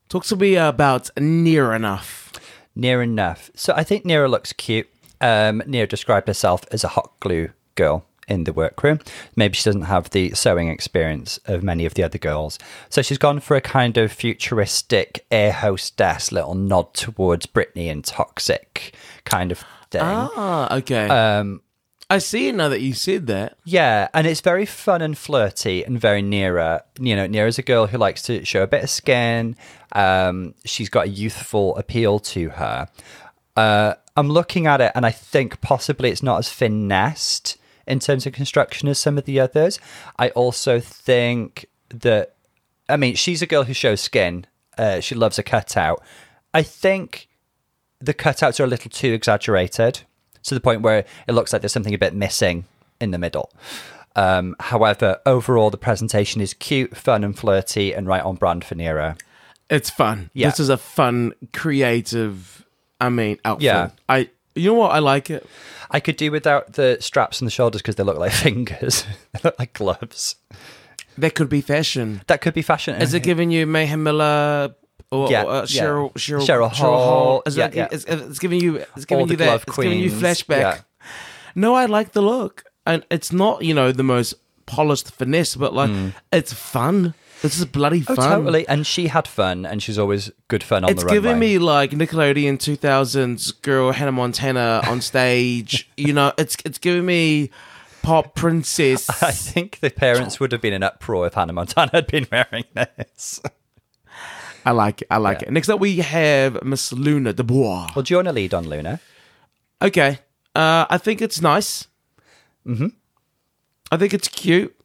Talk 0.10 0.26
to 0.26 0.36
me 0.36 0.56
about 0.56 1.10
near 1.18 1.74
enough. 1.74 2.32
Near 2.76 3.02
enough. 3.02 3.50
So 3.56 3.74
I 3.76 3.84
think 3.84 4.04
Nearah 4.04 4.30
looks 4.30 4.52
cute. 4.54 4.90
Um, 5.26 5.62
Nearah 5.62 5.90
described 5.90 6.28
herself 6.28 6.66
as 6.72 6.84
a 6.84 6.90
hot 6.90 7.12
glue 7.20 7.50
girl 7.74 8.06
in 8.28 8.44
the 8.44 8.54
workroom. 8.54 9.00
Maybe 9.36 9.56
she 9.56 9.64
doesn't 9.64 9.84
have 9.84 10.10
the 10.12 10.32
sewing 10.32 10.70
experience 10.70 11.40
of 11.46 11.64
many 11.64 11.86
of 11.86 11.94
the 11.94 12.04
other 12.04 12.18
girls. 12.18 12.60
So 12.90 13.02
she's 13.02 13.18
gone 13.18 13.40
for 13.40 13.56
a 13.56 13.62
kind 13.62 13.98
of 13.98 14.12
futuristic 14.12 15.26
air 15.32 15.52
hostess 15.52 16.32
little 16.32 16.56
nod 16.56 16.94
towards 16.94 17.46
Britney 17.46 17.92
and 17.92 18.04
Toxic 18.04 18.96
kind 19.24 19.52
of 19.52 19.64
thing. 19.92 20.02
Ah, 20.04 20.76
okay. 20.78 21.08
Um, 21.08 21.62
I 22.10 22.20
see 22.20 22.52
now 22.52 22.70
that 22.70 22.82
you 22.82 22.94
said 22.94 23.26
that. 23.28 23.58
yeah, 23.66 24.10
and 24.14 24.28
it's 24.28 24.42
very 24.42 24.68
fun 24.68 25.02
and 25.02 25.18
flirty 25.18 25.84
and 25.84 26.00
very 26.00 26.22
Nearah. 26.22 26.82
You 27.00 27.16
know, 27.16 27.28
Nearah's 27.28 27.58
a 27.58 27.64
girl 27.64 27.88
who 27.88 27.98
likes 27.98 28.22
to 28.24 28.46
show 28.46 28.62
a 28.62 28.68
bit 28.68 28.84
of 28.84 28.90
skin. 28.92 29.56
Um, 29.92 30.54
she's 30.66 30.90
got 30.90 31.08
a 31.08 31.10
youthful 31.10 31.76
appeal 31.78 32.20
to 32.20 32.50
her. 32.50 32.90
Uh, 33.56 33.96
I'm 34.18 34.30
looking 34.30 34.68
at 34.68 34.82
it, 34.82 34.92
and 34.96 35.06
I 35.06 35.12
think 35.12 35.62
possibly 35.62 36.10
it's 36.10 36.24
not 36.24 36.40
as 36.40 36.50
finessed 36.50 37.58
in 37.88 38.00
terms 38.00 38.26
of 38.26 38.34
construction 38.34 38.90
as 38.90 38.98
some 38.98 39.18
of 39.18 39.26
the 39.26 39.40
others. 39.40 39.80
I 40.18 40.30
also 40.30 40.80
think 40.80 41.66
that, 41.90 42.36
I 42.90 42.98
mean, 42.98 43.16
she's 43.16 43.42
a 43.42 43.46
girl 43.46 43.64
who 43.64 43.74
shows 43.74 44.02
skin. 44.02 44.46
Uh, 44.78 45.00
she 45.00 45.16
loves 45.16 45.38
a 45.38 45.44
cutout. 45.44 46.02
I 46.54 46.64
think 46.64 47.28
the 48.00 48.14
cutouts 48.14 48.60
are 48.60 48.64
a 48.64 48.68
little 48.68 48.90
too 48.90 49.14
exaggerated 49.14 50.02
to 50.44 50.54
the 50.54 50.62
point 50.62 50.82
where 50.82 51.06
it 51.28 51.34
looks 51.34 51.54
like 51.54 51.62
there's 51.62 51.74
something 51.74 51.94
a 51.94 51.98
bit 51.98 52.14
missing 52.14 52.66
in 53.00 53.12
the 53.12 53.18
middle. 53.18 53.52
Um, 54.16 54.56
however, 54.60 55.20
overall, 55.26 55.70
the 55.70 55.78
presentation 55.78 56.42
is 56.42 56.54
cute, 56.54 56.96
fun, 56.96 57.24
and 57.24 57.38
flirty, 57.38 57.94
and 57.94 58.08
right 58.08 58.24
on 58.24 58.36
brand 58.36 58.64
for 58.64 58.76
Nearah. 58.76 59.20
It's 59.70 59.90
fun. 59.90 60.30
Yeah. 60.34 60.50
This 60.50 60.60
is 60.60 60.70
a 60.70 60.78
fun, 60.78 61.34
creative. 61.54 62.65
I 63.06 63.10
mean, 63.10 63.40
outfit. 63.46 63.64
Yeah. 63.64 63.90
I. 64.10 64.30
You 64.58 64.72
know 64.72 64.80
what? 64.80 64.92
I 64.92 65.00
like 65.00 65.30
it. 65.30 65.46
I 65.92 66.00
could 66.00 66.16
do 66.18 66.32
without 66.32 66.74
the 66.74 66.98
straps 67.00 67.42
on 67.42 67.46
the 67.46 67.52
shoulders 67.52 67.82
because 67.82 67.96
they 67.96 68.04
look 68.04 68.18
like 68.18 68.32
fingers, 68.48 69.06
they 69.34 69.40
look 69.44 69.58
like 69.60 69.74
gloves. 69.74 70.36
That 71.18 71.36
could 71.36 71.50
be 71.50 71.62
fashion. 71.62 72.22
That 72.28 72.42
could 72.42 72.54
be 72.54 72.62
fashion. 72.62 73.02
Is 73.02 73.14
it 73.14 73.24
giving 73.24 73.52
you 73.52 73.66
Mayhem 73.66 74.04
Miller 74.04 74.76
or, 75.12 75.32
Yeah, 75.32 75.44
or, 75.44 75.52
uh, 75.52 75.66
yeah. 75.70 75.84
Cheryl, 75.84 76.14
Cheryl, 76.14 76.46
Cheryl 76.46 76.70
Hole. 76.72 77.44
Is 77.46 77.56
Yeah, 77.56 77.68
it, 77.68 77.76
yeah. 77.76 77.88
It's, 77.92 78.06
it's 78.06 78.40
giving 78.40 78.60
you. 78.60 78.84
It's 78.96 79.06
giving 79.06 79.24
All 79.24 79.32
you 79.32 79.38
that. 79.38 79.64
It's 79.68 79.78
giving 79.78 80.00
you 80.00 80.12
flashback. 80.12 80.60
yeah. 80.60 80.78
No, 81.54 81.74
I 81.74 81.86
like 81.86 82.12
the 82.12 82.22
look, 82.22 82.66
and 82.86 83.06
it's 83.10 83.32
not 83.32 83.64
you 83.64 83.74
know 83.74 83.92
the 83.92 84.04
most 84.04 84.34
polished 84.66 85.12
finesse, 85.12 85.56
but 85.56 85.74
like 85.74 85.92
it's 86.34 86.52
fun. 86.54 87.14
This 87.46 87.60
is 87.60 87.66
bloody. 87.66 88.04
Oh, 88.08 88.16
fun. 88.16 88.30
totally. 88.30 88.68
And 88.68 88.86
she 88.86 89.08
had 89.08 89.28
fun, 89.28 89.66
and 89.66 89.82
she's 89.82 89.98
always 90.00 90.32
good 90.48 90.64
fun 90.64 90.84
on 90.84 90.90
It's 90.90 91.02
the 91.02 91.06
runway. 91.08 91.18
It's 91.18 91.24
giving 91.26 91.40
me 91.40 91.58
like 91.60 91.92
Nickelodeon 91.92 92.58
2000s 92.58 93.62
girl 93.62 93.92
Hannah 93.92 94.12
Montana 94.12 94.82
on 94.88 95.02
stage. 95.02 95.90
you 95.98 96.14
know, 96.14 96.34
it's 96.38 96.58
it's 96.66 96.78
giving 96.78 97.06
me 97.06 97.52
pop 98.02 98.36
princess. 98.36 99.10
I 99.24 99.32
think 99.32 99.80
the 99.80 99.90
parents 99.90 100.40
would 100.40 100.52
have 100.52 100.62
been 100.62 100.74
in 100.74 100.84
uproar 100.84 101.28
if 101.28 101.34
Hannah 101.36 101.54
Montana 101.54 101.92
had 101.94 102.08
been 102.08 102.28
wearing 102.32 102.66
this. 102.74 103.42
I 104.66 104.72
like 104.72 105.04
it. 105.04 105.08
I 105.12 105.18
like 105.18 105.42
Yeah. 105.42 105.50
it. 105.50 105.52
Next 105.54 105.70
up, 105.70 105.80
we 105.80 105.98
have 105.98 106.64
Miss 106.64 106.92
Luna 106.92 107.34
Dubois. 107.34 107.92
Well, 107.96 108.02
do 108.02 108.12
you 108.14 108.18
want 108.18 108.28
to 108.30 108.34
lead 108.34 108.54
on 108.54 108.68
Luna? 108.68 109.00
Okay. 109.82 110.18
Uh, 110.56 110.86
I 110.90 110.98
think 110.98 111.22
it's 111.22 111.40
nice. 111.42 111.88
Mm-hmm. 112.66 112.88
I 113.92 113.98
think 113.98 114.14
it's 114.16 114.28
cute. 114.28 114.76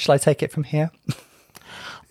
Shall 0.00 0.14
I 0.14 0.18
take 0.18 0.42
it 0.42 0.50
from 0.50 0.64
here? 0.64 0.90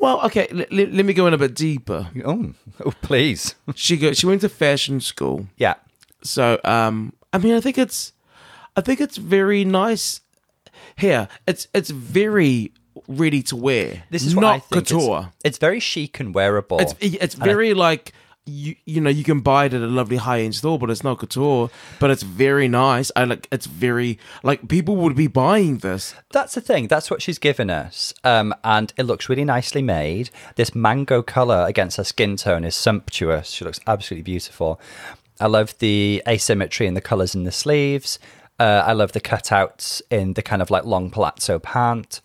Well, 0.02 0.22
okay. 0.28 0.48
L- 0.50 0.62
l- 0.62 0.94
let 0.94 1.04
me 1.04 1.14
go 1.14 1.28
in 1.28 1.34
a 1.34 1.38
bit 1.38 1.54
deeper. 1.54 2.10
Oh, 2.24 2.54
oh 2.86 2.94
please. 3.02 3.56
She 3.76 3.98
go. 3.98 4.14
She 4.14 4.26
went 4.26 4.40
to 4.42 4.48
fashion 4.48 5.02
school, 5.02 5.48
yeah. 5.58 5.74
so 6.24 6.58
um, 6.64 7.12
I 7.34 7.38
mean, 7.38 7.54
I 7.54 7.60
think 7.60 7.78
it's, 7.78 8.14
I 8.78 8.82
think 8.82 9.02
it's 9.02 9.18
very 9.18 9.66
nice. 9.66 10.22
Here, 10.96 11.28
it's 11.46 11.68
it's 11.74 11.90
very 11.90 12.72
ready 13.10 13.44
to 13.44 13.58
wear. 13.58 14.04
This 14.10 14.24
is 14.26 14.36
not 14.36 14.42
what 14.42 14.56
I 14.56 14.60
think. 14.60 14.88
Couture. 14.88 15.34
It's, 15.44 15.58
very 15.58 15.82
chic 15.82 16.22
and 16.22 16.34
wearable. 16.34 16.80
It's 16.80 16.96
it's 17.02 17.36
very 17.36 17.74
like 17.74 18.14
you 18.46 18.76
you 18.86 19.00
know 19.02 19.10
you 19.10 19.24
can 19.24 19.42
buy 19.42 19.66
it 19.66 19.74
at 19.74 19.82
a 19.82 19.88
lovely 19.88 20.18
high 20.18 20.42
end 20.42 20.56
store, 20.56 20.80
but 20.80 20.90
it's 20.90 21.04
not 21.04 21.20
couture. 21.20 21.70
But 22.00 22.12
it's 22.12 22.24
very 22.24 22.68
nice. 22.68 23.12
I 23.16 23.26
like 23.26 23.48
it's 23.52 23.66
very 23.66 24.20
like 24.44 24.68
people 24.68 24.96
would 24.98 25.16
be 25.16 25.28
buying 25.28 25.80
this. 25.80 26.16
That's 26.32 26.56
the 26.56 26.62
thing. 26.62 26.88
That's 26.88 27.12
what 27.12 27.22
she's 27.22 27.40
given 27.40 27.70
us. 27.70 28.14
Um, 28.24 28.54
and 28.64 28.94
it 28.98 29.04
looks 29.04 29.30
really 29.30 29.46
nicely 29.46 29.82
made. 29.82 30.30
This 30.56 30.76
mango 30.76 31.22
color 31.22 31.66
against 31.68 31.98
her 31.98 32.04
skin 32.04 32.36
tone 32.36 32.64
is 32.64 32.76
sumptuous. 32.76 33.50
She 33.50 33.66
looks 33.66 33.80
absolutely 33.88 34.24
beautiful. 34.24 34.80
I 35.40 35.48
love 35.48 35.78
the 35.80 36.22
asymmetry 36.28 36.86
in 36.86 36.96
the 36.96 37.02
colors 37.02 37.34
in 37.34 37.44
the 37.44 37.52
sleeves. 37.52 38.20
Uh, 38.60 38.84
I 38.86 38.92
love 38.92 39.14
the 39.14 39.22
cutouts 39.22 40.02
in 40.12 40.34
the 40.34 40.42
kind 40.42 40.62
of 40.62 40.70
like 40.70 40.84
long 40.84 41.10
palazzo 41.10 41.60
pant. 41.60 42.20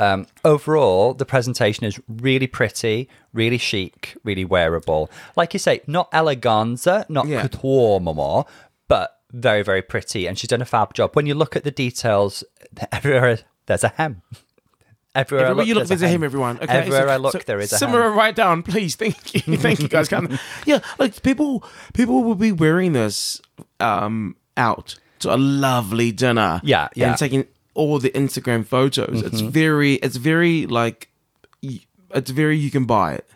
Um, 0.00 0.26
overall, 0.44 1.12
the 1.14 1.26
presentation 1.26 1.84
is 1.84 2.00
really 2.08 2.46
pretty, 2.46 3.08
really 3.34 3.58
chic, 3.58 4.16
really 4.24 4.44
wearable. 4.44 5.10
Like 5.36 5.52
you 5.52 5.58
say, 5.60 5.82
not 5.86 6.10
eleganza, 6.12 7.08
not 7.10 7.26
Yeah. 7.26 7.42
couture, 7.42 8.00
mama, 8.00 8.46
but 8.88 9.18
very, 9.32 9.62
very 9.62 9.82
pretty, 9.82 10.26
and 10.26 10.38
she's 10.38 10.48
done 10.48 10.62
a 10.62 10.64
fab 10.64 10.94
job. 10.94 11.14
When 11.14 11.26
you 11.26 11.34
look 11.34 11.54
at 11.54 11.64
the 11.64 11.70
details, 11.70 12.42
everywhere 12.92 13.40
there's 13.66 13.84
a 13.84 13.88
hem. 13.88 14.22
Everywhere, 15.14 15.46
Everywhere 15.46 15.46
I 15.46 15.52
look, 15.52 15.66
you 15.66 15.74
look, 15.74 15.86
there's 15.88 16.02
a 16.02 16.08
hem, 16.08 16.22
everyone. 16.24 16.56
Okay, 16.62 16.66
Everywhere 16.78 17.06
so- 17.08 17.12
I 17.12 17.16
look, 17.18 17.32
so 17.32 17.38
there 17.46 17.60
is 17.60 17.72
a 17.72 17.78
Simmer 17.78 18.02
hem. 18.02 18.12
it 18.12 18.16
right 18.16 18.34
down, 18.34 18.62
please. 18.62 18.94
Thank 19.02 19.34
you, 19.46 19.56
thank 19.58 19.80
you, 19.80 19.88
guys. 19.88 20.08
Come- 20.08 20.38
yeah, 20.66 20.80
like 20.98 21.22
people, 21.22 21.62
people 21.94 22.22
will 22.24 22.34
be 22.36 22.52
wearing 22.52 22.92
this 22.94 23.40
um 23.80 24.36
out 24.56 24.98
to 25.20 25.34
a 25.34 25.36
lovely 25.36 26.10
dinner. 26.12 26.60
Yeah, 26.64 26.88
yeah. 26.94 27.10
and 27.10 27.18
taking 27.18 27.46
all 27.74 27.98
the 27.98 28.10
Instagram 28.10 28.64
photos. 28.66 29.22
It's 29.22 29.40
Mm-hmm. 29.40 29.48
very, 29.50 29.94
it's 29.94 30.16
very 30.16 30.66
like, 30.66 31.08
y- 31.62 31.80
it's 32.14 32.30
very 32.30 32.56
you 32.56 32.70
can 32.70 32.84
buy 32.84 33.14
it, 33.14 33.26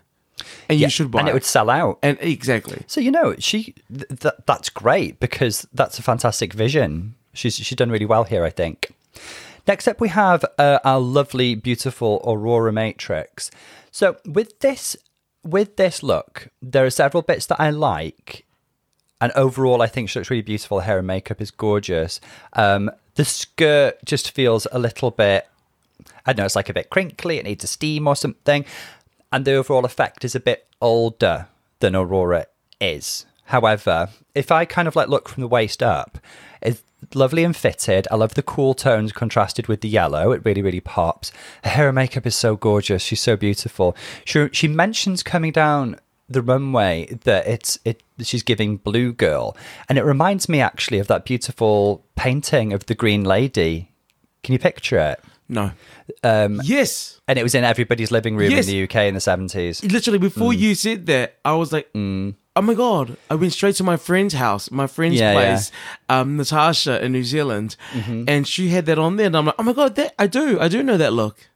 and 0.68 0.78
you 0.80 0.89
should 0.91 1.11
buy 1.11 1.18
it. 1.18 1.20
and 1.20 1.28
it 1.28 1.35
would 1.35 1.45
sell 1.45 1.70
out. 1.70 1.99
And 2.03 2.18
exactly, 2.20 2.82
So 2.87 3.01
you 3.01 3.11
know, 3.11 3.35
she 3.39 3.74
th- 3.97 4.09
th- 4.20 4.35
that's 4.47 4.68
great 4.70 5.20
because 5.20 5.66
that's 5.72 5.99
a 5.99 6.03
fantastic 6.03 6.53
vision. 6.53 7.14
She's 7.32 7.55
she's 7.57 7.76
done 7.76 7.91
really 7.91 8.07
well 8.07 8.24
here, 8.24 8.45
I 8.45 8.51
think. 8.51 8.93
Next 9.66 9.89
up, 9.89 10.01
we 10.01 10.09
have 10.11 10.45
uh, 10.59 10.78
our 10.85 11.01
lovely, 11.01 11.55
beautiful 11.55 12.20
Aurora 12.26 12.72
Matrix. 12.72 13.51
So 13.91 14.16
with 14.26 14.59
this 14.61 14.97
with 15.43 15.76
this 15.76 16.03
look, 16.03 16.49
there 16.61 16.85
are 16.85 16.91
several 16.91 17.22
bits 17.22 17.47
that 17.47 17.61
I 17.61 17.70
like, 17.70 18.45
and 19.20 19.30
overall, 19.32 19.80
I 19.82 19.87
think 19.87 20.09
she 20.11 20.18
looks 20.18 20.30
really 20.30 20.43
beautiful. 20.43 20.80
Hair 20.80 20.99
and 20.99 21.07
makeup 21.07 21.41
is 21.41 21.51
gorgeous. 21.51 22.20
Um, 22.55 22.91
the 23.14 23.24
skirt 23.24 23.98
just 24.04 24.30
feels 24.30 24.66
a 24.72 24.78
little 24.78 25.10
bit 25.10 25.48
I 26.26 26.32
don't 26.32 26.38
know, 26.42 26.46
it's 26.46 26.56
like 26.56 26.68
a 26.68 26.74
bit 26.74 26.90
crinkly, 26.90 27.38
it 27.38 27.44
needs 27.44 27.64
a 27.64 27.68
steam 27.68 28.06
or 28.06 28.16
something. 28.16 28.64
And 29.32 29.44
the 29.44 29.54
overall 29.54 29.84
effect 29.84 30.24
is 30.24 30.34
a 30.34 30.40
bit 30.40 30.66
older 30.80 31.48
than 31.80 31.94
Aurora 31.94 32.46
is. 32.80 33.26
However, 33.46 34.08
if 34.34 34.50
I 34.50 34.64
kind 34.64 34.88
of 34.88 34.96
like 34.96 35.08
look 35.08 35.28
from 35.28 35.42
the 35.42 35.48
waist 35.48 35.82
up, 35.82 36.18
it's 36.62 36.82
lovely 37.14 37.44
and 37.44 37.54
fitted. 37.54 38.08
I 38.10 38.16
love 38.16 38.34
the 38.34 38.42
cool 38.42 38.74
tones 38.74 39.12
contrasted 39.12 39.66
with 39.66 39.82
the 39.82 39.88
yellow. 39.88 40.32
It 40.32 40.44
really, 40.44 40.62
really 40.62 40.80
pops. 40.80 41.30
Her 41.62 41.70
hair 41.70 41.88
and 41.88 41.94
makeup 41.94 42.26
is 42.26 42.34
so 42.34 42.56
gorgeous. 42.56 43.02
She's 43.02 43.20
so 43.20 43.36
beautiful. 43.36 43.94
She 44.24 44.48
she 44.52 44.68
mentions 44.68 45.22
coming 45.22 45.52
down 45.52 46.00
the 46.28 46.40
runway 46.42 47.06
that 47.24 47.46
it's 47.46 47.78
it 47.84 48.02
she's 48.22 48.42
giving 48.42 48.76
blue 48.78 49.12
girl. 49.12 49.56
And 49.88 49.98
it 49.98 50.04
reminds 50.04 50.48
me 50.48 50.60
actually 50.60 50.98
of 50.98 51.06
that 51.08 51.24
beautiful 51.24 52.04
painting 52.16 52.72
of 52.72 52.86
the 52.86 52.94
Green 52.94 53.24
Lady. 53.24 53.90
Can 54.42 54.52
you 54.52 54.58
picture 54.58 54.98
it? 54.98 55.20
no. 55.48 55.70
Um, 56.22 56.60
yes, 56.64 57.20
and 57.28 57.38
it 57.38 57.42
was 57.42 57.54
in 57.54 57.64
everybody's 57.64 58.10
living 58.10 58.36
room 58.36 58.50
Yes. 58.50 58.66
in 58.68 58.72
the 58.74 58.82
UK 58.84 59.08
in 59.08 59.14
the 59.14 59.20
70s. 59.20 59.82
literally 59.90 60.18
before 60.18 60.52
Mm. 60.52 60.58
you 60.58 60.74
said 60.74 61.06
that, 61.06 61.36
I 61.44 61.54
was 61.54 61.72
like, 61.72 61.88
oh 61.94 62.34
my 62.62 62.74
god! 62.74 63.16
I 63.30 63.34
went 63.36 63.52
straight 63.52 63.74
to 63.76 63.84
my 63.84 63.96
friend's 63.96 64.34
house, 64.34 64.70
my 64.70 64.86
friend's 64.86 65.18
Yeah, 65.20 65.32
yeah. 65.32 65.34
place, 65.54 65.70
um, 66.10 66.36
Natasha 66.36 67.02
in 67.04 67.12
New 67.12 67.24
Zealand, 67.24 67.76
Mm-hmm. 67.92 68.24
and 68.28 68.46
she 68.48 68.68
had 68.68 68.84
that 68.86 68.98
on 68.98 69.16
there, 69.16 69.26
and 69.26 69.36
I'm 69.36 69.46
like, 69.46 69.54
oh 69.58 69.62
my 69.62 69.72
god, 69.74 69.94
that 69.96 70.14
I 70.18 70.26
do, 70.26 70.58
I 70.60 70.68
do 70.68 70.82
know 70.82 70.96
that 70.98 71.12
look. 71.12 71.48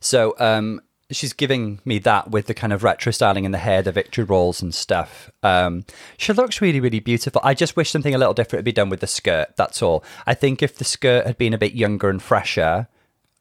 So 0.00 0.34
um, 0.38 0.80
she's 1.10 1.32
giving 1.32 1.80
me 1.84 1.98
that 2.00 2.30
with 2.30 2.46
the 2.46 2.54
kind 2.54 2.72
of 2.72 2.84
retro 2.84 3.10
styling 3.12 3.44
in 3.44 3.50
the 3.52 3.58
hair, 3.58 3.80
the 3.82 3.92
victory 3.92 4.24
rolls 4.24 4.60
and 4.60 4.74
stuff. 4.74 5.30
Um, 5.42 5.84
she 6.18 6.32
looks 6.32 6.60
really, 6.60 6.80
really 6.80 7.00
beautiful. 7.00 7.40
I 7.44 7.54
just 7.54 7.76
wish 7.76 7.90
something 7.90 8.14
a 8.14 8.18
little 8.18 8.34
different 8.34 8.58
had 8.60 8.64
been 8.66 8.74
done 8.74 8.90
with 8.90 9.00
the 9.00 9.06
skirt. 9.06 9.56
That's 9.56 9.80
all. 9.82 10.04
I 10.26 10.34
think 10.34 10.62
if 10.62 10.76
the 10.76 10.84
skirt 10.84 11.26
had 11.26 11.38
been 11.38 11.54
a 11.54 11.58
bit 11.58 11.72
younger 11.74 12.10
and 12.10 12.22
fresher, 12.22 12.88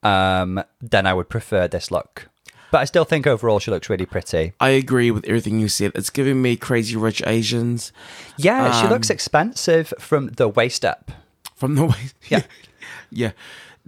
um, 0.03 0.63
then 0.81 1.05
I 1.05 1.13
would 1.13 1.27
prefer 1.29 1.67
this 1.67 1.91
look. 1.91 2.29
But 2.71 2.79
I 2.79 2.85
still 2.85 3.05
think 3.05 3.25
overall 3.25 3.59
she 3.59 3.71
looks 3.71 3.89
really 3.89 4.05
pretty. 4.05 4.53
I 4.59 4.69
agree 4.69 5.09
with 5.11 5.25
everything 5.25 5.59
you 5.59 5.69
said. 5.69 5.93
It's 5.95 6.09
giving 6.09 6.41
me 6.41 6.57
crazy 6.57 6.95
rich 6.97 7.21
Asians 7.25 7.91
Yeah, 8.37 8.71
she 8.81 8.85
Um, 8.87 8.91
looks 8.91 9.09
expensive 9.09 9.93
from 9.99 10.27
the 10.29 10.47
waist 10.49 10.83
up. 10.85 11.11
from 11.55 11.75
the 11.75 11.85
waist. 11.87 12.15
Yeah. 12.29 12.43
yeah. 13.09 13.31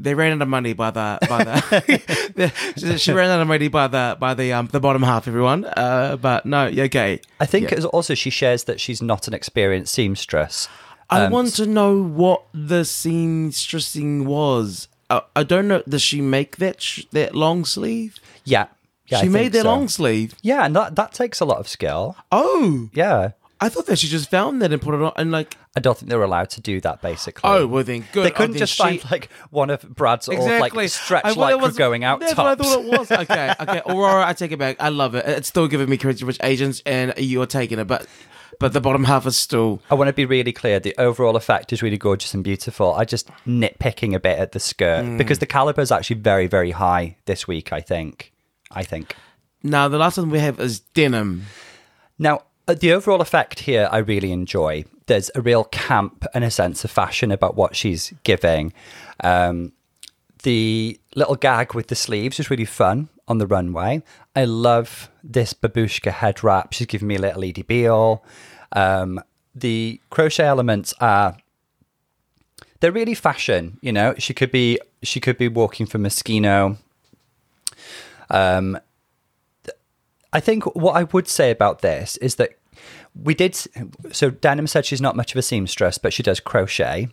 They 0.02 0.14
ran 0.16 0.32
out 0.34 0.42
of 0.42 0.48
money 0.48 0.74
by 0.74 0.92
the 0.92 1.18
by 1.28 1.44
the. 1.44 2.52
she- 2.78 2.98
she 2.98 3.12
ran 3.12 3.30
out 3.30 3.42
of 3.42 3.48
money 3.48 3.68
by 3.68 3.88
the 3.88 4.16
by 4.20 4.34
the 4.34 4.54
um 4.54 4.68
the 4.72 4.80
bottom 4.80 5.04
half. 5.04 5.28
Everyone, 5.28 5.66
uh, 5.66 6.16
but 6.22 6.46
no, 6.46 6.68
yeah, 6.68 6.84
okay. 6.84 7.20
I 7.40 7.46
think 7.46 7.72
Yeah. 7.72 7.84
also 7.86 8.14
she 8.16 8.30
shares 8.30 8.64
that 8.64 8.80
she's 8.80 9.02
not 9.02 9.28
an 9.28 9.34
experienced 9.34 9.94
seamstress. 9.94 10.68
I 11.10 11.26
Um, 11.26 11.32
want 11.32 11.56
to 11.56 11.66
know 11.66 12.02
what 12.02 12.44
the 12.54 12.84
seamstressing 12.84 14.26
was. 14.26 14.88
Uh, 15.10 15.22
I 15.36 15.44
don't 15.44 15.68
know. 15.68 15.82
Does 15.88 16.02
she 16.02 16.22
make 16.22 16.58
that 16.58 16.82
sh- 16.82 17.06
that 17.12 17.36
long 17.36 17.66
sleeve? 17.66 18.20
Yeah. 18.46 18.68
yeah 19.08 19.18
I 19.18 19.22
she 19.22 19.30
made 19.30 19.40
think 19.42 19.54
that 19.54 19.62
so. 19.64 19.70
long 19.70 19.88
sleeve. 19.90 20.36
Yeah, 20.44 20.66
and 20.66 20.76
that, 20.76 20.96
that 20.96 21.14
takes 21.14 21.40
a 21.40 21.46
lot 21.46 21.58
of 21.58 21.68
skill. 21.68 22.16
Oh, 22.32 22.90
Yeah. 22.94 23.32
I 23.62 23.68
thought 23.68 23.88
that 23.88 24.00
she 24.00 24.08
just 24.08 24.30
found 24.32 24.62
that 24.62 24.72
and 24.72 24.82
put 24.82 24.94
it 24.96 25.02
on 25.02 25.12
and 25.18 25.32
like. 25.32 25.58
I 25.76 25.82
don't 25.82 25.98
think 25.98 26.10
they 26.10 26.16
were 26.16 26.24
allowed 26.24 26.50
to 26.52 26.62
do 26.62 26.80
that, 26.82 27.02
basically. 27.02 27.50
Oh 27.50 27.68
well, 27.68 27.84
then 27.84 28.06
good. 28.14 28.26
They 28.26 28.32
Oh, 28.32 28.34
couldn't 28.36 28.52
then 28.54 28.60
just 28.60 28.74
she- 28.76 28.82
find 28.84 29.12
like 29.12 29.30
one 29.52 29.70
of 29.70 29.82
Brad's 29.82 30.30
old 30.30 30.38
Exactly. 30.40 30.84
like 30.84 30.90
stretch 30.90 31.26
I 31.26 31.34
thought 31.34 31.52
it 31.52 31.56
like 31.58 31.62
was- 31.62 31.78
going 31.78 32.04
out 32.06 32.20
That's 32.22 32.34
tops. 32.34 32.60
what 32.60 32.68
I 32.68 32.76
thought 32.76 32.86
it 32.86 33.00
was. 33.00 33.12
Okay, 33.12 33.54
okay. 33.62 33.82
Aurora, 33.86 34.26
I 34.28 34.34
take 34.34 34.52
it 34.54 34.58
back. 34.60 34.78
I 34.80 34.90
love 34.90 35.14
it. 35.16 35.26
It's 35.28 35.48
still 35.50 35.68
giving 35.68 35.90
me 35.90 35.98
crazy 35.98 36.24
rich 36.26 36.38
Asians, 36.42 36.82
and 36.86 37.14
you're 37.18 37.46
taking 37.46 37.80
it, 37.80 37.86
but 37.88 38.08
but 38.62 38.72
the 38.74 38.82
bottom 38.82 39.04
half 39.04 39.26
is 39.28 39.36
still. 39.38 39.82
I 39.92 39.96
want 39.96 40.08
to 40.08 40.14
be 40.14 40.26
really 40.26 40.54
clear. 40.54 40.80
The 40.80 40.96
overall 40.98 41.36
effect 41.36 41.72
is 41.74 41.82
really 41.84 41.98
gorgeous 41.98 42.34
and 42.34 42.44
beautiful. 42.44 42.94
I 42.94 43.04
just 43.06 43.30
nitpicking 43.46 44.16
a 44.16 44.20
bit 44.20 44.40
at 44.40 44.54
the 44.54 44.60
skirt 44.60 45.04
Mm. 45.06 45.18
because 45.18 45.40
the 45.40 45.46
caliber 45.46 45.82
is 45.82 45.92
actually 45.92 46.22
very, 46.22 46.48
very 46.48 46.72
high 46.72 47.18
this 47.26 47.48
week. 47.48 47.72
I 47.74 47.82
think. 47.82 48.32
I 48.72 48.84
think. 48.84 49.16
Now 49.64 49.88
the 49.90 49.98
last 49.98 50.18
one 50.18 50.30
we 50.30 50.40
have 50.40 50.60
is 50.62 50.80
denim. 50.80 51.44
Now, 52.18 52.44
the 52.74 52.94
overall 52.94 53.22
effect 53.22 53.62
here, 53.62 53.88
I 53.92 53.98
really 54.00 54.32
enjoy. 54.32 54.86
There's 55.08 55.32
a 55.36 55.42
real 55.42 55.64
camp 55.66 56.26
and 56.34 56.44
a 56.44 56.52
sense 56.52 56.84
of 56.84 56.92
fashion 56.92 57.32
about 57.32 57.56
what 57.56 57.76
she's 57.76 58.14
giving. 58.24 58.74
Um, 59.24 59.74
the 60.44 61.00
little 61.16 61.36
gag 61.36 61.74
with 61.74 61.88
the 61.88 61.96
sleeves 61.96 62.40
is 62.40 62.50
really 62.50 62.66
fun 62.66 63.10
on 63.28 63.38
the 63.38 63.48
runway. 63.48 64.02
I 64.36 64.46
love 64.46 65.10
this 65.24 65.54
babushka 65.54 66.12
head 66.12 66.44
wrap. 66.44 66.74
She's 66.74 66.88
giving 66.88 67.08
me 67.08 67.16
a 67.16 67.20
little 67.20 67.44
Edie 67.44 67.64
Beale. 67.64 68.24
Um, 68.72 69.22
the 69.54 70.00
crochet 70.10 70.46
elements 70.46 70.94
are 71.00 71.38
they're 72.80 72.92
really 72.92 73.16
fashion. 73.16 73.78
You 73.82 73.92
know, 73.92 74.16
she 74.18 74.34
could 74.34 74.52
be 74.52 74.80
she 75.04 75.20
could 75.20 75.38
be 75.38 75.48
walking 75.48 75.86
for 75.86 75.98
Moschino. 75.98 76.78
Um, 78.30 78.80
I 80.32 80.40
think 80.40 80.76
what 80.76 80.96
I 80.96 81.04
would 81.04 81.28
say 81.28 81.52
about 81.52 81.82
this 81.82 82.18
is 82.18 82.36
that 82.36 82.59
we 83.16 83.34
did. 83.34 83.56
So 84.12 84.30
Denim 84.30 84.68
said 84.68 84.86
she's 84.86 85.02
not 85.02 85.16
much 85.16 85.32
of 85.32 85.38
a 85.38 85.42
seamstress, 85.42 85.98
but 85.98 86.14
she 86.14 86.24
does 86.24 86.40
crochet. 86.40 87.10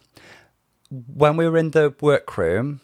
When 0.91 1.37
we 1.37 1.49
were 1.49 1.59
in 1.59 1.73
the 1.73 1.95
workroom, 2.01 2.81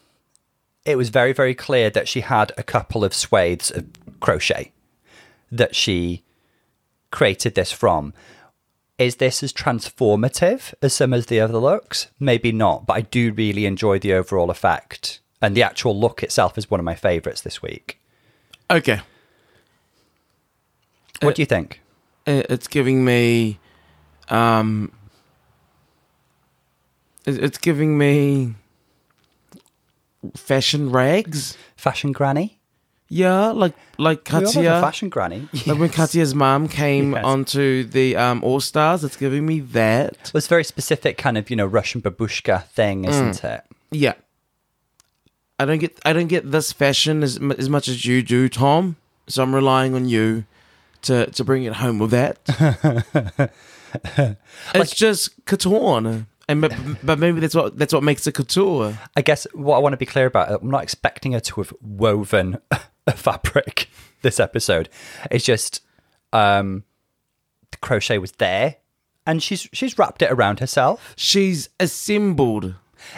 it 0.85 0.97
was 0.97 1.09
very, 1.09 1.33
very 1.33 1.55
clear 1.55 1.91
that 1.91 2.09
she 2.09 2.21
had 2.21 2.53
a 2.59 2.63
couple 2.63 3.05
of 3.05 3.15
swathes 3.15 3.71
of 3.71 3.87
crochet 4.21 4.73
that 5.51 5.77
she 5.77 6.23
created 7.11 7.55
this 7.55 7.71
from. 7.71 8.13
Is 8.99 9.17
this 9.17 9.43
as 9.43 9.53
transformative 9.53 10.75
as 10.83 10.93
some 10.93 11.13
of 11.13 11.27
the 11.27 11.41
other 11.41 11.59
looks? 11.59 12.09
Maybe 12.19 12.53
not, 12.53 12.87
but 12.87 12.95
I 12.95 13.01
do 13.03 13.33
really 13.33 13.67
enjoy 13.67 13.99
the 13.99 14.15
overall 14.15 14.51
effect. 14.51 15.21
And 15.41 15.57
the 15.57 15.63
actual 15.63 15.99
look 15.99 16.23
itself 16.23 16.57
is 16.57 16.71
one 16.71 16.81
of 16.81 16.85
my 16.85 16.95
favourites 16.95 17.41
this 17.41 17.63
week. 17.63 18.01
Okay, 18.71 19.01
What 21.21 21.37
do 21.37 21.43
you 21.43 21.47
think? 21.47 21.82
It- 22.27 22.47
it's 22.51 22.69
giving 22.69 23.05
me, 23.05 23.59
um, 24.29 24.91
it's 27.27 27.59
giving 27.59 27.97
me 27.99 28.55
fashion 30.35 30.91
rags. 30.91 31.57
Fashion 31.77 32.13
granny? 32.13 32.59
Yeah, 33.09 33.49
like 33.49 33.75
like 33.99 34.27
We 34.31 34.37
all 34.37 34.41
have 34.41 34.49
a 34.51 34.55
Katya. 34.55 34.81
fashion 34.81 35.09
granny. 35.11 35.49
Like 35.67 35.79
when 35.79 35.91
Katya's 35.91 36.35
mom 36.35 36.67
came 36.69 37.13
Yes. 37.13 37.25
onto 37.25 37.85
the 37.85 38.17
um, 38.17 38.43
All 38.43 38.59
Stars, 38.61 39.05
it's 39.05 39.17
giving 39.17 39.45
me 39.45 39.61
that. 39.61 40.15
It 40.25 40.33
was 40.33 40.47
a 40.47 40.49
very 40.49 40.65
specific 40.65 41.19
kind 41.19 41.37
of, 41.37 41.51
you 41.51 41.57
know, 41.57 41.67
Russian 41.67 42.01
babushka 42.01 42.65
thing, 42.69 43.05
isn't 43.05 43.45
it? 43.45 43.63
Yeah. 43.91 44.15
I 45.59 45.67
don't 45.67 45.79
get 45.79 45.99
I 46.05 46.13
don't 46.15 46.29
get 46.29 46.51
this 46.51 46.73
fashion 46.73 47.23
as 47.23 47.39
as 47.59 47.69
much 47.69 47.87
as 47.87 48.05
you 48.07 48.23
do, 48.23 48.49
Tom. 48.49 48.97
So 49.29 49.43
I'm 49.43 49.55
relying 49.55 49.95
on 49.95 50.09
you 50.09 50.45
to 51.03 51.27
to 51.27 51.45
bring 51.45 51.65
it 51.65 51.75
home 51.75 51.99
with 51.99 52.11
that. 52.11 52.39
it's 54.75 54.95
just 54.95 55.45
couture, 55.45 56.27
and 56.49 56.61
but, 56.61 56.73
but 57.03 57.19
maybe 57.19 57.41
that's 57.41 57.55
what 57.55 57.79
that's 57.79 57.93
what 57.93 58.03
makes 58.03 58.27
it 58.27 58.35
couture. 58.35 58.99
I 59.17 59.23
guess 59.23 59.47
what 59.53 59.77
I 59.77 59.79
want 59.81 59.93
to 59.93 59.99
be 59.99 60.07
clear 60.07 60.27
about, 60.27 60.63
I'm 60.63 60.71
not 60.71 60.83
expecting 60.83 61.33
her 61.33 61.41
to 61.41 61.61
have 61.63 61.73
woven 61.81 62.59
a 63.07 63.13
fabric 63.13 63.89
this 64.23 64.41
episode. 64.41 64.89
It's 65.31 65.45
just 65.45 65.83
um 66.33 66.85
the 67.71 67.77
crochet 67.79 68.19
was 68.19 68.33
there 68.33 68.77
and 69.27 69.43
she's 69.43 69.69
she's 69.73 69.99
wrapped 69.99 70.23
it 70.23 70.31
around 70.31 70.61
herself. 70.61 71.15
She's 71.17 71.69
assembled. 71.79 72.75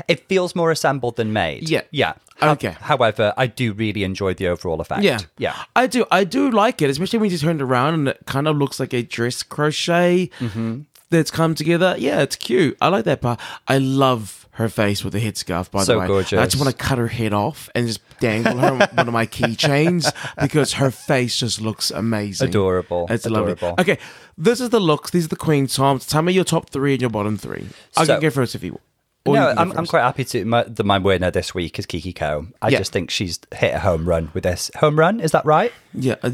It 0.08 0.26
feels 0.28 0.54
more 0.54 0.70
assembled 0.70 1.16
than 1.16 1.32
made. 1.32 1.68
Yeah. 1.68 1.82
Yeah. 1.90 2.14
Okay. 2.42 2.76
However, 2.80 3.32
I 3.36 3.46
do 3.46 3.72
really 3.72 4.02
enjoy 4.04 4.34
the 4.34 4.48
overall 4.48 4.80
effect. 4.80 5.02
Yeah, 5.02 5.18
Yeah. 5.38 5.54
I 5.76 5.86
do. 5.86 6.04
I 6.10 6.24
do 6.24 6.50
like 6.50 6.82
it, 6.82 6.90
especially 6.90 7.20
when 7.20 7.30
you 7.30 7.38
turn 7.38 7.56
it 7.56 7.62
around 7.62 7.94
and 7.94 8.08
it 8.08 8.18
kind 8.26 8.48
of 8.48 8.56
looks 8.56 8.80
like 8.80 8.92
a 8.92 9.02
dress 9.02 9.42
crochet 9.42 10.30
mm-hmm. 10.40 10.80
that's 11.10 11.30
come 11.30 11.54
together. 11.54 11.94
Yeah, 11.98 12.20
it's 12.22 12.36
cute. 12.36 12.76
I 12.80 12.88
like 12.88 13.04
that 13.04 13.20
part. 13.20 13.40
I 13.68 13.78
love 13.78 14.48
her 14.52 14.68
face 14.68 15.02
with 15.02 15.12
the 15.12 15.20
headscarf. 15.20 15.70
By 15.70 15.84
So 15.84 15.92
the 15.94 15.98
way, 16.00 16.04
I 16.04 16.08
gorgeous. 16.08 16.52
just 16.52 16.56
want 16.62 16.70
to 16.70 16.76
cut 16.76 16.98
her 16.98 17.08
head 17.08 17.32
off 17.32 17.68
and 17.74 17.86
just 17.86 18.00
dangle 18.20 18.56
her 18.58 18.68
on 18.72 18.80
one 18.94 19.08
of 19.08 19.12
my 19.14 19.26
keychains 19.26 20.12
because 20.40 20.74
her 20.74 20.90
face 20.90 21.36
just 21.38 21.60
looks 21.60 21.90
amazing. 21.90 22.48
Adorable. 22.50 23.06
It's 23.10 23.26
Adorable. 23.26 23.68
lovely. 23.70 23.82
Okay, 23.94 24.02
this 24.38 24.60
is 24.60 24.70
the 24.70 24.80
looks. 24.80 25.10
These 25.12 25.24
are 25.26 25.28
the 25.28 25.36
queen 25.36 25.66
Tom. 25.66 25.98
Tell 26.00 26.22
me 26.22 26.32
your 26.32 26.44
top 26.44 26.70
three 26.70 26.92
and 26.94 27.00
your 27.00 27.10
bottom 27.10 27.36
three. 27.36 27.68
I 27.96 28.04
So- 28.04 28.14
can 28.14 28.22
go 28.22 28.30
first 28.30 28.54
if 28.54 28.62
you 28.64 28.72
want. 28.72 28.82
Or 29.26 29.34
no, 29.34 29.40
you 29.40 29.46
can 29.46 29.54
go 29.56 29.60
I'm, 29.72 29.78
I'm 29.78 29.86
quite 29.86 30.02
happy 30.02 30.24
to. 30.26 30.44
My, 30.44 30.64
the, 30.64 30.84
my 30.84 30.98
winner 30.98 31.30
this 31.30 31.54
week 31.54 31.78
is 31.78 31.86
Kiki 31.86 32.12
Coe. 32.12 32.46
I 32.60 32.68
Yeah. 32.68 32.78
just 32.78 32.92
think 32.92 33.10
she's 33.10 33.38
hit 33.54 33.74
a 33.74 33.78
home 33.78 34.06
run 34.08 34.30
with 34.34 34.42
this. 34.44 34.70
Home 34.76 34.98
run, 34.98 35.20
is 35.20 35.30
that 35.32 35.44
right? 35.46 35.72
Yeah, 35.94 36.16
uh, 36.22 36.30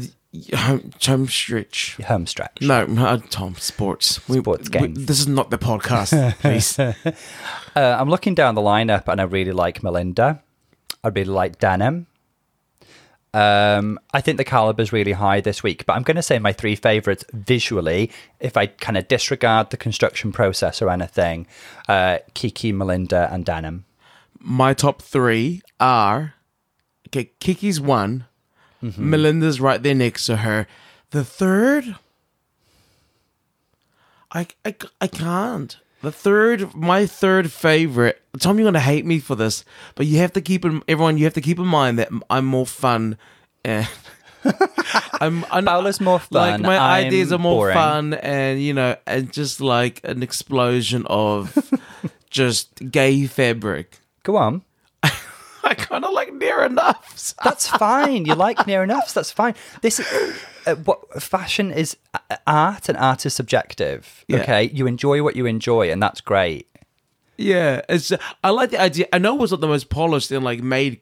home, 0.55 0.91
home 1.05 1.27
stretch. 1.27 1.95
Home 2.07 2.27
stretch. 2.27 2.57
No, 2.61 2.81
uh, 2.99 3.17
Tom, 3.29 3.55
sports. 3.55 4.27
We- 4.27 4.39
Sports 4.39 4.69
we- 4.69 4.79
games. 4.79 5.05
this 5.05 5.19
is 5.19 5.27
not 5.27 5.51
the 5.51 5.57
podcast, 5.57 6.35
please. 6.41 6.77
Uh, 6.79 6.93
I'm 7.75 8.09
looking 8.09 8.35
down 8.35 8.55
the 8.55 8.61
lineup 8.61 9.07
and 9.07 9.21
I 9.21 9.23
really 9.23 9.53
like 9.53 9.81
Melinda. 9.83 10.41
I 11.03 11.07
really 11.07 11.31
like 11.31 11.59
Denim. 11.59 12.07
Um, 13.33 13.97
I 14.13 14.19
think 14.19 14.37
the 14.37 14.43
caliber's 14.43 14.91
really 14.91 15.13
high 15.13 15.39
this 15.39 15.63
week, 15.63 15.85
but 15.85 15.93
I'm 15.93 16.03
going 16.03 16.17
to 16.17 16.21
say 16.21 16.37
my 16.37 16.51
three 16.51 16.75
favorites 16.75 17.23
visually, 17.31 18.11
if 18.41 18.57
I 18.57 18.65
kind 18.65 18.97
of 18.97 19.07
disregard 19.07 19.69
the 19.69 19.77
construction 19.77 20.33
process 20.33 20.81
or 20.81 20.89
anything, 20.89 21.47
uh, 21.87 22.17
Kiki, 22.33 22.73
Melinda, 22.73 23.29
and 23.31 23.45
Denim. 23.45 23.85
My 24.39 24.73
top 24.73 25.01
three 25.01 25.61
are 25.79 26.33
okay. 27.07 27.31
Kiki's 27.39 27.79
one. 27.79 28.25
Melinda's 28.81 29.61
right 29.61 29.81
there 29.81 29.93
next 29.93 30.25
to 30.25 30.37
her. 30.37 30.65
The 31.11 31.23
third, 31.23 31.95
I, 34.31 34.47
I, 34.65 34.75
I 34.99 35.07
can't. 35.07 35.77
The 36.01 36.11
third, 36.11 36.73
my 36.75 37.05
third 37.05 37.51
favorite. 37.51 38.21
Tom, 38.39 38.57
you're 38.57 38.65
gonna 38.67 38.79
hate 38.79 39.05
me 39.05 39.19
for 39.19 39.35
this, 39.35 39.63
but 39.95 40.07
you 40.07 40.17
have 40.19 40.33
to 40.33 40.41
keep 40.41 40.65
in 40.65 40.81
everyone. 40.87 41.17
You 41.17 41.25
have 41.25 41.35
to 41.35 41.41
keep 41.41 41.59
in 41.59 41.67
mind 41.67 41.99
that 41.99 42.09
I'm 42.29 42.45
more 42.45 42.65
fun. 42.65 43.17
Eh, 43.63 43.85
and 44.43 44.55
I'm, 45.21 45.45
I'm 45.51 45.83
more 46.01 46.19
fun. 46.19 46.27
Like 46.31 46.61
my 46.61 46.77
I'm 46.77 47.05
ideas 47.05 47.31
are 47.31 47.37
more 47.37 47.67
boring. 47.67 47.75
fun, 47.75 48.13
and 48.15 48.61
you 48.61 48.73
know, 48.73 48.95
and 49.05 49.31
just 49.31 49.61
like 49.61 50.01
an 50.03 50.23
explosion 50.23 51.05
of 51.07 51.55
just 52.29 52.73
gay 52.91 53.27
fabric. 53.27 53.99
Go 54.23 54.37
on. 54.37 54.63
I 55.71 55.75
kind 55.75 56.03
of 56.05 56.11
like 56.13 56.33
near 56.33 56.63
enough. 56.63 57.33
That's 57.43 57.67
fine. 57.67 58.25
You 58.25 58.35
like 58.35 58.67
near 58.67 58.83
enoughs. 58.83 59.13
That's 59.13 59.31
fine. 59.31 59.55
This 59.81 59.99
is 59.99 60.07
uh, 60.67 60.75
what 60.75 60.99
fashion 61.21 61.71
is 61.71 61.97
uh, 62.13 62.37
art, 62.45 62.89
and 62.89 62.97
art 62.97 63.25
is 63.25 63.33
subjective. 63.33 64.23
Yeah. 64.27 64.41
Okay, 64.41 64.63
you 64.73 64.85
enjoy 64.87 65.23
what 65.23 65.35
you 65.35 65.45
enjoy, 65.45 65.91
and 65.91 66.01
that's 66.03 66.21
great. 66.21 66.67
Yeah, 67.37 67.81
it's. 67.89 68.11
I 68.43 68.49
like 68.49 68.69
the 68.71 68.79
idea. 68.81 69.07
I 69.13 69.17
know 69.17 69.35
it 69.35 69.39
was 69.41 69.51
not 69.51 69.61
the 69.61 69.67
most 69.67 69.89
polished 69.89 70.29
and 70.31 70.43
like 70.45 70.61
made 70.61 70.99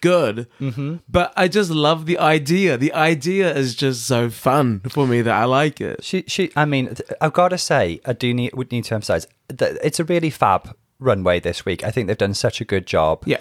good, 0.00 0.46
Mm-hmm. 0.60 0.96
but 1.08 1.32
I 1.36 1.48
just 1.48 1.70
love 1.70 2.04
the 2.06 2.18
idea. 2.18 2.76
The 2.76 2.92
idea 2.92 3.54
is 3.54 3.74
just 3.74 4.06
so 4.06 4.28
fun 4.30 4.80
for 4.90 5.06
me 5.06 5.22
that 5.22 5.34
I 5.34 5.44
like 5.44 5.80
it. 5.80 6.04
She, 6.04 6.24
she. 6.26 6.50
I 6.54 6.64
mean, 6.66 6.94
I've 7.20 7.32
got 7.32 7.48
to 7.48 7.58
say, 7.58 8.00
I 8.04 8.12
do 8.12 8.34
need 8.34 8.52
would 8.54 8.70
need 8.70 8.84
to 8.84 8.94
emphasize 8.94 9.26
that 9.48 9.78
it's 9.82 9.98
a 9.98 10.04
really 10.04 10.30
fab 10.30 10.76
runway 10.98 11.40
this 11.40 11.64
week. 11.64 11.82
I 11.84 11.90
think 11.90 12.06
they've 12.06 12.18
done 12.18 12.34
such 12.34 12.60
a 12.60 12.64
good 12.66 12.86
job. 12.86 13.22
Yeah. 13.26 13.38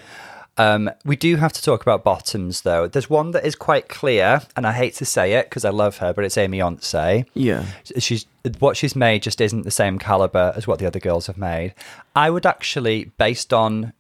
Um, 0.62 0.92
we 1.04 1.16
do 1.16 1.38
have 1.38 1.54
to 1.54 1.62
talk 1.62 1.82
about 1.82 2.04
bottoms, 2.04 2.62
though. 2.62 2.88
There's 2.88 3.10
one 3.10 3.32
that 3.32 3.44
is 3.44 3.56
quite 3.56 3.90
clear, 3.90 4.42
and 4.56 4.68
I 4.68 4.74
hate 4.74 4.94
to 4.96 5.06
say 5.06 5.34
it 5.34 5.50
because 5.50 5.66
I 5.66 5.72
love 5.72 5.98
her, 5.98 6.14
but 6.14 6.24
it's 6.24 6.38
Aimee 6.38 6.60
Yonce. 6.60 7.26
Yeah. 7.34 7.66
She's 7.98 8.28
what 8.60 8.78
she's 8.78 8.96
made 8.96 9.24
just 9.24 9.42
isn't 9.42 9.64
the 9.64 9.72
same 9.72 9.98
caliber 9.98 10.54
as 10.56 10.68
what 10.68 10.78
the 10.80 10.86
other 10.86 11.00
girls 11.00 11.28
have 11.28 11.38
made. 11.38 11.74
I 12.16 12.30
would 12.30 12.46
actually, 12.46 13.06
based 13.18 13.54
on, 13.54 13.94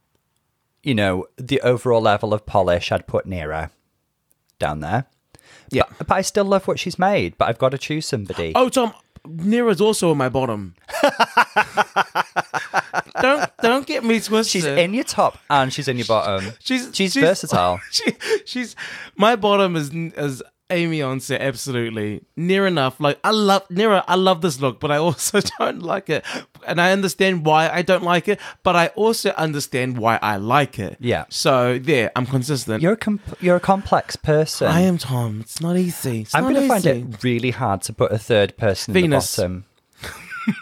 you 0.83 0.93
know, 0.93 1.25
the 1.37 1.61
overall 1.61 2.01
level 2.01 2.33
of 2.33 2.45
polish, 2.45 2.91
I'd 2.91 3.07
put 3.07 3.25
Nearah 3.25 3.71
down 4.59 4.81
there. 4.81 5.05
Yeah. 5.71 5.83
But, 5.97 6.07
but 6.07 6.15
I 6.15 6.21
still 6.21 6.45
love 6.45 6.67
what 6.67 6.79
she's 6.79 6.99
made. 6.99 7.37
But 7.37 7.49
I've 7.49 7.57
got 7.57 7.69
to 7.69 7.77
choose 7.77 8.05
somebody. 8.05 8.51
Oh, 8.53 8.69
Tom, 8.69 8.93
Nearah's 9.27 9.81
also 9.81 10.11
in 10.11 10.17
my 10.17 10.29
bottom. 10.29 10.75
don't 13.21 13.49
don't 13.61 13.85
get 13.85 14.03
me 14.03 14.19
twisted. 14.19 14.51
she's 14.51 14.65
in 14.65 14.93
your 14.93 15.03
top 15.03 15.37
and 15.49 15.71
she's 15.71 15.87
in 15.87 15.97
your 15.97 16.07
bottom. 16.07 16.53
She's 16.59 16.89
she's, 16.93 17.15
versatile. 17.15 17.79
She, 17.91 18.13
she's 18.45 18.75
my 19.15 19.35
bottom 19.35 19.75
is 19.75 19.91
is 19.93 20.41
Aimee 20.71 20.99
Yonce 20.99 21.37
absolutely 21.39 22.23
near 22.35 22.65
enough. 22.65 22.99
Like 22.99 23.19
I 23.23 23.31
love 23.31 23.67
Nearah, 23.69 24.03
I 24.07 24.15
love 24.15 24.41
this 24.41 24.59
look, 24.59 24.79
but 24.79 24.91
I 24.91 24.97
also 24.97 25.39
don't 25.59 25.83
like 25.83 26.09
it, 26.09 26.25
and 26.65 26.79
I 26.79 26.91
understand 26.91 27.45
why 27.45 27.69
I 27.69 27.81
don't 27.81 28.03
like 28.03 28.27
it, 28.27 28.39
but 28.63 28.75
I 28.75 28.87
also 28.87 29.31
understand 29.31 29.97
why 29.97 30.17
I 30.21 30.37
like 30.37 30.79
it. 30.79 30.97
Yeah. 30.99 31.25
So 31.29 31.77
there, 31.77 32.11
I'm 32.15 32.25
consistent. 32.25 32.81
You're 32.81 32.93
a 32.93 32.97
comp- 32.97 33.41
you're 33.41 33.57
a 33.57 33.61
complex 33.61 34.15
person. 34.15 34.67
I 34.67 34.81
am 34.81 34.97
Tom. 34.97 35.41
It's 35.41 35.61
not 35.61 35.77
easy. 35.77 36.21
It's 36.21 36.33
I'm 36.33 36.43
not 36.45 36.53
going 36.53 36.61
to 36.61 36.67
find 36.67 36.85
it 36.85 37.23
really 37.23 37.51
hard 37.51 37.81
to 37.83 37.93
put 37.93 38.11
a 38.11 38.17
third 38.17 38.57
person 38.57 38.93
Venus. 38.93 39.37
in 39.37 39.43
the 39.43 39.47
bottom. 39.49 39.65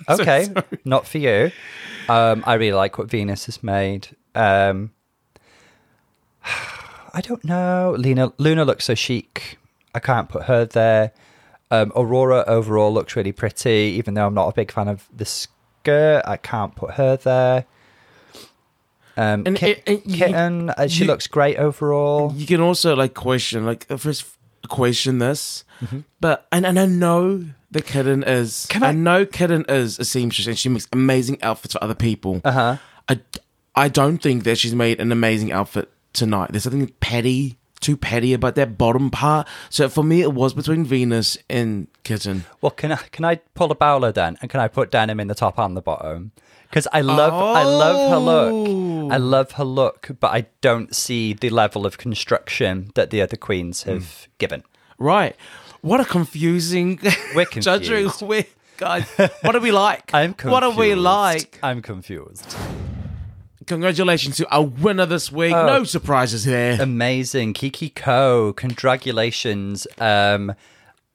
okay, 0.19 0.47
not 0.83 1.07
for 1.07 1.19
you. 1.19 1.51
Um, 2.09 2.43
I 2.47 2.55
really 2.55 2.73
like 2.73 2.97
what 2.97 3.09
Venus 3.09 3.45
has 3.45 3.61
made. 3.61 4.09
Um, 4.33 4.91
I 6.43 7.21
don't 7.21 7.43
know. 7.43 7.95
Luna 7.97 8.33
Luna 8.37 8.65
looks 8.65 8.85
so 8.85 8.95
chic. 8.95 9.58
I 9.99 10.05
can't 10.05 10.29
put 10.29 10.43
her 10.43 10.65
there. 10.65 11.11
Um, 11.71 11.91
Aurora 11.95 12.43
overall 12.47 12.93
looks 12.93 13.15
really 13.15 13.31
pretty, 13.33 13.95
even 13.97 14.13
though 14.13 14.25
I'm 14.27 14.33
not 14.33 14.47
a 14.47 14.53
big 14.53 14.71
fan 14.71 14.87
of 14.87 15.07
the 15.15 15.25
skirt. 15.25 16.23
I 16.25 16.37
can't 16.37 16.73
put 16.75 16.91
her 16.91 17.17
there. 17.17 17.65
Um, 19.17 19.43
And- 19.45 19.55
Kit- 19.57 19.83
and- 19.85 19.97
and 20.01 20.11
you- 20.15 20.25
Kitten, 20.25 20.69
uh, 20.69 20.87
she 20.87 21.01
you- 21.01 21.07
looks 21.07 21.27
great 21.27 21.57
overall. 21.57 22.33
you 22.35 22.47
can 22.47 22.61
also 22.61 22.95
like 22.95 23.13
question 23.13 23.65
like 23.65 23.85
uh, 23.89 23.97
first 23.97 24.25
question 24.69 25.19
this 25.19 25.63
Mm-hmm. 25.81 25.99
but 26.19 26.45
and, 26.51 26.65
and 26.65 26.77
i 26.77 26.85
know 26.85 27.45
the 27.71 27.81
kitten 27.81 28.21
is 28.23 28.65
Can 28.69 28.83
I, 28.83 28.89
I- 28.89 28.91
know 28.91 29.25
kitten 29.25 29.63
is 29.69 29.97
a 29.97 30.03
seamstress 30.05 30.45
and 30.47 30.57
she 30.59 30.67
makes 30.67 30.87
amazing 30.91 31.41
outfits 31.41 31.73
for 31.73 31.81
other 31.83 31.95
people 31.95 32.41
Uh-huh. 32.43 32.75
i 33.07 33.19
i 33.75 33.87
don't 33.87 34.17
think 34.21 34.43
that 34.43 34.57
she's 34.57 34.75
made 34.75 34.99
an 34.99 35.11
amazing 35.13 35.51
outfit 35.53 35.89
tonight 36.11 36.51
there's 36.51 36.63
something 36.63 36.87
petty 36.99 37.57
too 37.79 37.95
petty 37.97 38.33
about 38.33 38.55
that 38.55 38.77
bottom 38.77 39.09
part 39.09 39.47
so 39.69 39.87
for 39.89 40.03
me 40.03 40.21
it 40.21 40.33
was 40.33 40.53
between 40.53 40.83
venus 40.83 41.37
and 41.49 41.87
kitten 42.03 42.45
Well, 42.61 42.71
can 42.71 42.91
I 42.91 42.97
can 43.11 43.23
I 43.25 43.35
pull 43.55 43.71
a 43.71 43.75
bowler 43.75 44.11
then, 44.11 44.37
and 44.41 44.49
can 44.49 44.59
I 44.59 44.67
put 44.67 44.91
denim 44.91 45.19
in 45.19 45.27
the 45.27 45.35
top 45.35 45.57
and 45.59 45.77
the 45.77 45.81
bottom? 45.81 46.31
Because 46.69 46.87
I 46.93 47.01
love 47.01 47.33
I 47.33 47.63
love 47.63 48.11
her 48.11 48.17
look. 48.17 49.11
I 49.11 49.17
love 49.17 49.51
her 49.53 49.63
look, 49.63 50.09
but 50.19 50.31
I 50.31 50.45
don't 50.61 50.93
see 50.95 51.33
the 51.33 51.49
level 51.49 51.85
of 51.85 51.97
construction 51.97 52.91
that 52.95 53.09
the 53.11 53.21
other 53.21 53.37
queens 53.37 53.83
Hmm. 53.83 53.89
have 53.91 54.27
given. 54.39 54.63
right 54.97 55.35
what 55.81 55.99
a 56.01 56.05
confusing 56.05 56.99
We're 57.33 57.45
judging 57.69 58.09
confused. 58.09 58.21
we 58.23 58.45
guys 58.77 59.05
what 59.41 59.53
do 59.53 59.59
we 59.61 59.71
like 59.87 60.13
I'm 60.13 60.33
confused. 60.33 60.51
what 60.51 60.59
do 60.61 60.71
we 60.79 60.95
like 60.95 61.59
I'm 61.63 61.81
confused. 61.81 62.55
Congratulations 63.69 64.35
to 64.37 64.49
our 64.49 64.63
winner 64.63 65.05
this 65.05 65.31
week 65.31 65.53
Oh. 65.53 65.65
no 65.67 65.83
surprises 65.83 66.43
here. 66.43 66.75
Amazing, 66.81 67.53
Kiki 67.53 67.89
Coe. 67.89 68.51
Congratulations. 68.53 69.85
Um, 69.99 70.55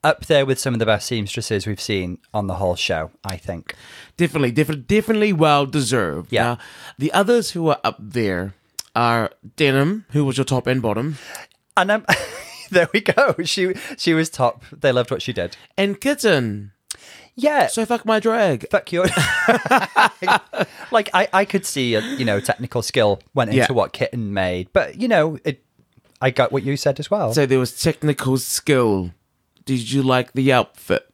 up 0.04 0.26
there 0.26 0.46
with 0.46 0.58
some 0.60 0.72
of 0.72 0.78
the 0.78 0.86
best 0.86 1.06
seamstresses 1.08 1.66
we've 1.66 1.80
seen 1.80 2.18
on 2.32 2.46
the 2.46 2.54
whole 2.54 2.76
show. 2.76 3.10
I 3.24 3.36
think. 3.38 3.74
Definitely, 4.16 4.52
definitely, 4.52 4.84
definitely 4.86 5.32
well 5.32 5.66
deserved. 5.66 6.32
Yeah. 6.32 6.42
Now, 6.44 6.58
the 6.96 7.12
others 7.12 7.50
who 7.50 7.68
are 7.70 7.80
up 7.82 7.96
there 7.98 8.54
are 8.94 9.30
Denim, 9.56 10.04
who 10.10 10.24
was 10.24 10.36
your 10.38 10.44
top 10.44 10.68
and 10.68 10.80
bottom, 10.80 11.16
And 11.76 11.90
um, 11.90 12.06
there 12.70 12.88
we 12.92 13.00
go. 13.00 13.34
She 13.44 13.74
she 13.96 14.14
was 14.14 14.30
top. 14.30 14.62
They 14.70 14.92
loved 14.92 15.10
what 15.10 15.22
she 15.22 15.32
did. 15.32 15.56
and 15.76 16.00
Kitten. 16.00 16.70
Yeah. 17.36 17.66
So 17.66 17.84
fuck 17.84 18.04
my 18.06 18.20
drag. 18.20 18.68
fuck 18.70 18.92
your 18.92 19.06
like 20.90 21.10
I, 21.14 21.28
I 21.32 21.44
could 21.44 21.66
see 21.66 21.94
a 21.94 22.00
you 22.00 22.24
know 22.24 22.40
technical 22.40 22.82
skill 22.82 23.20
went 23.34 23.50
into 23.50 23.58
Yeah. 23.58 23.72
what 23.72 23.92
kitten 23.92 24.32
made 24.32 24.68
but 24.72 25.00
you 25.00 25.08
know 25.08 25.38
it 25.44 25.64
i 26.20 26.30
got 26.30 26.52
what 26.52 26.62
you 26.62 26.76
said 26.76 26.98
as 27.00 27.10
well 27.10 27.32
So 27.34 27.46
there 27.46 27.58
was 27.58 27.80
technical 27.80 28.38
skill. 28.38 29.10
Did 29.64 29.90
you 29.90 30.02
like 30.02 30.32
the 30.34 30.52
outfit? 30.52 31.08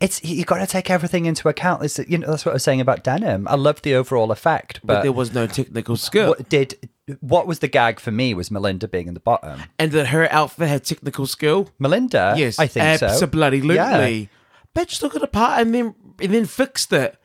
it's 0.00 0.24
you 0.24 0.42
got 0.46 0.56
to 0.58 0.66
take 0.66 0.88
everything 0.88 1.26
into 1.26 1.50
account 1.50 1.82
it's, 1.84 1.98
you 1.98 2.16
know 2.16 2.28
that's 2.28 2.46
what 2.46 2.52
i 2.52 2.54
was 2.54 2.62
saying 2.64 2.80
about 2.80 3.04
denim 3.04 3.46
i 3.46 3.54
love 3.54 3.82
the 3.82 3.94
overall 3.94 4.30
effect 4.32 4.80
But 4.82 4.86
but, 4.94 5.02
there 5.02 5.12
was 5.12 5.34
no 5.34 5.46
technical 5.46 5.96
skill. 5.96 6.28
what 6.30 6.48
did 6.48 6.88
what 7.20 7.46
was 7.46 7.58
the 7.58 7.68
gag 7.68 8.00
for 8.00 8.10
me 8.10 8.32
was 8.32 8.50
melinda 8.50 8.88
being 8.88 9.06
in 9.06 9.12
the 9.12 9.20
bottom 9.20 9.60
And 9.78 9.92
that 9.92 10.06
her 10.08 10.32
outfit 10.32 10.68
had 10.68 10.82
technical 10.84 11.26
skill. 11.26 11.68
melinda 11.78 12.34
yes, 12.38 12.58
i 12.58 12.66
think 12.66 12.98
so 13.00 13.06
absolutely. 13.06 14.30
Bitch 14.76 14.98
took 15.00 15.14
it 15.16 15.22
apart 15.22 15.60
and 15.60 15.74
then 15.74 15.94
and 16.20 16.32
then 16.34 16.44
fixed 16.46 16.92
it. 16.92 17.18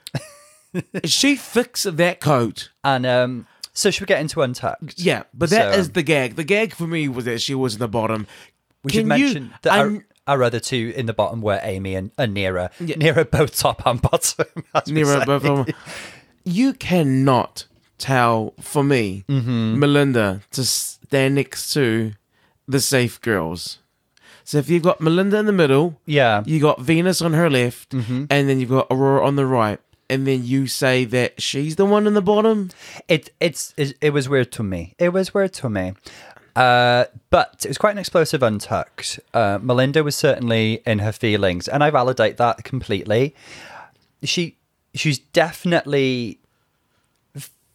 she 1.06 1.36
fixed 1.36 1.98
that 1.98 2.20
coat. 2.22 2.70
and 2.84 3.06
um 3.06 3.48
so 3.74 3.90
should 3.92 4.02
we 4.02 4.06
get 4.08 4.20
into 4.22 4.42
untucked 4.42 4.96
Yeah, 5.00 5.24
but 5.34 5.50
that 5.52 5.78
is 5.80 5.86
So- 5.88 5.92
the 5.94 6.04
gag. 6.04 6.36
The 6.36 6.44
gag 6.44 6.74
for 6.74 6.88
me 6.88 7.08
was 7.08 7.26
that 7.26 7.42
she 7.42 7.54
was 7.56 7.74
in 7.76 7.80
the 7.80 7.88
bottom. 7.88 8.28
We 8.84 8.92
should 8.92 9.06
mention 9.06 9.54
that 9.64 9.78
our- 9.80 10.06
our 10.28 10.44
other 10.44 10.60
two 10.60 10.94
in 10.96 11.06
the 11.08 11.14
bottom 11.14 11.42
were 11.42 11.60
Aimee 11.64 11.96
and, 11.96 12.12
and 12.18 12.36
Nearah. 12.36 12.72
Nearah 12.80 13.30
both 13.30 13.58
top 13.58 13.86
and 13.86 14.02
bottom. 14.02 14.46
as 14.76 14.92
we 14.92 15.02
Nearah, 15.02 15.20
say. 15.42 15.48
both. 15.48 15.70
You 16.46 16.74
cannot 16.74 17.66
tell 17.98 18.54
for 18.62 18.84
me, 18.84 19.26
Mm-hmm. 19.28 19.80
Melinda, 19.80 20.42
to 20.52 20.64
stand 20.64 21.36
next 21.36 21.74
to 21.74 22.14
the 22.68 22.80
safe 22.80 23.20
girls. 23.22 23.80
So 24.44 24.58
if 24.58 24.70
you've 24.70 24.84
got 24.84 25.00
Melinda 25.02 25.38
in 25.38 25.46
the 25.46 25.52
middle, 25.52 26.00
Yeah. 26.06 26.44
you 26.46 26.60
got 26.60 26.82
Venus 26.82 27.22
on 27.22 27.34
her 27.34 27.50
left, 27.50 27.90
Mm-hmm. 27.92 28.26
and 28.30 28.50
then 28.50 28.60
you've 28.60 28.70
got 28.70 28.88
Aurora 28.90 29.26
on 29.26 29.36
the 29.36 29.46
right, 29.46 29.80
and 30.10 30.26
then 30.28 30.44
you 30.44 30.68
say 30.68 31.06
that 31.06 31.42
she's 31.42 31.76
the 31.78 31.86
one 31.86 32.06
in 32.08 32.14
the 32.14 32.22
bottom. 32.22 32.70
It 33.08 33.30
it's 33.40 33.74
it, 33.78 33.94
it 34.02 34.10
was 34.12 34.28
weird 34.28 34.52
to 34.54 34.64
me. 34.64 34.94
It 35.00 35.10
was 35.10 35.34
weird 35.34 35.54
to 35.54 35.70
me. 35.70 35.94
Uh, 36.54 37.06
but 37.30 37.62
it 37.64 37.70
was 37.70 37.78
quite 37.78 37.92
an 37.92 37.98
explosive 37.98 38.44
untucked. 38.44 39.22
Uh, 39.34 39.58
Melinda 39.62 40.04
was 40.04 40.18
certainly 40.18 40.82
in 40.86 41.00
her 41.00 41.14
feelings, 41.14 41.68
and 41.70 41.82
I 41.82 41.90
validate 41.92 42.36
that 42.38 42.64
completely. 42.66 43.34
She 44.24 44.58
she's 44.94 45.20
definitely 45.20 46.40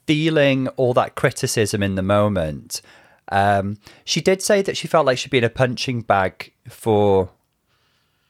feeling 0.07 0.69
all 0.77 0.95
that 0.95 1.15
criticism 1.15 1.83
in 1.83 1.95
the 1.95 2.03
moment. 2.03 2.81
Um, 3.29 3.79
she 4.05 4.21
did 4.21 4.41
say 4.43 4.63
that 4.63 4.77
she 4.77 4.87
felt 4.87 5.07
like 5.07 5.19
she'd 5.19 5.31
been 5.31 5.43
a 5.43 5.49
punching 5.51 6.03
bag 6.03 6.53
for 6.69 7.31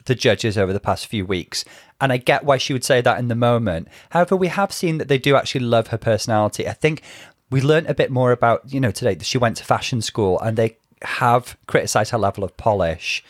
the 0.07 0.14
judges 0.14 0.57
over 0.57 0.72
the 0.72 0.80
past 0.80 1.07
few 1.07 1.26
weeks. 1.26 1.64
And 2.01 2.12
I 2.12 2.16
get 2.16 2.45
why 2.45 2.59
she 2.59 2.72
would 2.72 2.84
say 2.84 3.01
that 3.01 3.18
in 3.18 3.28
the 3.28 3.34
moment. 3.34 3.89
However, 4.11 4.37
we 4.37 4.49
have 4.49 4.72
seen 4.72 4.99
that 4.99 5.09
they 5.09 5.18
do 5.18 5.37
actually 5.37 5.64
love 5.64 5.89
her 5.89 5.99
personality. 5.99 6.68
I 6.68 6.72
think 6.72 7.03
we 7.51 7.61
learned 7.61 7.89
a 7.89 7.95
bit 7.95 8.11
more 8.11 8.32
about, 8.32 8.72
you 8.72 8.80
know, 8.80 8.91
today 8.91 9.14
that 9.14 9.24
she 9.24 9.39
went 9.39 9.57
to 9.59 9.64
fashion 9.64 10.01
school 10.01 10.39
and 10.41 10.57
they 10.57 10.76
have 11.03 11.57
criticized 11.66 12.11
her 12.11 12.18
level 12.18 12.45
of 12.45 12.57
polish. 12.57 13.24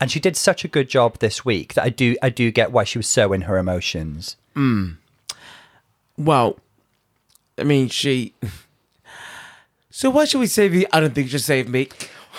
And 0.00 0.10
she 0.10 0.20
did 0.20 0.36
such 0.36 0.64
a 0.64 0.68
good 0.68 0.88
job 0.88 1.18
this 1.18 1.44
week 1.44 1.74
that 1.74 1.84
I 1.84 1.88
do 1.88 2.16
I 2.22 2.30
do 2.30 2.50
get 2.52 2.70
why 2.70 2.84
she 2.84 2.98
was 2.98 3.08
so 3.08 3.32
in 3.32 3.42
her 3.42 3.58
emotions. 3.58 4.36
Hmm. 4.54 4.92
Well, 6.16 6.58
I 7.58 7.64
mean, 7.64 7.88
she. 7.88 8.34
So 9.90 10.10
why 10.10 10.26
should 10.26 10.38
we 10.38 10.46
save 10.46 10.74
you? 10.74 10.86
I 10.92 11.00
don't 11.00 11.12
think 11.12 11.28
she 11.28 11.38
saved 11.38 11.68
me. 11.68 11.88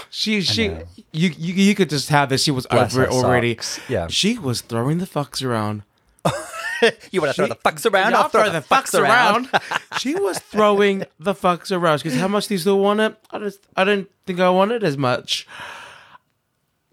She, 0.09 0.41
she, 0.41 0.65
you, 1.11 1.29
you, 1.29 1.53
you 1.53 1.75
could 1.75 1.89
just 1.89 2.09
have 2.09 2.29
this. 2.29 2.43
She 2.43 2.51
was 2.51 2.65
Bless 2.67 2.93
over 2.93 3.03
it 3.03 3.09
already. 3.09 3.55
socks. 3.55 3.79
Yeah. 3.89 4.07
she 4.07 4.37
was 4.37 4.61
throwing 4.61 4.97
the 4.99 5.05
fucks 5.05 5.43
around. 5.43 5.83
You 7.11 7.21
want 7.21 7.35
to 7.35 7.41
throw 7.41 7.47
the 7.47 7.55
fucks 7.55 7.91
around? 7.91 8.15
I'll 8.15 8.29
throw 8.29 8.49
the 8.49 8.61
fucks 8.61 8.97
around. 8.97 9.49
she 9.99 10.15
was 10.15 10.39
throwing 10.39 11.03
the 11.19 11.33
fucks 11.33 11.75
around. 11.75 11.97
Because 11.97 12.17
how 12.17 12.27
much 12.27 12.47
do 12.47 12.53
you 12.53 12.57
still 12.57 12.79
want 12.79 13.01
it? 13.01 13.17
I 13.31 13.39
just, 13.39 13.59
I 13.75 13.83
don't 13.83 14.09
think 14.25 14.39
I 14.39 14.49
want 14.49 14.71
it 14.71 14.83
as 14.83 14.97
much. 14.97 15.45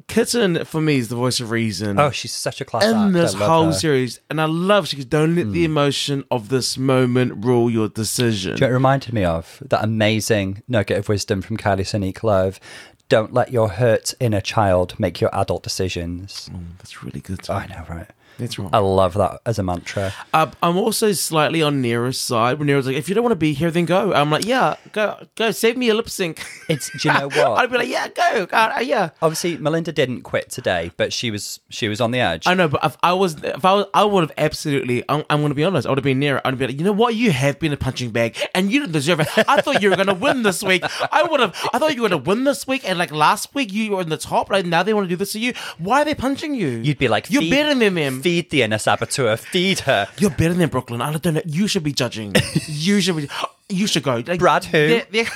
Kitten 0.08 0.64
for 0.64 0.80
me 0.80 0.98
is 0.98 1.08
the 1.08 1.16
voice 1.16 1.40
of 1.40 1.50
reason. 1.50 1.98
Oh, 1.98 2.10
she's 2.10 2.32
such 2.32 2.60
a 2.60 2.64
class 2.64 2.84
in 2.84 2.96
act. 2.96 3.12
this 3.12 3.34
I 3.34 3.38
love 3.38 3.48
whole 3.48 3.66
her. 3.66 3.72
series, 3.72 4.20
and 4.30 4.40
I 4.40 4.44
love 4.44 4.86
she 4.86 4.96
goes, 4.96 5.04
"Don't 5.04 5.34
let 5.34 5.50
the 5.50 5.64
hmm. 5.64 5.72
emotion 5.72 6.24
of 6.30 6.48
this 6.48 6.78
moment 6.78 7.44
rule 7.44 7.68
your 7.68 7.88
decision." 7.88 8.54
Do 8.54 8.54
you 8.54 8.60
know 8.60 8.66
what 8.66 8.70
it 8.70 8.74
reminded 8.74 9.12
me 9.12 9.24
of? 9.24 9.60
That 9.66 9.82
amazing 9.82 10.62
nugget 10.68 10.98
of 10.98 11.08
wisdom 11.08 11.42
from 11.42 11.56
Kylie 11.56 11.80
Sonique 11.80 12.22
Love. 12.22 12.60
Don't 13.08 13.32
let 13.32 13.52
your 13.52 13.68
hurt 13.68 14.14
inner 14.18 14.40
child 14.40 14.98
make 14.98 15.20
your 15.20 15.30
adult 15.34 15.62
decisions. 15.62 16.50
Mm, 16.52 16.78
that's 16.78 17.02
really 17.02 17.20
good. 17.20 17.48
I 17.48 17.66
know, 17.66 17.84
right? 17.88 18.10
That's 18.38 18.58
wrong. 18.58 18.70
I 18.72 18.78
love 18.78 19.14
that 19.14 19.40
as 19.46 19.58
a 19.58 19.62
mantra. 19.62 20.12
Uh, 20.34 20.50
I'm 20.62 20.76
also 20.76 21.12
slightly 21.12 21.62
on 21.62 21.82
Nearah's 21.82 22.18
side. 22.20 22.58
When 22.58 22.68
Nearah's 22.68 22.86
like, 22.86 22.96
"If 22.96 23.08
you 23.08 23.14
don't 23.14 23.24
want 23.24 23.32
to 23.32 23.36
be 23.36 23.52
here, 23.54 23.70
then 23.70 23.86
go." 23.86 24.12
I'm 24.12 24.30
like, 24.30 24.44
"Yeah, 24.44 24.76
go, 24.92 25.26
go, 25.36 25.50
save 25.50 25.76
me 25.76 25.88
a 25.88 25.94
lip 25.94 26.08
sync." 26.10 26.44
It's 26.68 26.90
do 26.90 27.08
you 27.08 27.14
know 27.14 27.28
what? 27.28 27.38
I'd 27.58 27.70
be 27.70 27.78
like, 27.78 27.88
"Yeah, 27.88 28.08
go, 28.08 28.46
go 28.46 28.56
uh, 28.56 28.80
yeah." 28.80 29.10
Obviously, 29.22 29.56
Melinda 29.56 29.92
didn't 29.92 30.22
quit 30.22 30.50
today, 30.50 30.90
but 30.96 31.12
she 31.12 31.30
was 31.30 31.60
she 31.70 31.88
was 31.88 32.00
on 32.00 32.10
the 32.10 32.20
edge. 32.20 32.46
I 32.46 32.54
know, 32.54 32.68
but 32.68 32.84
if 32.84 32.96
I 33.02 33.12
was, 33.14 33.42
if 33.42 33.64
I 33.64 33.72
was, 33.74 33.86
I 33.94 34.04
would 34.04 34.22
have 34.22 34.32
absolutely. 34.36 35.04
I'm, 35.08 35.24
I'm 35.30 35.40
going 35.40 35.50
to 35.50 35.54
be 35.54 35.64
honest. 35.64 35.86
I 35.86 35.90
would 35.90 35.98
have 35.98 36.04
been 36.04 36.18
near. 36.18 36.40
I'd 36.44 36.58
be 36.58 36.66
like, 36.66 36.78
you 36.78 36.84
know 36.84 36.92
what? 36.92 37.14
You 37.14 37.30
have 37.30 37.58
been 37.58 37.72
a 37.72 37.76
punching 37.76 38.10
bag, 38.10 38.36
and 38.54 38.70
you 38.70 38.80
didn't 38.80 38.92
deserve 38.92 39.20
it. 39.20 39.28
I 39.48 39.60
thought 39.62 39.82
you 39.82 39.90
were 39.90 39.96
going 39.96 40.08
to 40.08 40.14
win 40.14 40.42
this 40.42 40.62
week. 40.62 40.84
I 41.12 41.22
would 41.22 41.40
have. 41.40 41.56
I 41.72 41.78
thought 41.78 41.94
you 41.94 42.02
were 42.02 42.08
going 42.08 42.22
to 42.22 42.28
win 42.28 42.44
this 42.44 42.66
week, 42.66 42.86
and 42.88 42.98
like 42.98 43.12
last 43.12 43.54
week 43.54 43.72
you 43.72 43.92
were 43.92 44.02
in 44.02 44.08
the 44.08 44.16
top. 44.18 44.50
Like 44.50 44.66
now 44.66 44.82
they 44.82 44.92
want 44.92 45.04
to 45.06 45.08
do 45.08 45.16
this 45.16 45.32
to 45.32 45.40
you. 45.40 45.54
Why 45.78 46.02
are 46.02 46.04
they 46.04 46.14
punching 46.14 46.54
you? 46.54 46.68
You'd 46.68 46.98
be 46.98 47.08
like, 47.08 47.30
you're 47.30 47.42
feed- 47.42 47.50
better 47.50 47.74
than 47.74 47.94
them. 47.94 48.22
Feed 48.26 48.50
the 48.50 48.62
inner 48.62 48.78
saboteur. 48.78 49.36
Feed 49.36 49.80
her. 49.80 50.08
You're 50.18 50.30
better 50.30 50.52
than 50.54 50.68
Brooklyn. 50.68 51.00
I 51.00 51.16
don't 51.16 51.34
know. 51.34 51.42
You 51.46 51.68
should 51.68 51.84
be 51.84 51.92
judging. 51.92 52.34
you 52.66 53.00
should 53.00 53.16
be. 53.16 53.28
You 53.68 53.86
should 53.86 54.02
go. 54.02 54.22
Like, 54.26 54.40
Brad 54.40 54.64
who? 54.64 54.88
they're- 54.88 55.06
they're- 55.10 55.28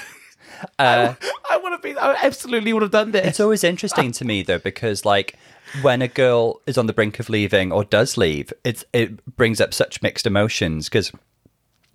uh, 0.79 1.15
I, 1.21 1.55
I 1.55 1.57
would 1.57 1.73
have 1.73 1.81
been. 1.83 1.97
I 1.97 2.17
absolutely 2.23 2.73
would 2.73 2.83
have 2.83 2.91
done 2.91 3.13
that. 3.13 3.25
It's 3.25 3.41
always 3.41 3.65
interesting 3.65 4.13
to 4.13 4.25
me 4.27 4.43
though 4.43 4.59
because 4.59 5.05
like 5.07 5.37
when 5.83 6.03
a 6.03 6.09
girl 6.09 6.61
is 6.67 6.77
on 6.77 6.87
the 6.87 6.93
brink 6.93 7.19
of 7.19 7.31
leaving 7.31 7.73
or 7.73 7.83
does 7.85 8.19
leave, 8.19 8.53
it's 8.65 8.85
it 8.93 9.25
brings 9.37 9.61
up 9.61 9.73
such 9.73 10.03
mixed 10.03 10.27
emotions 10.27 10.89
because 10.91 11.13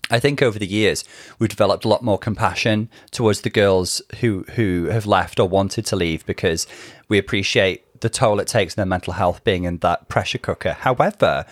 I 0.09 0.19
think 0.19 0.41
over 0.41 0.57
the 0.57 0.65
years 0.65 1.03
we've 1.37 1.49
developed 1.49 1.85
a 1.85 1.87
lot 1.89 2.03
more 2.03 2.17
compassion 2.17 2.89
towards 3.11 3.41
the 3.41 3.49
girls 3.51 4.01
who 4.21 4.45
who 4.55 4.85
have 4.85 5.05
left 5.05 5.39
or 5.39 5.47
wanted 5.47 5.85
to 5.87 5.95
leave 5.95 6.25
because 6.25 6.65
we 7.07 7.17
appreciate 7.19 7.84
the 8.05 8.09
toll 8.09 8.39
it 8.39 8.47
takes 8.47 8.73
on 8.73 8.75
their 8.75 8.85
mental 8.85 9.13
health 9.13 9.43
being 9.43 9.63
in 9.63 9.77
that 9.79 10.07
pressure 10.09 10.37
cooker. 10.37 10.73
However, 10.73 11.43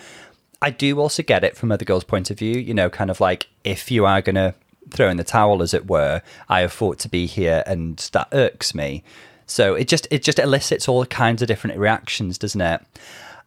I 0.62 0.70
do 0.70 1.00
also 1.00 1.24
get 1.24 1.42
it 1.42 1.56
from 1.56 1.72
other 1.72 1.84
girls' 1.84 2.04
point 2.04 2.30
of 2.30 2.38
view, 2.38 2.54
you 2.54 2.72
know, 2.72 2.88
kind 2.88 3.10
of 3.10 3.20
like 3.20 3.48
if 3.64 3.90
you 3.90 4.06
are 4.06 4.22
going 4.22 4.36
to 4.36 4.54
throw 4.90 5.08
in 5.08 5.16
the 5.16 5.24
towel 5.24 5.62
as 5.62 5.74
it 5.74 5.88
were, 5.88 6.22
I 6.48 6.60
have 6.60 6.72
fought 6.72 7.00
to 7.00 7.08
be 7.08 7.26
here 7.26 7.64
and 7.66 7.98
that 8.12 8.28
irks 8.30 8.72
me. 8.72 9.02
So 9.46 9.74
it 9.74 9.88
just 9.88 10.06
it 10.12 10.22
just 10.22 10.38
elicits 10.38 10.88
all 10.88 11.04
kinds 11.06 11.42
of 11.42 11.48
different 11.48 11.76
reactions, 11.76 12.38
doesn't 12.38 12.60
it? 12.60 12.80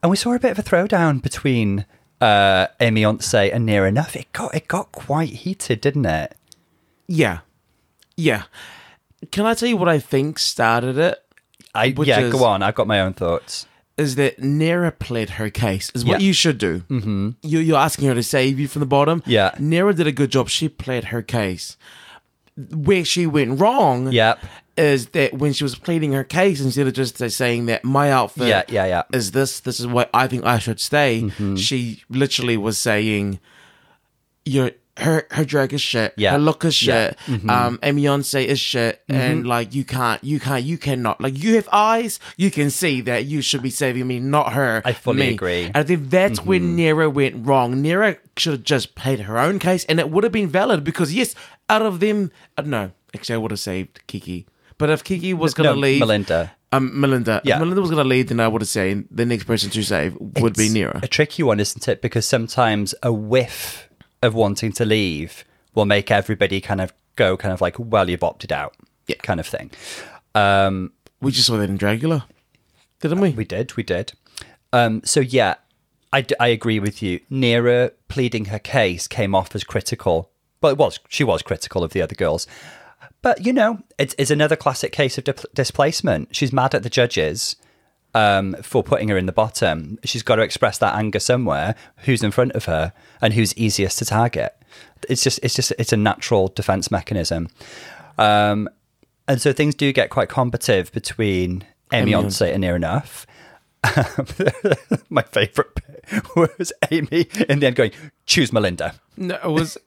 And 0.03 0.09
we 0.09 0.17
saw 0.17 0.33
a 0.33 0.39
bit 0.39 0.51
of 0.51 0.59
a 0.59 0.63
throwdown 0.63 1.21
between 1.21 1.85
uh 2.19 2.67
Aimee 2.81 3.03
Yonce 3.03 3.53
and 3.53 3.67
Nearah. 3.69 4.15
It 4.17 4.33
got 4.33 4.53
it 4.53 4.67
got 4.67 4.91
quite 4.91 5.29
heated, 5.29 5.79
didn't 5.79 6.05
it? 6.05 6.35
yeah, 7.07 7.39
yeah. 8.17 8.43
Can 9.31 9.45
I 9.45 9.53
tell 9.53 9.69
you 9.69 9.77
what 9.77 9.87
I 9.87 9.97
think 9.97 10.39
started 10.39 10.97
it? 10.97 11.23
I 11.77 11.91
Which 11.91 12.07
yeah, 12.09 12.19
is- 12.21 12.31
go 12.33 12.43
on. 12.43 12.61
I've 12.63 12.75
got 12.75 12.87
my 12.87 12.99
own 13.01 13.13
thoughts. 13.13 13.65
is 13.97 14.15
that 14.15 14.39
Nearah 14.39 14.97
pled 14.99 15.31
her 15.31 15.49
case, 15.49 15.91
is 15.95 16.05
what 16.05 16.19
Yeah. 16.21 16.27
you 16.27 16.33
should 16.33 16.57
do. 16.59 16.81
Mm-hmm. 16.89 17.29
You, 17.41 17.59
you're 17.59 17.79
asking 17.79 18.07
her 18.09 18.13
to 18.15 18.21
save 18.21 18.59
you 18.59 18.67
from 18.67 18.81
the 18.81 18.85
bottom. 18.85 19.23
Yeah. 19.25 19.51
Nearah 19.57 19.95
did 19.95 20.05
a 20.07 20.11
good 20.11 20.29
job. 20.31 20.49
She 20.49 20.69
pled 20.69 21.05
her 21.05 21.21
case. 21.23 21.77
Where 22.71 23.03
she 23.05 23.25
went 23.25 23.59
wrong 23.59 24.11
Yep. 24.11 24.39
is 24.77 25.07
that 25.09 25.33
when 25.33 25.53
she 25.53 25.63
was 25.63 25.75
pleading 25.75 26.13
her 26.13 26.23
case, 26.23 26.61
instead 26.61 26.85
of 26.87 26.93
just 26.93 27.17
saying 27.31 27.65
that 27.67 27.83
my 27.83 28.11
outfit 28.11 28.47
Yeah, 28.47 28.63
yeah, 28.69 28.85
yeah. 28.85 29.03
is 29.11 29.31
this, 29.31 29.59
this 29.61 29.79
is 29.79 29.87
what 29.87 30.09
I 30.13 30.27
think 30.27 30.43
I 30.45 30.59
should 30.59 30.79
stay, 30.79 31.21
Mm-hmm. 31.23 31.55
she 31.55 32.03
literally 32.09 32.57
was 32.57 32.77
saying, 32.77 33.39
you're. 34.45 34.71
Her 34.97 35.27
her 35.31 35.45
drag 35.45 35.73
is 35.73 35.81
shit. 35.81 36.13
Yeah. 36.17 36.31
Her 36.31 36.37
look 36.39 36.65
is 36.65 36.81
Yeah. 36.81 37.11
Mm-hmm. 37.27 37.33
shit. 37.35 37.49
Um, 37.49 37.79
and 37.81 37.97
Beyonce 37.97 38.45
is 38.45 38.59
shit. 38.59 39.01
And 39.07 39.47
like 39.47 39.73
you 39.75 39.83
can't, 39.85 40.23
you 40.23 40.39
can't, 40.39 40.63
you 40.63 40.77
cannot. 40.77 41.21
Like 41.21 41.37
you 41.41 41.55
have 41.55 41.69
eyes, 41.71 42.19
you 42.35 42.49
can 42.51 42.69
see 42.69 43.01
that 43.01 43.25
you 43.25 43.41
should 43.41 43.61
be 43.61 43.69
saving 43.69 44.07
me, 44.07 44.19
not 44.19 44.53
her. 44.53 44.81
I 44.85 44.93
fully 44.93 45.19
me. 45.27 45.33
agree. 45.33 45.61
Mm-hmm. 45.63 45.67
And 45.67 45.77
I 45.77 45.83
think 45.83 46.09
that's 46.09 46.43
when 46.43 46.75
Nearah 46.77 47.13
went 47.13 47.45
wrong. 47.45 47.75
Nearah 47.75 48.17
should 48.37 48.53
have 48.53 48.63
just 48.63 48.95
played 48.95 49.21
her 49.21 49.37
own 49.37 49.59
case, 49.59 49.85
and 49.85 49.99
it 49.99 50.09
would 50.09 50.23
have 50.23 50.33
been 50.33 50.47
valid 50.49 50.83
because 50.83 51.13
yes, 51.13 51.35
out 51.69 51.81
of 51.81 51.99
them, 51.99 52.31
uh, 52.57 52.61
no, 52.63 52.91
actually, 53.15 53.35
I 53.35 53.37
would 53.37 53.51
have 53.51 53.59
saved 53.59 54.01
Kiki. 54.07 54.47
But 54.77 54.89
if 54.91 55.03
Kiki 55.03 55.33
was 55.33 55.53
going 55.55 55.67
to 55.69 55.73
No, 55.75 55.79
leave, 55.81 55.99
Melinda. 56.01 56.53
um, 56.71 56.99
Melinda, 56.99 57.41
Yeah. 57.43 57.55
if 57.55 57.59
Melinda 57.61 57.81
was 57.81 57.89
going 57.89 58.03
to 58.03 58.07
leave, 58.07 58.27
then 58.27 58.39
I 58.39 58.47
would 58.47 58.61
have 58.61 58.69
said 58.69 59.05
the 59.09 59.25
next 59.25 59.45
person 59.45 59.71
to 59.71 59.81
save 59.83 60.15
would 60.19 60.55
be 60.55 60.65
It's 60.65 60.73
Nearah. 60.75 61.01
A 61.03 61.07
tricky 61.07 61.41
one, 61.41 61.59
isn't 61.59 61.87
it? 61.87 62.01
Because 62.01 62.27
sometimes 62.27 62.93
a 63.01 63.11
whiff 63.11 63.86
of 64.21 64.33
wanting 64.33 64.71
to 64.73 64.85
leave 64.85 65.43
will 65.75 65.85
make 65.85 66.09
everybody 66.11 66.59
kind 66.61 66.81
of 66.81 66.93
go 67.15 67.37
kind 67.37 67.53
of 67.53 67.61
like, 67.61 67.75
well, 67.77 68.09
you've 68.09 68.23
opted 68.23 68.51
out, 68.51 68.75
Yeah. 69.07 69.15
kind 69.21 69.39
of 69.39 69.47
thing. 69.47 69.71
Um, 70.35 70.91
We 71.21 71.31
just 71.31 71.47
saw 71.47 71.57
that 71.57 71.69
in 71.69 71.77
Dracula, 71.77 72.27
didn't 72.99 73.19
we? 73.19 73.29
we 73.31 73.45
did, 73.45 73.75
we 73.75 73.83
did. 73.83 74.13
Um, 74.73 75.01
so 75.03 75.19
yeah, 75.19 75.55
I, 76.13 76.25
I 76.39 76.47
agree 76.47 76.79
with 76.79 77.01
you. 77.01 77.19
Nearah 77.31 77.91
pleading 78.07 78.45
her 78.45 78.59
case 78.59 79.07
came 79.07 79.33
off 79.35 79.55
as 79.55 79.63
critical. 79.63 80.29
Well, 80.61 80.71
it 80.71 80.77
was. 80.77 80.99
She 81.09 81.23
was 81.23 81.41
critical 81.41 81.83
of 81.83 81.93
the 81.93 82.01
other 82.01 82.15
girls. 82.15 82.47
But, 83.21 83.45
you 83.45 83.51
know, 83.53 83.79
it's, 83.97 84.15
it's 84.17 84.31
another 84.31 84.55
classic 84.55 84.91
case 84.91 85.17
of 85.17 85.23
dip- 85.23 85.53
displacement. 85.53 86.35
She's 86.35 86.53
mad 86.53 86.73
at 86.75 86.83
the 86.83 86.89
judges 86.89 87.55
um, 88.17 88.55
for 88.63 88.83
putting 88.83 89.09
her 89.09 89.17
in 89.17 89.27
the 89.27 89.31
bottom. 89.31 89.99
She's 90.03 90.23
got 90.23 90.37
to 90.37 90.41
express 90.41 90.79
that 90.79 90.95
anger 90.95 91.19
somewhere. 91.19 91.75
Who's 91.97 92.23
in 92.23 92.31
front 92.31 92.53
of 92.53 92.65
her 92.65 92.91
and 93.21 93.33
who's 93.33 93.55
easiest 93.55 93.99
to 93.99 94.05
target? 94.05 94.55
It's 95.07 95.23
just, 95.23 95.39
it's 95.43 95.53
just, 95.53 95.71
it's 95.77 95.93
a 95.93 95.97
natural 95.97 96.47
defense 96.47 96.89
mechanism. 96.89 97.49
Um, 98.17 98.69
and 99.27 99.39
so 99.39 99.53
things 99.53 99.75
do 99.75 99.93
get 99.93 100.09
quite 100.09 100.29
combative 100.29 100.91
between 100.91 101.63
Aimee 101.93 102.11
Aimee 102.11 102.23
Yonce 102.23 102.53
and 102.53 102.63
Nearah. 102.63 103.25
My 105.09 105.21
favorite 105.21 105.75
bit 105.75 106.35
was 106.35 106.73
Aimee 106.89 107.27
in 107.47 107.59
the 107.59 107.67
end 107.67 107.75
going, 107.75 107.91
choose 108.25 108.51
Melinda. 108.51 108.95
No, 109.15 109.35
it 109.35 109.49
was. 109.49 109.77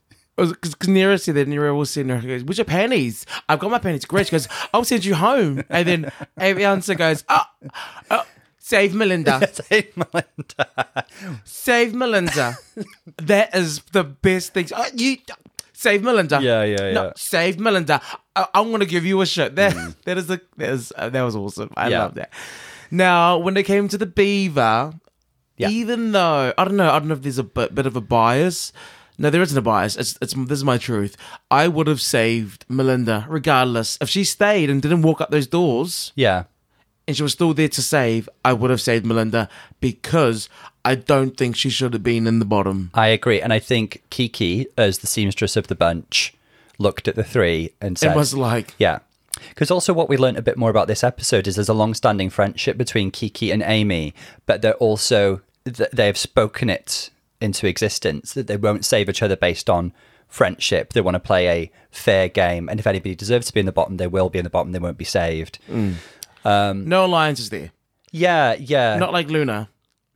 Because 0.49 0.75
Nearah 0.77 1.21
said 1.21 1.35
that 1.37 1.49
Nearah 1.49 1.77
was 1.77 1.91
sending 1.91 2.17
her, 2.17 2.27
goes, 2.27 2.43
Where's 2.45 2.59
your 2.59 2.65
panties? 2.65 3.27
I've 3.49 3.59
got 3.59 3.71
my 3.71 3.79
panties. 3.79 4.05
Great. 4.05 4.27
She 4.27 4.33
goes, 4.33 4.49
I'll 4.75 4.85
send 4.85 5.05
you 5.05 5.15
home. 5.15 5.63
And 5.69 5.87
then 5.89 6.13
Avianza 6.39 6.97
goes, 6.97 7.25
Oh, 7.29 7.43
oh 8.11 8.23
Save 8.59 8.95
Melinda. 8.95 9.49
Save 9.53 9.97
Melinda. 9.97 11.05
Save 11.45 11.95
Melinda. 11.95 12.57
that 13.19 13.55
is 13.55 13.81
the 13.93 14.05
best 14.05 14.55
thing. 14.55 14.69
Oh, 14.75 14.87
you 14.95 15.17
save 15.73 16.03
Melinda. 16.03 16.41
Yeah, 16.43 16.63
yeah, 16.63 16.93
No, 16.93 17.05
yeah. 17.07 17.13
save 17.17 17.59
Melinda. 17.59 18.01
I, 18.37 18.47
I'm 18.55 18.69
going 18.69 18.81
to 18.81 18.87
give 18.87 19.05
you 19.05 19.21
a 19.23 19.27
shirt. 19.27 19.57
That 19.57 19.75
that 20.05 20.19
is 20.19 20.27
the 20.29 20.41
that 20.59 20.69
is 20.71 20.93
uh, 20.97 21.09
that 21.09 21.23
was 21.23 21.35
awesome. 21.35 21.71
I 21.77 21.89
Mm. 21.89 21.91
Yeah. 21.91 22.03
love 22.03 22.15
that. 22.15 22.31
Now, 22.93 23.39
when 23.39 23.57
it 23.57 23.65
came 23.65 23.89
to 23.89 23.99
the 23.99 24.07
beaver, 24.07 24.93
Yeah. 25.57 25.69
even 25.71 26.13
though 26.13 26.53
I 26.57 26.65
don't 26.65 26.77
know, 26.77 26.91
I 26.91 26.99
don't 26.99 27.09
know 27.09 27.15
if 27.15 27.23
there's 27.23 27.39
a 27.39 27.45
bit, 27.45 27.75
bit 27.75 27.87
of 27.87 27.97
a 27.97 28.01
bias. 28.01 28.73
No, 29.21 29.29
there 29.29 29.43
isn't 29.43 29.57
a 29.59 29.61
bias. 29.61 29.97
It's, 29.97 30.19
it's 30.23 30.33
this 30.35 30.59
is 30.59 30.65
my 30.65 30.79
truth. 30.79 31.15
I 31.51 31.69
would 31.69 31.87
have 31.89 32.01
saved 32.01 32.65
Melinda 32.69 33.27
regardless. 33.29 33.99
If 34.01 34.09
she 34.09 34.25
stayed 34.25 34.71
and 34.71 34.81
didn't 34.81 35.03
walk 35.03 35.21
up 35.21 35.31
those 35.31 35.47
doors, 35.47 36.13
Yeah. 36.17 36.45
and 37.07 37.15
she 37.17 37.23
was 37.23 37.33
still 37.33 37.53
there 37.53 37.69
to 37.69 37.83
save, 37.83 38.29
I 38.45 38.55
would 38.55 38.71
have 38.71 38.81
saved 38.81 39.05
Melinda 39.05 39.51
because 39.81 40.49
I 40.87 40.95
don't 40.95 41.37
think 41.37 41.55
she 41.55 41.69
should 41.69 41.93
have 41.93 42.03
been 42.03 42.27
in 42.27 42.39
the 42.39 42.45
bottom. 42.47 42.91
I 42.95 43.09
agree. 43.09 43.43
And 43.43 43.53
I 43.53 43.59
think 43.59 44.03
Kiki, 44.09 44.67
as 44.79 44.99
the 44.99 45.07
seamstress 45.07 45.55
of 45.57 45.67
the 45.67 45.75
bunch, 45.75 46.33
looked 46.79 47.07
at 47.07 47.15
the 47.15 47.23
three 47.25 47.75
and 47.81 47.99
said, 47.99 48.13
It 48.13 48.17
was 48.17 48.33
like, 48.35 48.75
Yeah. 48.79 49.01
Because 49.51 49.71
also, 49.71 49.93
what 49.93 50.09
we 50.09 50.17
learned 50.17 50.39
a 50.39 50.43
bit 50.43 50.57
more 50.57 50.71
about 50.71 50.89
this 50.89 51.05
episode 51.05 51.47
is 51.47 51.55
there's 51.57 51.69
a 51.69 51.75
long 51.75 51.93
standing 51.95 52.31
friendship 52.31 52.77
between 52.79 53.11
Kiki 53.11 53.51
and 53.53 53.63
Aimee, 53.63 54.13
but 54.47 54.61
they're 54.63 54.75
also, 54.75 55.41
th- 55.65 55.91
they 55.93 56.07
have 56.07 56.19
spoken 56.19 56.69
it 56.71 57.11
into 57.41 57.67
existence 57.67 58.35
that 58.35 58.47
they 58.47 58.57
won't 58.57 58.85
save 58.85 59.09
each 59.09 59.23
other 59.23 59.37
based 59.37 59.71
on 59.71 59.93
friendship. 60.29 60.93
They 60.93 61.01
want 61.01 61.17
to 61.17 61.21
play 61.21 61.49
a 61.49 61.71
fair 61.91 62.29
game. 62.29 62.69
And 62.69 62.79
if 62.79 62.87
anybody 62.87 63.15
deserves 63.15 63.47
to 63.49 63.53
be 63.53 63.61
in 63.61 63.67
the 63.67 63.73
bottom, 63.73 63.97
they 63.97 64.07
will 64.07 64.31
be 64.31 64.39
in 64.39 64.45
the 64.45 64.51
bottom. 64.51 64.73
They 64.73 64.79
won't 64.79 64.99
be 64.99 65.05
saved. 65.05 65.59
Mm. 65.69 65.95
Um, 66.45 66.89
no 66.89 67.05
alliances 67.05 67.51
there. 67.51 67.73
Yeah, 68.13 68.55
yeah. 68.55 68.97
Not 68.97 69.13
like 69.13 69.29
Luna. 69.29 69.69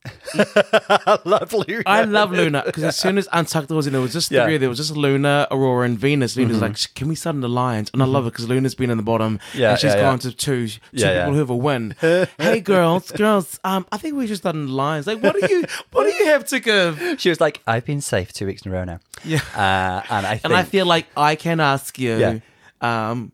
I 0.35 1.19
love 1.25 1.53
Luna. 1.53 1.83
I 1.87 2.05
love 2.05 2.31
Luna 2.33 2.63
because 2.67 2.83
as 2.85 2.97
soon 2.97 3.19
as 3.19 3.29
Untucked 3.33 3.71
was 3.71 3.87
in, 3.87 3.93
there 3.93 4.03
was 4.03 4.13
just 4.13 4.31
Yeah. 4.31 4.45
three. 4.45 4.59
There 4.59 4.69
was 4.69 4.79
just 4.79 4.97
Luna, 4.97 5.47
Aurora, 5.51 5.87
and 5.87 5.99
Venus. 5.99 6.37
Luna's 6.37 6.61
like, 6.61 6.77
"Can 6.95 7.09
we 7.09 7.15
start 7.15 7.37
an 7.37 7.45
alliance?" 7.45 7.91
And 7.93 8.03
I 8.03 8.07
love 8.07 8.27
it 8.27 8.31
because 8.33 8.49
Luna's 8.49 8.75
been 8.75 8.91
in 8.91 8.97
the 8.97 9.03
bottom, 9.03 9.39
Yeah, 9.55 9.71
and 9.71 9.79
she's 9.79 9.91
yeah, 9.93 9.97
yeah. 9.97 10.03
gone 10.03 10.19
to 10.21 10.33
two, 10.33 10.69
two 10.69 10.79
Yeah, 10.93 11.07
yeah. 11.13 11.21
people 11.23 11.33
who 11.35 11.39
have 11.41 11.51
a 11.51 11.57
win. 11.57 11.95
hey, 12.01 12.61
girls, 12.61 13.11
girls, 13.13 13.59
um, 13.65 13.87
I 13.93 13.97
think 13.99 14.17
we 14.17 14.27
should 14.27 14.37
start 14.39 14.57
an 14.57 14.67
alliance. 14.69 15.07
Like, 15.07 15.23
what 15.23 15.35
do 15.41 15.47
you, 15.49 15.65
what 15.93 16.05
do 16.05 16.13
you 16.13 16.27
have 16.27 16.45
to 16.47 16.61
give? 16.61 17.01
She 17.19 17.29
was 17.29 17.41
like, 17.41 17.61
I've 17.67 17.85
been 17.85 18.01
safe 18.01 18.33
two 18.33 18.47
weeks 18.47 18.63
in 18.63 18.73
a 18.73 18.75
row 18.75 18.85
now. 18.85 18.99
Yeah. 19.25 19.41
Uh, 19.57 20.03
and 20.11 20.27
I 20.27 20.31
think. 20.33 20.45
And 20.45 20.55
I 20.55 20.63
feel 20.65 20.85
like 20.87 21.07
I 21.17 21.37
can 21.37 21.61
ask 21.61 21.99
you, 21.99 22.17
Yeah. 22.19 22.39
um, 22.81 23.33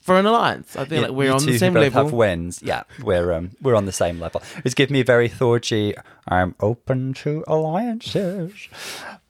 for 0.00 0.18
an 0.18 0.26
alliance. 0.26 0.76
I 0.76 0.84
feel 0.84 1.00
Yeah, 1.02 1.08
like 1.08 1.16
we're 1.16 1.32
on 1.32 1.40
two 1.40 1.46
the 1.46 1.52
who 1.52 1.58
same 1.58 1.74
both 1.74 1.82
level. 1.82 2.04
Have 2.04 2.12
wins. 2.12 2.60
Yeah, 2.62 2.82
we're 3.02 3.32
um 3.32 3.50
we're 3.60 3.74
on 3.74 3.86
the 3.86 3.92
same 3.92 4.18
level. 4.20 4.42
It's 4.64 4.74
given 4.74 4.94
me 4.94 5.00
a 5.00 5.04
very 5.04 5.28
Thorgy. 5.28 5.94
I'm 6.28 6.54
open 6.60 7.14
to 7.14 7.44
alliances. 7.46 8.68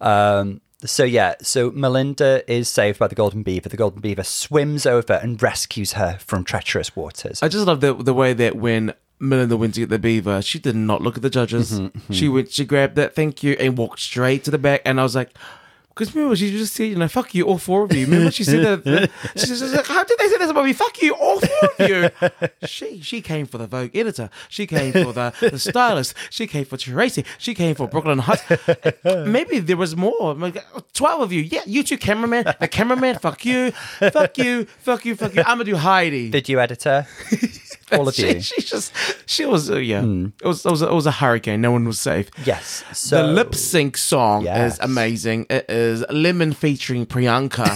Um. 0.01 0.61
So 0.85 1.05
yeah. 1.05 1.35
So 1.43 1.71
Melinda 1.71 2.43
is 2.53 2.69
saved 2.69 2.99
by 2.99 3.09
the 3.09 3.15
Golden 3.15 3.43
Beaver. 3.43 3.69
The 3.69 3.77
Golden 3.77 4.01
Beaver 4.01 4.23
swims 4.25 4.87
over 4.87 5.15
and 5.15 5.43
rescues 5.43 5.93
her 5.95 6.19
from 6.21 6.45
treacherous 6.45 6.95
waters. 6.95 7.43
I 7.43 7.49
just 7.49 7.67
love 7.67 7.81
the 7.81 7.95
the 7.95 8.15
way 8.15 8.33
that 8.35 8.57
when 8.57 8.93
Melinda 9.19 9.57
went 9.57 9.75
to 9.75 9.81
get 9.81 9.89
the 9.89 9.99
beaver, 9.99 10.43
she 10.43 10.59
did 10.59 10.77
not 10.77 11.01
look 11.01 11.17
at 11.17 11.23
the 11.23 11.31
judges. 11.31 11.81
Mm-hmm, 11.81 12.13
She 12.13 12.29
went, 12.29 12.51
she 12.53 12.67
grabbed 12.67 12.97
that 12.97 13.15
thank 13.15 13.43
you 13.43 13.55
and 13.59 13.79
walked 13.79 14.01
straight 14.01 14.45
to 14.45 14.51
the 14.51 14.59
back. 14.59 14.83
And 14.85 15.01
I 15.01 15.03
was 15.05 15.15
like, 15.17 15.35
because 15.97 16.15
remember 16.15 16.37
she 16.37 16.51
just 16.51 16.75
said, 16.75 16.91
you 16.91 16.97
know, 16.97 17.09
fuck 17.09 17.35
you, 17.35 17.47
all 17.47 17.57
four 17.57 17.85
of 17.85 17.93
you. 17.95 18.05
Remember 18.05 18.31
she 18.31 18.45
said 18.45 18.85
that? 18.85 19.11
She 19.35 19.51
was 19.51 19.73
like, 19.73 19.87
how 19.87 20.05
did 20.05 20.19
they 20.19 20.29
say 20.29 20.37
this 20.37 20.51
about 20.51 20.67
me? 20.67 20.75
Fuck 20.75 21.01
you, 21.01 21.15
all 21.15 21.41
four 21.41 21.71
of 21.79 21.89
you. 21.89 22.11
she 22.67 23.01
she 23.01 23.23
came 23.23 23.47
for 23.47 23.57
the 23.57 23.67
Vogue 23.67 23.97
editor. 23.97 24.29
She 24.51 24.67
came 24.67 24.93
for 24.93 25.15
the, 25.15 25.33
the 25.41 25.59
stylist. 25.59 26.15
She 26.29 26.47
came 26.47 26.67
for 26.67 26.77
Traci. 26.77 27.25
She 27.39 27.55
came 27.55 27.75
for 27.75 27.89
Brooklyn 27.89 28.19
Hytes. 28.19 28.45
Maybe 29.27 29.59
there 29.59 29.79
was 29.79 29.97
more. 29.97 30.35
Like, 30.35 30.63
Twelve 30.93 31.23
of 31.23 31.33
you. 31.33 31.41
Yeah, 31.41 31.63
you 31.65 31.83
two 31.83 31.97
cameraman. 31.97 32.45
The 32.61 32.69
cameraman. 32.69 33.19
Fuck 33.19 33.47
you. 33.47 33.71
Fuck 33.71 34.37
you. 34.37 34.67
Fuck 34.81 35.07
you. 35.07 35.17
Fuck 35.17 35.35
you. 35.35 35.45
I'm 35.47 35.57
gonna 35.57 35.65
do 35.65 35.77
Heidi. 35.77 36.29
Did 36.29 36.51
you 36.51 36.61
edit 36.61 36.83
her? 36.83 37.07
All 37.93 38.09
of 38.09 38.15
she, 38.17 38.35
you. 38.35 38.41
She 38.41 38.63
just, 38.63 38.93
she 39.27 39.45
was, 39.47 39.71
uh, 39.71 39.77
yeah. 39.77 40.03
It 40.03 40.47
was, 40.47 40.65
it 40.67 40.71
was, 40.71 40.83
it 40.83 40.93
was 40.93 41.07
a 41.07 41.13
hurricane. 41.13 41.61
No 41.61 41.71
one 41.73 41.85
was 41.87 42.01
safe. 42.01 42.31
Yes. 42.45 42.85
So 42.93 43.27
the 43.27 43.33
lip 43.33 43.55
sync 43.55 43.97
song 43.97 44.43
Yes. 44.45 44.75
is 44.75 44.79
amazing. 44.81 45.47
It 45.51 45.67
is 45.69 46.05
Lemon 46.11 46.53
featuring 46.53 47.07
Priyanka. 47.07 47.71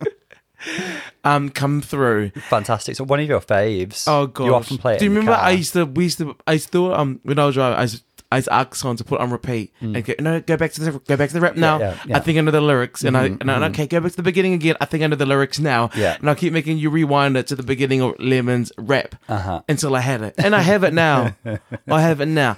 um, 1.24 1.48
come 1.50 1.80
through. 1.80 2.30
fantastic. 2.48 2.96
So 2.96 3.04
one 3.04 3.20
of 3.20 3.28
your 3.28 3.40
faves. 3.40 4.04
Oh 4.06 4.26
god, 4.26 4.44
You 4.44 4.54
often 4.54 4.78
play 4.78 4.96
it. 4.96 4.98
Do 4.98 5.06
you 5.06 5.10
remember? 5.10 5.32
I 5.32 5.50
used 5.52 5.72
to, 5.72 5.86
we 5.86 6.04
used 6.04 6.18
to, 6.18 6.36
I 6.46 6.58
still, 6.58 6.92
um, 6.94 7.20
when 7.22 7.38
I 7.38 7.46
was 7.46 7.54
driving, 7.54 7.78
I 7.78 7.82
used, 7.82 8.04
I 8.32 8.38
ask 8.50 8.76
someone 8.76 8.96
to 8.98 9.04
put 9.04 9.20
on 9.20 9.30
repeat 9.32 9.72
and 9.80 10.04
go, 10.04 10.14
no, 10.20 10.40
go 10.40 10.56
back 10.56 10.72
to 10.74 10.80
the, 10.80 10.92
go 11.00 11.16
back 11.16 11.28
to 11.30 11.34
the 11.34 11.40
rap 11.40 11.56
now. 11.56 11.78
Yeah, 11.80 11.98
yeah. 12.06 12.16
I 12.16 12.20
think 12.20 12.38
I 12.38 12.42
know 12.42 12.52
the 12.52 12.60
lyrics, 12.60 13.02
and 13.02 13.16
I, 13.16 13.24
and 13.24 13.50
I, 13.50 13.66
okay, 13.70 13.86
go 13.88 13.98
back 13.98 14.12
to 14.12 14.16
the 14.16 14.22
beginning 14.22 14.52
again. 14.54 14.76
I 14.80 14.84
think 14.84 15.02
I 15.02 15.08
know 15.08 15.16
the 15.16 15.26
lyrics 15.26 15.58
now. 15.58 15.90
Yeah. 15.96 16.16
and 16.20 16.30
I 16.30 16.34
keep 16.36 16.52
making 16.52 16.78
you 16.78 16.90
rewind 16.90 17.36
it 17.36 17.48
to 17.48 17.56
the 17.56 17.64
beginning 17.64 18.00
of 18.02 18.14
Lemon's 18.20 18.70
rap 18.78 19.16
Uh-huh. 19.28 19.62
until 19.68 19.96
I 19.96 20.00
had 20.00 20.22
it, 20.22 20.34
and 20.38 20.54
I 20.54 20.60
have 20.60 20.84
it 20.84 20.94
now. 20.94 21.34
I 21.88 22.00
have 22.02 22.20
it 22.20 22.26
now. 22.26 22.56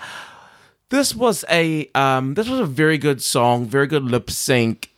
This 0.90 1.14
was 1.14 1.42
a, 1.50 1.88
um, 1.94 2.34
this 2.34 2.50
was 2.50 2.60
a 2.60 2.66
very 2.66 2.98
good 2.98 3.22
song, 3.22 3.64
very 3.64 3.86
good 3.86 4.02
lip 4.04 4.30
sync, 4.30 4.90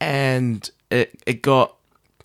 and 0.00 0.70
it, 0.90 1.18
it 1.26 1.42
got 1.42 1.76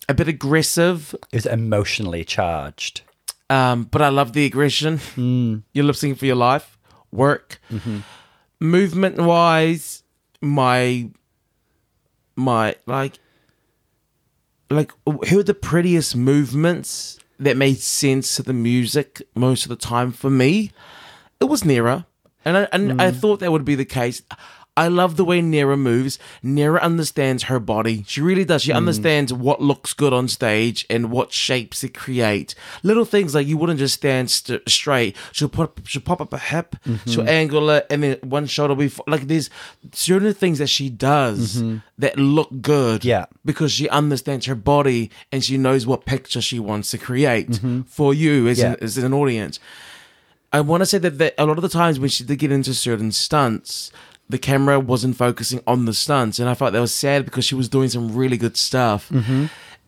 a 0.08 0.14
bit 0.14 0.28
aggressive. 0.28 1.14
It 1.32 1.36
was 1.36 1.46
emotionally 1.46 2.24
charged. 2.24 3.02
Um, 3.50 3.84
but 3.84 4.02
I 4.02 4.08
love 4.08 4.32
the 4.32 4.44
aggression. 4.44 4.98
Hmm. 4.98 5.58
You're 5.72 5.84
lip 5.84 5.96
syncing 5.96 6.18
for 6.18 6.26
your 6.26 6.36
life, 6.36 6.75
work, 7.12 7.60
Mm-hmm. 7.70 7.98
movement 8.60 9.18
wise. 9.18 10.02
My, 10.42 11.08
my 12.36 12.76
like, 12.86 13.18
like 14.70 14.92
who 15.28 15.38
are 15.38 15.42
the 15.42 15.54
prettiest 15.54 16.14
movements 16.16 17.18
that 17.38 17.56
made 17.56 17.78
sense 17.78 18.36
to 18.36 18.42
the 18.42 18.52
music 18.52 19.22
most 19.34 19.64
of 19.64 19.70
the 19.70 19.76
time 19.76 20.12
for 20.12 20.28
me? 20.30 20.72
It 21.40 21.44
was 21.44 21.62
Nearah, 21.62 22.04
and 22.44 22.56
I 22.58 22.68
and 22.72 23.00
I 23.00 23.10
thought 23.10 23.40
that 23.40 23.50
would 23.52 23.64
be 23.64 23.74
the 23.74 23.84
case. 23.84 24.22
I 24.76 24.88
love 24.88 25.16
the 25.16 25.24
way 25.24 25.40
Nearah 25.40 25.78
moves. 25.78 26.18
Nearah 26.44 26.82
understands 26.82 27.44
her 27.44 27.58
body. 27.58 28.04
She 28.06 28.20
really 28.20 28.44
does. 28.44 28.62
She 28.62 28.72
mm. 28.72 28.76
understands 28.76 29.32
what 29.32 29.60
looks 29.62 29.94
good 29.94 30.12
on 30.12 30.28
stage 30.28 30.84
and 30.90 31.10
what 31.10 31.32
shapes 31.32 31.82
it 31.82 31.94
create. 31.94 32.54
Little 32.82 33.04
things 33.04 33.34
like 33.34 33.46
you 33.46 33.56
wouldn't 33.56 33.78
just 33.78 33.94
stand 33.94 34.30
st- 34.30 34.68
straight. 34.68 35.16
She'll 35.32 35.48
put 35.48 35.80
she'll 35.84 36.02
pop 36.02 36.20
up 36.20 36.32
a 36.32 36.38
hip. 36.38 36.76
Mm-hmm. 36.86 37.10
She'll 37.10 37.28
angle 37.28 37.70
it, 37.70 37.86
and 37.90 38.02
then 38.02 38.18
one 38.22 38.46
shoulder 38.46 38.74
will 38.74 38.80
be 38.80 38.86
f- 38.86 39.00
like 39.06 39.28
there's 39.28 39.48
certain 39.92 40.34
things 40.34 40.58
that 40.58 40.68
she 40.68 40.90
does 40.90 41.56
mm-hmm. 41.56 41.78
that 41.98 42.18
look 42.18 42.50
good. 42.60 43.04
Yeah. 43.04 43.26
because 43.44 43.72
she 43.72 43.88
understands 43.88 44.46
her 44.46 44.54
body 44.54 45.10
and 45.32 45.42
she 45.44 45.56
knows 45.56 45.86
what 45.86 46.04
picture 46.04 46.40
she 46.40 46.58
wants 46.58 46.90
to 46.90 46.98
create 46.98 47.48
mm-hmm. 47.48 47.82
for 47.82 48.12
you 48.12 48.48
as, 48.48 48.58
Yeah. 48.58 48.72
an, 48.72 48.76
as 48.82 48.98
an 48.98 49.12
audience. 49.14 49.60
I 50.52 50.60
want 50.60 50.80
to 50.82 50.86
say 50.86 50.98
that, 50.98 51.18
that 51.18 51.34
a 51.38 51.46
lot 51.46 51.58
of 51.58 51.62
the 51.62 51.68
times 51.68 51.98
when 52.00 52.08
she 52.08 52.24
did 52.24 52.38
get 52.38 52.52
into 52.52 52.74
certain 52.74 53.12
stunts, 53.12 53.90
the 54.28 54.38
camera 54.38 54.78
wasn't 54.78 55.16
focusing 55.16 55.60
on 55.66 55.84
the 55.86 55.92
stunts, 55.94 56.38
and 56.38 56.48
I 56.48 56.54
felt 56.54 56.72
that 56.72 56.80
was 56.80 56.94
sad 56.94 57.24
because 57.24 57.44
she 57.44 57.54
was 57.54 57.68
doing 57.68 57.88
some 57.88 58.14
really 58.14 58.36
good 58.36 58.56
stuff. 58.56 59.10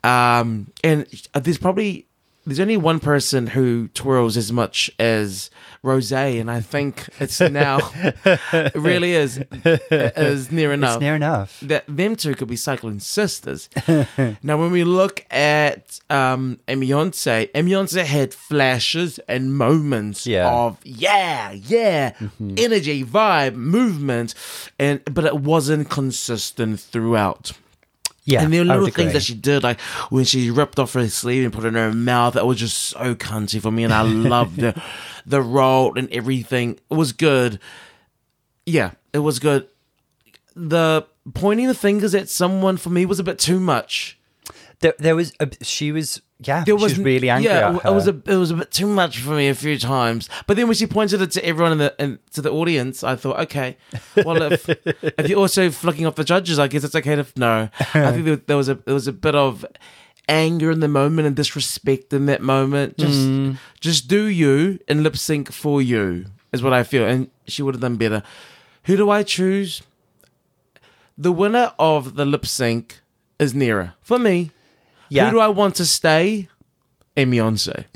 Um, 0.05 0.71
and 0.83 1.07
there's 1.35 1.59
probably 1.59 2.07
there's 2.49 2.61
only 2.61 2.77
one 2.77 2.99
person 3.01 3.49
who 3.49 3.89
twirls 3.89 4.37
as 4.37 4.51
much 4.53 4.91
as 4.99 5.51
Rose, 5.83 6.11
and 6.13 6.51
I 6.51 6.61
think 6.61 7.09
it's 7.21 7.41
now 7.41 7.79
it 7.95 8.75
really 8.75 9.13
is 9.13 9.39
is 9.63 10.51
near 10.51 10.73
enough 10.73 10.95
It's 10.97 11.01
near 11.01 11.15
enough. 11.15 11.61
that 11.61 11.85
them 11.87 12.17
two 12.17 12.35
could 12.35 12.49
be 12.49 12.57
cycling 12.57 12.99
sisters. 13.01 13.69
now, 14.43 14.57
when 14.59 14.73
we 14.73 14.83
look 14.85 15.25
at 15.31 16.01
um, 16.11 16.59
Beyonce, 16.67 17.51
Beyonce 17.53 18.05
had 18.05 18.35
flashes 18.35 19.19
and 19.29 19.55
moments 19.57 20.27
Yeah. 20.27 20.51
of 20.51 20.79
yeah, 20.85 21.53
yeah, 21.53 22.15
energy, 22.41 23.05
vibe, 23.05 23.55
movement, 23.55 24.35
and 24.79 25.01
but 25.05 25.25
it 25.25 25.37
wasn't 25.37 25.89
consistent 25.91 26.81
throughout. 26.81 27.53
Yeah. 28.29 28.43
and 28.43 28.53
there 28.53 28.61
were 28.61 28.67
little 28.67 28.91
things 28.91 29.15
that 29.15 29.23
she 29.23 29.35
did, 29.35 29.63
like 29.63 29.81
when 30.11 30.25
she 30.25 30.51
ripped 30.51 30.79
off 30.79 30.93
her 30.93 31.09
sleeve 31.09 31.45
and 31.45 31.53
put 31.53 31.65
it 31.65 31.69
in 31.69 31.75
her 31.75 31.95
mouth. 31.95 32.35
That 32.35 32.47
was 32.47 32.59
just 32.59 32.77
so 32.77 33.15
cunty 33.15 33.61
for 33.61 33.71
me, 33.71 33.85
and 33.85 33.93
I 33.93 34.03
loved 34.03 34.57
the 34.57 34.81
the 35.25 35.41
role 35.41 35.99
and 35.99 36.13
everything. 36.13 36.79
It 36.91 36.95
was 36.95 37.13
good. 37.13 37.59
Yeah, 38.67 38.91
it 39.15 39.21
was 39.21 39.39
good. 39.39 39.67
The 40.55 41.07
pointing 41.33 41.69
the 41.69 41.75
fingers 41.75 42.15
at 42.15 42.29
someone 42.29 42.77
for 42.77 42.91
me 42.91 43.07
was 43.07 43.19
a 43.19 43.25
bit 43.25 43.39
too 43.39 43.61
much. 43.61 44.19
There, 44.81 44.95
there 44.99 45.17
was 45.17 45.33
a, 45.41 45.49
she 45.63 45.91
was 45.91 46.21
yeah 46.41 46.65
There 46.65 46.79
she 46.79 46.83
was 46.85 46.99
really 46.99 47.29
angry 47.31 47.51
Yeah, 47.51 47.77
it 47.85 47.93
was 47.93 48.07
a 48.07 48.11
it 48.27 48.37
was 48.37 48.51
a 48.51 48.55
bit 48.57 48.71
too 48.71 48.87
much 48.87 49.19
for 49.19 49.31
me 49.35 49.49
a 49.49 49.55
few 49.55 49.79
times. 49.79 50.29
But 50.47 50.57
then 50.57 50.67
when 50.69 50.77
she 50.77 50.87
pointed 50.87 51.21
it 51.23 51.31
to 51.33 51.45
everyone 51.45 51.73
in 51.73 51.79
the 51.79 51.95
in, 51.99 52.19
to 52.35 52.41
the 52.43 52.51
audience, 52.51 53.03
I 53.03 53.17
thought, 53.17 53.39
okay, 53.47 53.77
well 54.25 54.41
if 54.53 54.69
if 54.69 55.29
you're 55.29 55.39
also 55.41 55.71
flicking 55.71 56.07
off 56.07 56.15
the 56.15 56.25
judges, 56.25 56.59
I 56.59 56.69
guess 56.69 56.85
it's 56.85 56.95
okay 56.95 57.17
to 57.17 57.27
no. 57.37 57.69
I 57.95 58.13
think 58.13 58.25
there, 58.25 58.37
there 58.37 58.57
was 58.57 58.69
a 58.69 58.75
there 58.75 58.95
was 58.95 59.09
a 59.09 59.13
bit 59.13 59.35
of 59.35 59.65
anger 60.29 60.71
in 60.71 60.81
the 60.81 60.89
moment 60.89 61.27
and 61.27 61.35
disrespect 61.35 62.13
in 62.13 62.27
that 62.27 62.43
moment. 62.43 62.97
Just 62.99 63.19
Mm. 63.21 63.57
just 63.81 64.09
do 64.09 64.27
you 64.27 64.79
and 64.89 65.03
lip 65.03 65.17
sync 65.17 65.51
for 65.53 65.83
you 65.83 66.27
is 66.53 66.63
what 66.63 66.73
I 66.73 66.85
feel. 66.85 67.05
And 67.05 67.31
she 67.47 67.63
would 67.63 67.75
have 67.75 67.81
done 67.83 67.97
better. 67.97 68.23
Who 68.85 68.97
do 68.97 69.11
I 69.11 69.23
choose? 69.23 69.83
The 71.17 71.33
winner 71.33 71.73
of 71.79 72.15
the 72.15 72.25
lip 72.25 72.47
sync 72.47 73.01
is 73.41 73.55
Nearah. 73.55 73.95
For 74.03 74.19
me. 74.19 74.53
Yeah. 75.09 75.27
Who 75.27 75.33
do 75.33 75.41
I 75.41 75.49
want 75.49 75.77
to 75.77 75.87
stay? 75.87 76.49
Beyonce. 77.17 77.87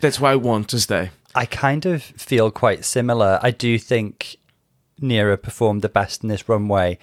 That's 0.00 0.20
why 0.20 0.32
I 0.32 0.36
want 0.36 0.68
to 0.68 0.80
stay. 0.80 1.10
I 1.34 1.46
kind 1.46 1.84
of 1.86 2.02
feel 2.02 2.50
quite 2.50 2.84
similar. 2.84 3.38
I 3.42 3.50
do 3.50 3.78
think 3.78 4.36
Nearah 5.00 5.40
performed 5.42 5.82
the 5.82 5.88
best 5.88 6.22
in 6.22 6.28
this 6.28 6.48
runway, 6.48 6.98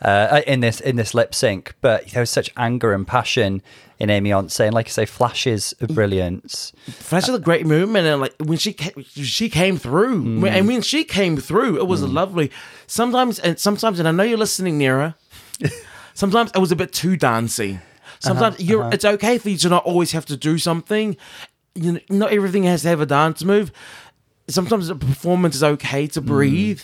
uh, 0.00 0.42
in 0.46 0.60
this 0.60 0.80
in 0.80 0.96
this 0.96 1.14
lip 1.14 1.34
sync. 1.34 1.74
But 1.80 2.08
there 2.08 2.20
was 2.20 2.30
such 2.30 2.50
anger 2.56 2.92
and 2.92 3.06
passion 3.06 3.62
in 3.98 4.10
Aimee 4.10 4.30
Yonce, 4.30 4.60
and 4.60 4.74
like 4.74 4.86
I 4.86 4.90
say, 4.90 5.06
flashes 5.06 5.74
of 5.80 5.90
brilliance. 5.90 6.72
Flashes 6.86 7.28
of 7.28 7.34
a 7.36 7.38
great 7.38 7.66
movement, 7.66 8.06
and 8.06 8.20
like 8.20 8.34
when 8.40 8.58
she 8.58 8.72
came, 8.72 9.04
she 9.04 9.48
came 9.48 9.78
through, 9.78 10.22
Mm. 10.22 10.50
And 10.50 10.66
when 10.66 10.82
she 10.82 11.04
came 11.04 11.36
through, 11.36 11.78
it 11.78 11.86
was 11.86 12.02
lovely. 12.02 12.50
Sometimes, 12.88 13.38
and 13.38 13.58
sometimes, 13.58 14.00
and 14.00 14.08
I 14.08 14.10
know 14.10 14.24
you're 14.24 14.38
listening, 14.38 14.78
Nearah. 14.78 15.14
sometimes 16.14 16.50
it 16.52 16.58
was 16.58 16.72
a 16.72 16.76
bit 16.76 16.92
too 16.92 17.16
dancey. 17.16 17.78
Sometimes 18.22 18.54
Uh-huh, 18.56 18.64
you're. 18.64 18.90
It's 18.92 19.04
okay 19.04 19.38
for 19.38 19.48
you 19.50 19.56
to 19.58 19.68
not 19.68 19.84
always 19.84 20.12
have 20.12 20.24
to 20.26 20.36
do 20.36 20.56
something. 20.58 21.16
You 21.74 21.92
know, 21.92 22.00
not 22.10 22.32
everything 22.32 22.64
has 22.64 22.82
to 22.82 22.88
have 22.88 23.00
a 23.00 23.06
dance 23.06 23.42
move. 23.44 23.72
Sometimes 24.48 24.88
a 24.90 24.94
performance 24.94 25.54
is 25.56 25.62
okay 25.64 26.06
Mm. 26.06 26.12
to 26.12 26.20
breathe, 26.20 26.82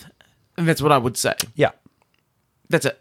and 0.57 0.67
that's 0.67 0.81
what 0.81 0.91
I 0.91 0.97
would 0.97 1.17
say. 1.17 1.35
Yeah. 1.55 1.71
That's 2.69 2.85
it. 2.85 2.99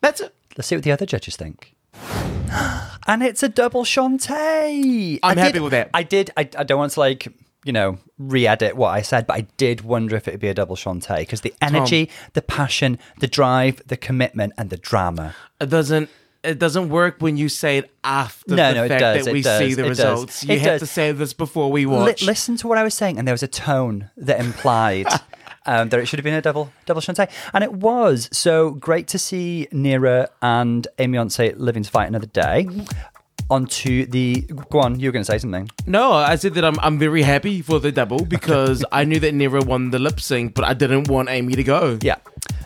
That's 0.00 0.20
it. 0.20 0.34
Let's 0.56 0.68
see 0.68 0.76
what 0.76 0.84
the 0.84 0.92
other 0.92 1.06
judges 1.06 1.36
think. 1.36 1.74
and 3.06 3.22
it's 3.22 3.42
a 3.42 3.48
double 3.48 3.84
Shantay. 3.84 5.18
I'm 5.22 5.38
I 5.38 5.40
happy 5.40 5.52
did- 5.54 5.62
with 5.62 5.72
that. 5.72 5.90
I 5.94 6.02
did. 6.02 6.30
I, 6.36 6.40
I 6.58 6.64
don't 6.64 6.78
want 6.78 6.92
to 6.92 7.00
like 7.00 7.28
you 7.64 7.72
know 7.72 7.98
re-edit 8.18 8.74
what 8.76 8.88
I 8.88 9.02
said, 9.02 9.26
but 9.26 9.36
I 9.36 9.40
did 9.58 9.82
wonder 9.82 10.16
if 10.16 10.26
it 10.28 10.32
would 10.32 10.40
be 10.40 10.48
a 10.48 10.54
double 10.54 10.76
Shantay 10.76 11.18
because 11.18 11.42
the 11.42 11.54
energy, 11.60 12.10
the 12.32 12.42
passion, 12.42 12.98
the 13.20 13.26
drive, 13.26 13.82
the 13.86 13.96
commitment, 13.96 14.52
and 14.56 14.70
the 14.70 14.76
drama. 14.78 15.34
It 15.60 15.68
doesn't. 15.70 16.08
It 16.42 16.58
doesn't 16.58 16.88
work 16.88 17.16
when 17.20 17.36
you 17.36 17.48
say 17.50 17.78
it 17.78 17.90
after 18.02 18.54
No, 18.54 18.68
the 18.68 18.74
no, 18.74 18.84
it 18.84 18.88
fact 18.88 19.00
does, 19.00 19.24
that 19.24 19.30
it 19.30 19.32
we 19.34 19.42
does, 19.42 19.58
see 19.58 19.74
the 19.74 19.84
it 19.84 19.88
does. 19.88 19.98
results. 19.98 20.44
You 20.44 20.54
It 20.54 20.60
have 20.62 20.78
to 20.80 20.86
say 20.86 21.12
this 21.12 21.32
before 21.34 21.70
we 21.70 21.84
watch. 21.84 22.22
listen 22.22 22.56
to 22.58 22.68
what 22.68 22.78
I 22.78 22.82
was 22.82 22.94
saying, 22.94 23.18
and 23.18 23.28
there 23.28 23.34
was 23.34 23.42
a 23.42 23.48
tone 23.48 24.08
that 24.16 24.40
implied 24.40 25.06
um, 25.66 25.90
that 25.90 26.00
it 26.00 26.06
should 26.06 26.18
have 26.18 26.24
been 26.24 26.32
a 26.34 26.40
double 26.40 26.72
double 26.86 27.02
Shantay, 27.02 27.28
and 27.52 27.62
it 27.62 27.72
was. 27.74 28.28
So 28.32 28.70
great 28.70 29.06
to 29.08 29.18
see 29.18 29.68
Nearah 29.70 30.28
and 30.40 30.88
Aimee 30.98 31.18
Yonce 31.18 31.52
living 31.58 31.82
to 31.82 31.90
fight 31.90 32.08
another 32.08 32.26
day. 32.26 32.66
Onto 33.50 34.06
the 34.06 34.42
go 34.70 34.78
on, 34.78 35.00
you 35.00 35.08
were 35.08 35.12
going 35.12 35.24
to 35.24 35.30
say 35.30 35.36
something. 35.38 35.68
No, 35.84 36.12
I 36.12 36.36
said 36.36 36.54
that 36.54 36.64
I'm 36.64 36.78
I'm 36.80 37.00
very 37.00 37.22
happy 37.22 37.62
for 37.62 37.80
the 37.80 37.90
double 37.90 38.24
because 38.24 38.84
I 38.92 39.02
knew 39.02 39.18
that 39.18 39.34
Nearah 39.34 39.66
won 39.66 39.90
the 39.90 39.98
lip 39.98 40.20
sync, 40.20 40.54
but 40.54 40.64
I 40.64 40.72
didn't 40.72 41.08
want 41.08 41.28
Aimee 41.28 41.56
to 41.56 41.64
go. 41.64 41.98
Yeah. 42.00 42.16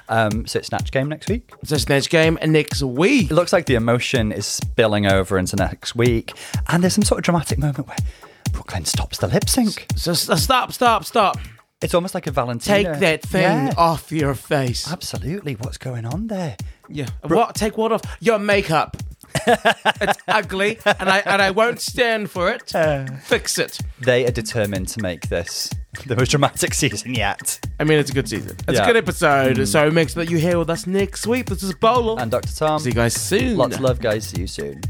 Um, 0.09 0.46
so 0.46 0.59
it's 0.59 0.68
Snatch 0.68 0.90
Game 0.92 1.09
next 1.09 1.28
week. 1.28 1.50
So 1.64 1.76
Snatch 1.78 2.11
Game 2.11 2.38
next 2.46 2.82
week. 2.82 3.30
It 3.30 3.34
looks 3.34 3.52
like 3.52 3.66
the 3.66 3.74
emotion 3.74 4.32
is 4.32 4.46
spilling 4.46 5.07
over 5.07 5.38
into 5.38 5.57
next 5.57 5.94
week, 5.96 6.32
and 6.68 6.82
there's 6.82 6.94
some 6.94 7.05
sort 7.05 7.18
of 7.20 7.24
dramatic 7.24 7.59
moment 7.59 7.86
where 7.88 7.96
Brooklyn 8.52 8.84
stops 8.84 9.18
the 9.18 9.28
lip 9.28 9.48
sync. 9.48 9.86
So 9.96 10.12
stop, 10.14 10.72
stop, 10.72 11.05
stop. 11.05 11.38
It's 11.82 11.92
almost 11.94 12.14
like 12.14 12.26
a 12.26 12.30
Valentina. 12.30 12.76
Take 12.92 13.00
that 13.00 13.22
thing 13.22 13.42
Yeah. 13.42 13.74
off 13.76 14.11
your 14.12 14.34
face. 14.34 14.90
Absolutely. 14.90 15.55
What's 15.55 15.76
going 15.76 16.07
on 16.07 16.28
there? 16.28 16.57
Yeah. 16.88 17.09
What? 17.22 17.55
Take 17.57 17.76
what 17.76 17.92
off? 17.92 18.02
Your 18.20 18.38
makeup. 18.38 18.96
It's 19.47 20.18
ugly, 20.28 20.78
and 20.87 21.09
I 21.09 21.18
and 21.26 21.43
I 21.43 21.51
won't 21.51 21.80
stand 21.80 22.30
for 22.30 22.51
it. 22.51 22.74
Uh. 22.74 23.07
Fix 23.22 23.59
it. 23.59 23.78
They 24.01 24.26
are 24.26 24.30
determined 24.30 24.89
to 24.89 25.03
make 25.03 25.28
this 25.28 25.70
the 26.07 26.16
most 26.16 26.30
dramatic 26.30 26.74
season 26.82 27.14
yet. 27.14 27.59
I 27.78 27.85
mean, 27.85 27.99
it's 27.99 28.11
a 28.11 28.14
good 28.14 28.28
season. 28.28 28.57
It's 28.68 28.78
Yeah. 28.78 28.85
a 28.85 28.87
good 28.87 28.97
episode. 28.97 29.57
Mm. 29.59 29.66
So 29.66 29.91
make 29.91 30.09
sure 30.11 30.24
that 30.24 30.30
you 30.30 30.39
hear 30.39 30.59
with 30.59 30.70
us 30.70 30.87
next 30.87 31.26
week. 31.26 31.47
This 31.47 31.62
is 31.62 31.74
Paulo. 31.74 32.16
And 32.16 32.30
Dr. 32.30 32.53
Tom, 32.55 32.78
See 32.80 32.91
you 32.91 32.95
guys 32.95 33.14
soon. 33.14 33.57
lots 33.57 33.76
of 33.76 33.80
love, 33.82 34.01
guys. 34.01 34.26
See 34.28 34.41
you 34.43 34.47
soon. 34.47 34.80